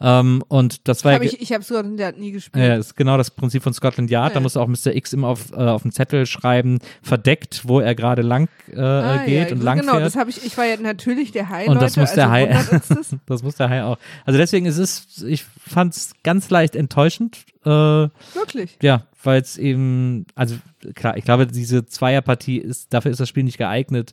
[0.00, 1.64] Ähm, und das war Hab ich ich habe
[1.96, 2.64] der hat nie gespielt.
[2.64, 4.32] ja, ist genau das Prinzip von Scotland Yard.
[4.34, 4.42] Da Ja.
[4.42, 4.94] muss auch Mr.
[4.94, 9.24] X immer auf, äh, auf den Zettel schreiben, verdeckt, wo er gerade lang äh, Ah,
[9.24, 10.04] geht ja, und lang genau, fährt.
[10.06, 10.44] das habe ich.
[10.44, 11.66] Ich war ja natürlich der Hai.
[11.66, 12.57] Und das muss der also Hai.
[12.58, 13.16] Wundert uns das.
[13.26, 13.98] das muss der Hai auch.
[14.24, 17.44] Also deswegen ist es, ich fand es ganz leicht enttäuschend.
[17.64, 18.78] Äh, Wirklich.
[18.82, 20.56] ja, weil es eben, also
[20.94, 24.12] klar, ich glaube, diese Zweierpartie ist, dafür ist das Spiel nicht geeignet.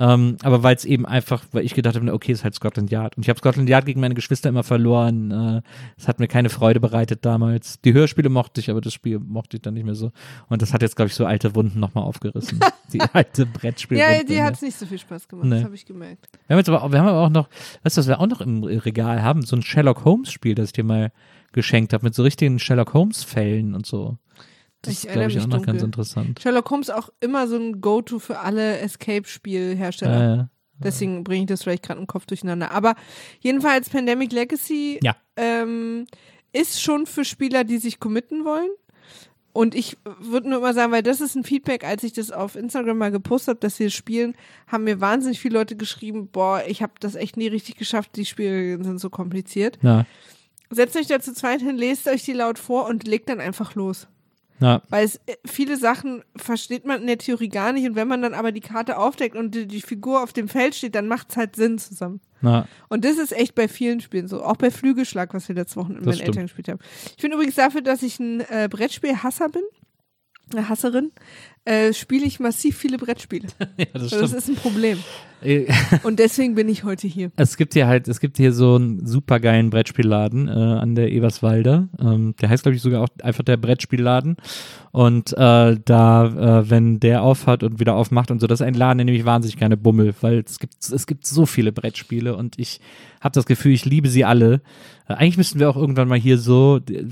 [0.00, 3.18] Ähm, aber weil es eben einfach, weil ich gedacht habe, okay, ist halt Scotland Yard.
[3.18, 5.30] Und ich habe Scotland Yard gegen meine Geschwister immer verloren.
[5.30, 5.62] Äh,
[5.98, 7.82] Es hat mir keine Freude bereitet damals.
[7.82, 10.10] Die Hörspiele mochte ich, aber das Spiel mochte ich dann nicht mehr so.
[10.48, 12.60] Und das hat jetzt, glaube ich, so alte Wunden nochmal aufgerissen.
[12.94, 14.10] die alte Brettspielwunde.
[14.10, 15.46] Ja, dir hat es nicht so viel Spaß gemacht.
[15.46, 15.56] Nee.
[15.56, 16.30] Das habe ich gemerkt.
[16.46, 17.50] Wir haben jetzt aber auch, wir haben aber auch noch,
[17.82, 19.42] weißt du, was wir auch noch im Regal haben?
[19.42, 21.12] So ein Sherlock Holmes Spiel, das ich dir mal
[21.52, 24.16] geschenkt habe, mit so richtigen Sherlock Holmes Fällen und so.
[24.82, 26.40] Das Ich ist, glaube ich, auch noch ganz interessant.
[26.40, 30.40] Sherlock Holmes auch immer so ein Go-To für alle Escape-Spielhersteller.
[30.42, 30.44] Äh,
[30.82, 32.70] Deswegen bringe ich das vielleicht gerade im Kopf durcheinander.
[32.70, 32.94] Aber
[33.40, 35.14] jedenfalls Pandemic Legacy Ja.
[35.36, 36.06] ähm,
[36.54, 38.70] ist schon für Spieler, die sich committen wollen.
[39.52, 42.54] Und ich würde nur immer sagen, weil das ist ein Feedback, als ich das auf
[42.56, 44.34] Instagram mal gepostet habe, dass wir es spielen,
[44.68, 48.24] haben mir wahnsinnig viele Leute geschrieben, boah, ich habe das echt nie richtig geschafft, die
[48.24, 49.78] Spiele sind so kompliziert.
[49.82, 50.06] na,
[50.70, 53.74] Setzt euch da zu zweit hin, lest euch die laut vor und legt dann einfach
[53.74, 54.06] los.
[54.60, 58.06] Na, Weil es äh, viele Sachen versteht man in der Theorie gar nicht und wenn
[58.06, 61.08] man dann aber die Karte aufdeckt und die, die Figur auf dem Feld steht, dann
[61.08, 62.20] macht es halt Sinn zusammen.
[62.42, 62.68] na.
[62.88, 64.44] Und das ist echt bei vielen Spielen so.
[64.44, 66.20] Auch bei Flügelschlag, was wir letzte Woche mit meinen.
[66.20, 66.80] Eltern gespielt haben.
[67.16, 69.62] Ich bin übrigens dafür, dass ich ein äh, Brettspiel-Hasser bin,
[70.52, 71.12] eine Hasserin,
[71.64, 73.48] äh, spiele ich massiv viele Brettspiele.
[73.76, 74.98] Ja, das So, das ist ein Problem.
[75.42, 75.66] Äh,
[76.02, 77.30] Und deswegen bin ich heute hier.
[77.36, 81.88] Es gibt hier halt, es gibt hier so einen supergeilen Brettspielladen äh, an der Eberswalde.
[81.98, 84.36] Ähm, der heißt, glaube ich, sogar auch einfach der Brettspielladen.
[84.92, 88.74] Und äh, da, äh, wenn der aufhat und wieder aufmacht und so, das ist ein
[88.74, 92.58] Laden, der nämlich wahnsinnig gerne bummel, weil es gibt, es gibt so viele Brettspiele und
[92.58, 92.80] ich
[93.20, 94.62] habe das Gefühl, ich liebe sie alle.
[95.08, 97.04] Äh, eigentlich müssten wir auch irgendwann mal hier so, äh,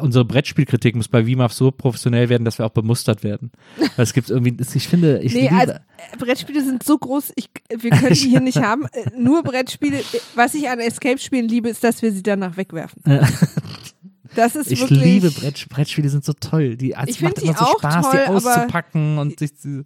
[0.00, 3.50] unsere Brettspielkritik muss bei WIMAF so professionell werden, dass wir auch bemustert werden.
[3.78, 7.48] Weil es gibt irgendwie, ich finde, ich Nee, also äh, Brettspiele sind so groß, ich,
[7.68, 8.86] wir können die hier nicht haben.
[9.18, 10.00] Nur Brettspiele.
[10.34, 13.02] Was ich an Escape-Spielen liebe, ist, dass wir sie danach wegwerfen.
[14.34, 15.02] Das ist Ich wirklich.
[15.02, 16.76] liebe Brett, Brettspiele, sind so toll.
[16.76, 19.56] Die, es Ich macht find immer die so auch Spaß, toll, die auszupacken und sich
[19.56, 19.84] zu.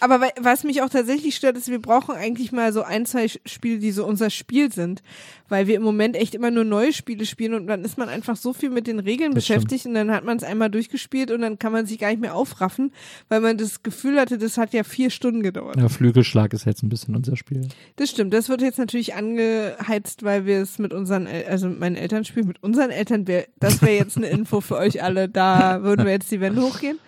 [0.00, 3.26] Aber wa- was mich auch tatsächlich stört, ist, wir brauchen eigentlich mal so ein, zwei
[3.28, 5.02] Spiele, die so unser Spiel sind.
[5.50, 8.36] Weil wir im Moment echt immer nur neue Spiele spielen und dann ist man einfach
[8.36, 11.40] so viel mit den Regeln Das beschäftigt und dann hat man es einmal durchgespielt und
[11.40, 12.92] dann kann man sich gar nicht mehr aufraffen,
[13.30, 15.76] weil man das Gefühl hatte, das hat ja vier Stunden gedauert.
[15.76, 17.66] Ja, Flügelschlag ist jetzt ein bisschen unser Spiel.
[17.96, 18.34] Das stimmt.
[18.34, 22.26] Das wird jetzt natürlich angeheizt, weil wir es mit unseren, El also mit meinen Eltern
[22.26, 22.46] spielen.
[22.46, 25.30] Mit unseren Eltern wäre, das wäre jetzt eine Info für euch alle.
[25.30, 26.98] Da würden wir jetzt die Wände hochgehen.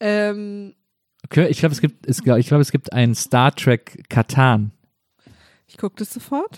[0.00, 0.74] Ähm,
[1.32, 4.72] ich glaube, es gibt, es, ich glaube, es gibt ein Star Trek Katan.
[5.66, 6.56] ich gucke das sofort.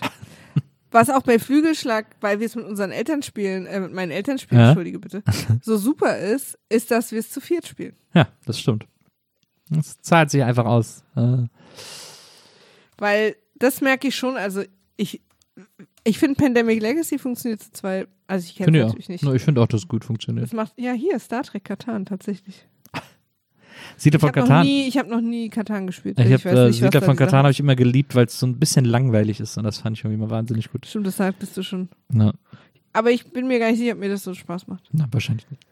[0.93, 4.37] Was auch bei Flügelschlag, weil wir es mit unseren Eltern spielen, äh, mit meinen Eltern
[4.37, 4.67] spielen, Ja.
[4.69, 5.23] entschuldige bitte,
[5.61, 7.95] so super ist, ist, dass wir es zu viert spielen.
[8.13, 8.85] Ja, das stimmt.
[9.69, 11.03] Das zahlt sich einfach aus.
[11.15, 11.47] Äh,
[12.97, 14.63] Weil das merke ich schon, also
[14.97, 15.21] ich,
[16.03, 19.23] ich finde Pandemic Legacy funktioniert zu zwei, also ich kenne es natürlich nicht.
[19.23, 20.43] No, ich finde auch, dass es gut funktioniert.
[20.45, 22.67] Das macht, ja, hier, Star Trek Katan, tatsächlich.
[23.97, 24.65] Siedler Ich von Katan.
[24.65, 26.19] nie, ich habe noch nie Katan gespielt.
[26.19, 28.45] Ich weiß habe äh, nicht, Siedler von Katan habe ich immer geliebt, weil es so
[28.47, 30.85] ein bisschen langweilig ist und das fand ich irgendwie mal wahnsinnig gut.
[30.85, 31.89] Stimmt, deshalb bist du schon.
[32.13, 32.31] Ja,
[32.93, 34.83] Aber ich bin mir gar nicht sicher, ob mir das so Spaß macht.
[34.91, 35.63] na, wahrscheinlich nicht.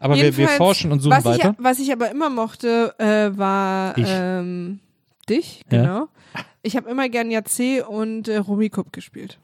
[0.00, 1.54] Aber wir, wir forschen und suchen was weiter.
[1.58, 4.06] Ich, was ich aber immer mochte, äh, war Ich.
[4.08, 4.80] ähm,
[5.28, 5.82] dich, Ja.
[5.82, 6.08] genau.
[6.64, 9.38] Ich habe immer gern Jahrzeh und äh, Rummikub gespielt.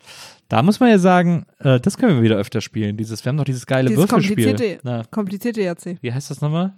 [0.49, 2.97] Da muss man ja sagen, äh, das können wir wieder öfter spielen.
[2.97, 4.47] Dieses, wir haben noch dieses geile Dieses Würfelspiel.
[4.47, 5.99] komplizierte- Na, Komplizierte Jahrzeh.
[6.01, 6.73] wie heißt das nochmal?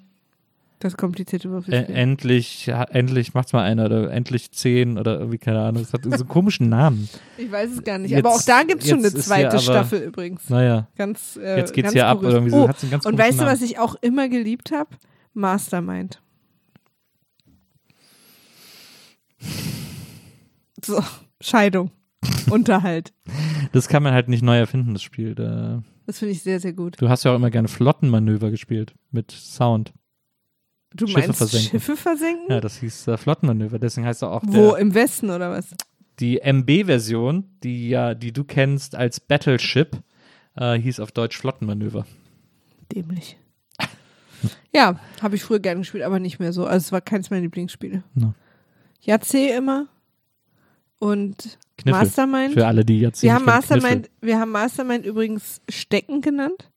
[0.80, 1.94] Das komplizierte Äh, Würfelspiel.
[1.94, 5.82] endlich, ja, endlich macht's mal einer oder endlich zehn oder irgendwie, keine Ahnung.
[5.82, 7.08] Es hat so einen komischen Namen.
[7.36, 8.10] ich weiß es gar nicht.
[8.12, 10.48] Jetzt- aber auch da gibt es schon eine zweite aber- Staffel übrigens.
[10.48, 12.68] Naja, Ganz, äh, jetzt geht's ganz hier ab oder irgendwie oh, so.
[12.68, 13.52] Hat's einen ganz Und weißt du, Namen.
[13.54, 14.88] was ich auch immer geliebt habe?
[15.34, 16.20] Mastermind.
[20.84, 21.02] So,
[21.40, 21.90] Scheidung.
[22.50, 23.12] Unterhalt.
[23.72, 25.34] Das kann man halt nicht neu erfinden, das Spiel.
[25.34, 26.96] Da, Das finde ich sehr, sehr gut.
[27.00, 29.92] du hast ja auch immer gerne Flottenmanöver gespielt mit Sound.
[30.94, 31.70] Du Schiffe meinst versenken.
[31.70, 32.46] Schiffe versenken?
[32.48, 33.78] Ja, das hieß äh, Flottenmanöver.
[33.78, 34.72] Deswegen heißt er auch Wo?
[34.72, 35.74] der, Im Westen oder was?
[36.18, 39.96] die MB-Version, die ja, die du kennst als Battleship,
[40.56, 42.06] äh, hieß auf Deutsch Flottenmanöver.
[42.92, 43.36] Dämlich.
[44.72, 46.64] Ja, habe ich früher gerne gespielt, aber nicht mehr so.
[46.64, 48.04] Also es war keins meiner Lieblingsspiele.
[48.14, 48.34] No.
[49.00, 49.88] Jahrzeh immer.
[51.00, 52.00] und Kniffel.
[52.00, 52.54] Mastermind.
[52.54, 56.70] Für alle, die jetzt Wir haben, Mastermind, wir haben Mastermind übrigens Stecken genannt,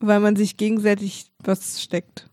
[0.00, 2.28] weil man sich gegenseitig was steckt.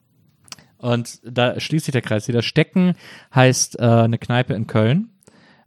[0.84, 2.42] Und da schließt sich der Kreis wieder.
[2.42, 2.96] Stecken
[3.34, 5.10] heißt äh, eine Kneipe in Köln.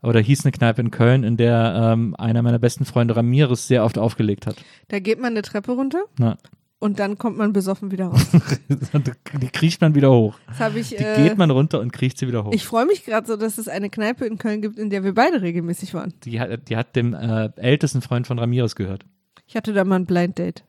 [0.02, 3.82] Oder hieß eine Kneipe in Köln, in der ähm, einer meiner besten Freunde Ramirez sehr
[3.82, 4.56] oft aufgelegt hat.
[4.88, 6.36] Da geht man eine Treppe runter Na,
[6.78, 8.26] und dann kommt man besoffen wieder raus.
[9.40, 10.38] die kriecht man wieder hoch.
[10.48, 10.90] Das habe ich.
[10.90, 12.52] Die Äh, geht man runter und kriecht sie wieder hoch.
[12.52, 15.14] ich freue mich gerade so, dass es eine Kneipe in Köln gibt, in der wir
[15.14, 16.12] beide regelmäßig waren.
[16.24, 19.06] die, hat, die hat dem äh, ältesten Freund von Ramirez gehört.
[19.46, 20.62] Ich hatte da mal ein Blind Date.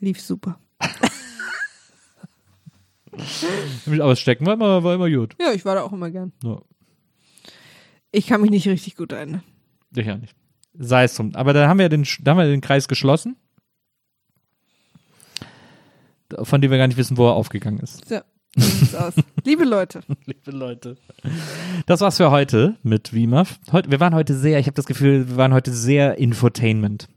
[0.00, 0.58] Lief super.
[3.86, 5.36] Aber das Stecken war immer, war immer gut.
[5.40, 6.32] Ja, ich war da auch immer gern.
[6.42, 6.60] Ja,
[8.10, 9.42] Ich kann mich nicht richtig gut erinnern.
[9.94, 10.34] ich ja nicht.
[10.78, 11.34] Sei es drum.
[11.34, 13.36] Aber da haben wir den, da haben wir den Kreis geschlossen.
[16.42, 18.08] Von dem wir gar nicht wissen, wo er aufgegangen ist.
[18.56, 19.14] Sieht's aus.
[19.44, 20.96] Liebe Leute, Liebe Leute.
[21.86, 23.58] Das war's für heute mit WIMAF.
[23.70, 27.08] Heute, wir waren heute sehr, ich habe das Gefühl, wir waren heute sehr Infotainment.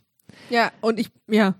[0.49, 1.55] ja, und ich, ja.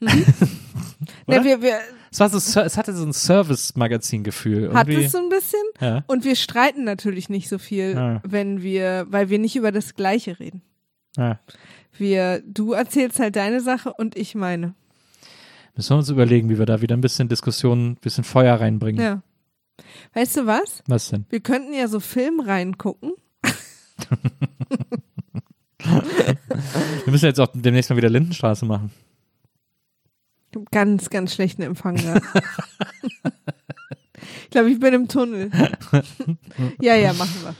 [0.00, 0.24] Mhm.
[1.26, 1.78] Na, wir, wir
[2.10, 4.72] Es, war so, es hatte so ein Service-Magazin-Gefühl.
[4.74, 5.60] hat es so ein bisschen.
[5.80, 6.04] ja.
[6.06, 8.20] Und wir streiten natürlich nicht so viel, Ja.
[8.26, 10.62] wenn wir, weil wir nicht über das Gleiche reden.
[11.16, 11.38] Ja.
[11.96, 14.74] Wir, du erzählst halt deine Sache und ich meine.
[15.76, 19.02] Müssen wir uns überlegen, wie wir da wieder ein bisschen Diskussion, ein bisschen Feuer reinbringen.
[19.02, 19.22] Ja.
[20.14, 20.82] Weißt du was?
[20.86, 21.24] Was denn?
[21.30, 23.12] Wir könnten ja so Film reingucken.
[27.04, 28.90] Wir müssen jetzt auch demnächst mal wieder Lindenstraße machen.
[30.70, 32.24] Ganz, ganz schlechten Empfang gehabt.
[34.44, 35.50] ich glaube, ich bin im Tunnel.
[36.80, 37.54] ja, ja, machen wir.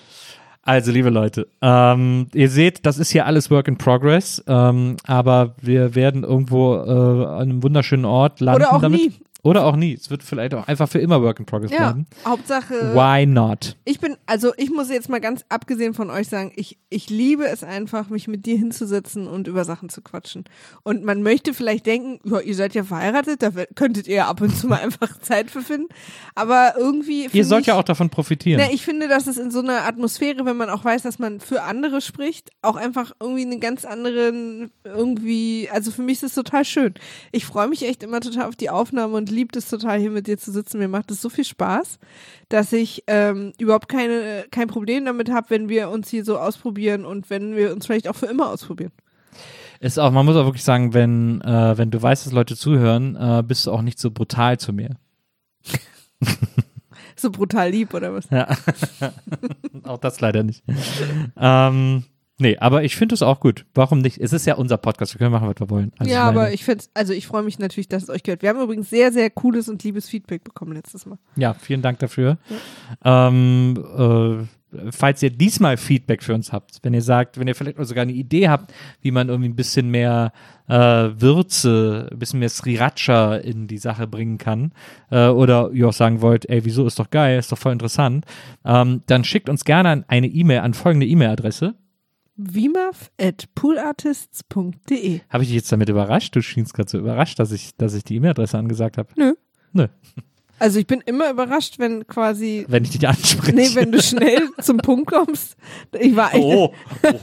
[0.63, 5.55] Also, liebe Leute, ähm, ihr seht, das ist hier alles Work in Progress, ähm, aber
[5.61, 9.01] wir werden irgendwo äh, an einem wunderschönen Ort landen Oder auch damit.
[9.01, 9.13] nie.
[9.43, 9.95] Oder auch nie.
[9.95, 12.07] Es wird vielleicht auch einfach für immer Work in Progress Ja, bleiben.
[12.25, 12.95] Hauptsache.
[12.95, 13.77] Why not?
[13.85, 17.47] Ich bin, also ich muss jetzt mal ganz abgesehen von euch sagen, ich, ich liebe
[17.47, 20.45] es einfach, mich mit dir hinzusetzen und über Sachen zu quatschen.
[20.83, 24.55] Und man möchte vielleicht denken, ja, ihr seid ja verheiratet, da könntet ihr ab und
[24.55, 25.89] zu mal einfach Zeit für finden.
[26.35, 27.29] Aber irgendwie.
[27.33, 28.61] Ihr sollt ich, ja auch davon profitieren.
[28.63, 31.41] Na, ich finde, dass es in so einer Atmosphäre, wenn man auch weiß, dass man
[31.41, 36.35] für andere spricht, auch einfach irgendwie einen ganz anderen, irgendwie, also für mich ist es
[36.35, 36.95] total schön.
[37.33, 40.27] Ich freue mich echt immer total auf die Aufnahme und liebe es total, hier mit
[40.27, 40.79] dir zu sitzen.
[40.79, 41.99] Mir macht es so viel Spaß,
[42.49, 47.05] dass ich ähm, überhaupt keine, kein Problem damit habe, wenn wir uns hier so ausprobieren
[47.05, 48.93] und wenn wir uns vielleicht auch für immer ausprobieren.
[49.81, 53.17] Ist auch, man muss auch wirklich sagen, wenn, äh, wenn du weißt, dass Leute zuhören,
[53.17, 54.97] äh, bist du auch nicht so brutal zu mir.
[57.21, 58.31] So brutal lieb oder was?
[58.31, 58.49] Ja.
[59.85, 60.65] auch das leider nicht.
[61.37, 62.05] ähm,
[62.41, 63.67] nee, aber ich finde es auch gut.
[63.75, 64.19] Warum nicht?
[64.19, 65.93] Es ist ja unser Podcast, wir können machen, was wir wollen.
[65.99, 68.43] Also ja, meine- aber ich finde also ich freue mich natürlich, dass es euch gehört.
[68.43, 71.19] Wir haben übrigens sehr, sehr cooles und liebes Feedback bekommen letztes Mal.
[71.37, 72.39] Ja, vielen Dank dafür.
[73.05, 74.45] Ähm, äh,
[74.91, 78.13] falls ihr diesmal Feedback für uns habt, wenn ihr sagt, wenn ihr vielleicht sogar eine
[78.13, 80.33] Idee habt, wie man irgendwie ein bisschen mehr
[80.69, 80.75] äh,
[81.21, 84.73] Würze, ein bisschen mehr Sriracha in die Sache bringen kann,
[85.11, 88.25] äh, oder ihr auch sagen wollt, ey, wieso ist doch geil, ist doch voll interessant,
[88.65, 91.75] ähm, dann schickt uns gerne eine E-Mail an folgende E-Mail-Adresse.
[92.37, 96.35] Vimaf at poolartists.de Habe ich dich jetzt damit überrascht?
[96.37, 99.09] Du schienst gerade so überrascht, dass ich, dass ich die E-Mail-Adresse angesagt habe.
[99.17, 99.35] Nö.
[99.73, 99.87] Nö.
[100.59, 103.57] Also ich bin immer überrascht, wenn quasi, Wenn ich dich anspreche.
[103.57, 105.57] nee, wenn du schnell zum Punkt kommst.
[105.99, 106.75] Ich war echt, Oh,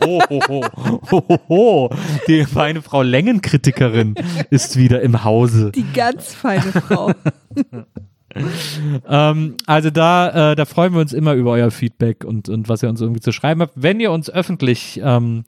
[0.02, 0.66] oh, oh, oh,
[1.12, 1.90] oh, oh, oh.
[2.28, 4.16] Die feine Frau Längenkritikerin
[4.50, 5.72] ist wieder im Hause.
[5.72, 7.12] die ganz feine Frau.
[9.10, 12.84] Ähm, also da, äh, da freuen wir uns immer über euer Feedback und, und was
[12.84, 13.74] ihr uns irgendwie zu schreiben habt.
[13.76, 15.46] Wenn ihr uns öffentlich ähm,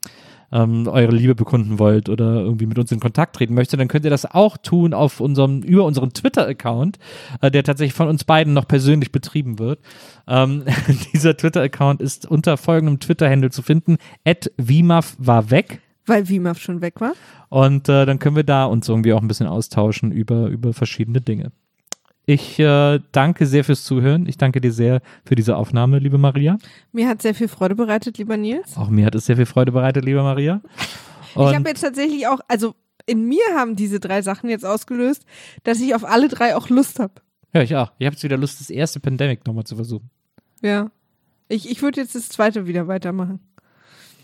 [0.52, 4.04] ähm, eure Liebe bekunden wollt oder irgendwie mit uns in Kontakt treten möchtet, dann könnt
[4.04, 6.98] ihr das auch tun auf unserem, über unseren Twitter-Account,
[7.40, 9.80] äh, der tatsächlich von uns beiden noch persönlich betrieben wird.
[10.26, 10.64] Ähm,
[11.12, 15.80] dieser Twitter-Account ist unter folgendem Twitter-Handle zu finden, at Wimaf war weg.
[16.06, 17.12] Weil Vimaf schon weg war.
[17.48, 21.20] Und äh, dann können wir da uns irgendwie auch ein bisschen austauschen über, über verschiedene
[21.20, 21.52] Dinge.
[22.32, 24.28] Ich äh, danke sehr fürs Zuhören.
[24.28, 26.58] Ich danke dir sehr für diese Aufnahme, liebe Maria.
[26.92, 28.76] Mir hat sehr viel Freude bereitet, lieber Nils.
[28.76, 30.60] Auch mir hat es sehr viel Freude bereitet, liebe Maria.
[31.30, 32.76] ich Und habe jetzt tatsächlich auch, also
[33.06, 35.24] in mir haben diese drei Sachen jetzt ausgelöst,
[35.64, 37.14] dass ich auf alle drei auch Lust habe.
[37.52, 37.90] ja, ich auch.
[37.98, 40.08] Ich habe jetzt wieder Lust, das erste Pandemic nochmal zu versuchen.
[40.62, 40.92] Ja.
[41.48, 43.40] Ich, ich würde jetzt das zweite wieder weitermachen.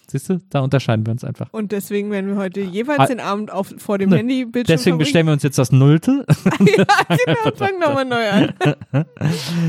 [0.09, 1.53] Siehst du, da unterscheiden wir uns einfach.
[1.53, 3.07] Und deswegen werden wir heute jeweils Ah.
[3.07, 4.17] den Abend auf, vor dem Nö.
[4.19, 6.25] Handybildschirm Deswegen bestellen wir uns jetzt das Nullte.
[6.77, 6.85] ja,
[7.25, 8.53] genau, fangen nochmal neu an.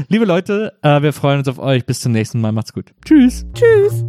[0.10, 1.86] liebe Leute, äh, wir freuen uns auf euch.
[1.86, 2.52] Bis zum nächsten Mal.
[2.52, 2.94] Macht's gut.
[3.06, 3.46] Tschüss.
[3.54, 4.04] Tschüss.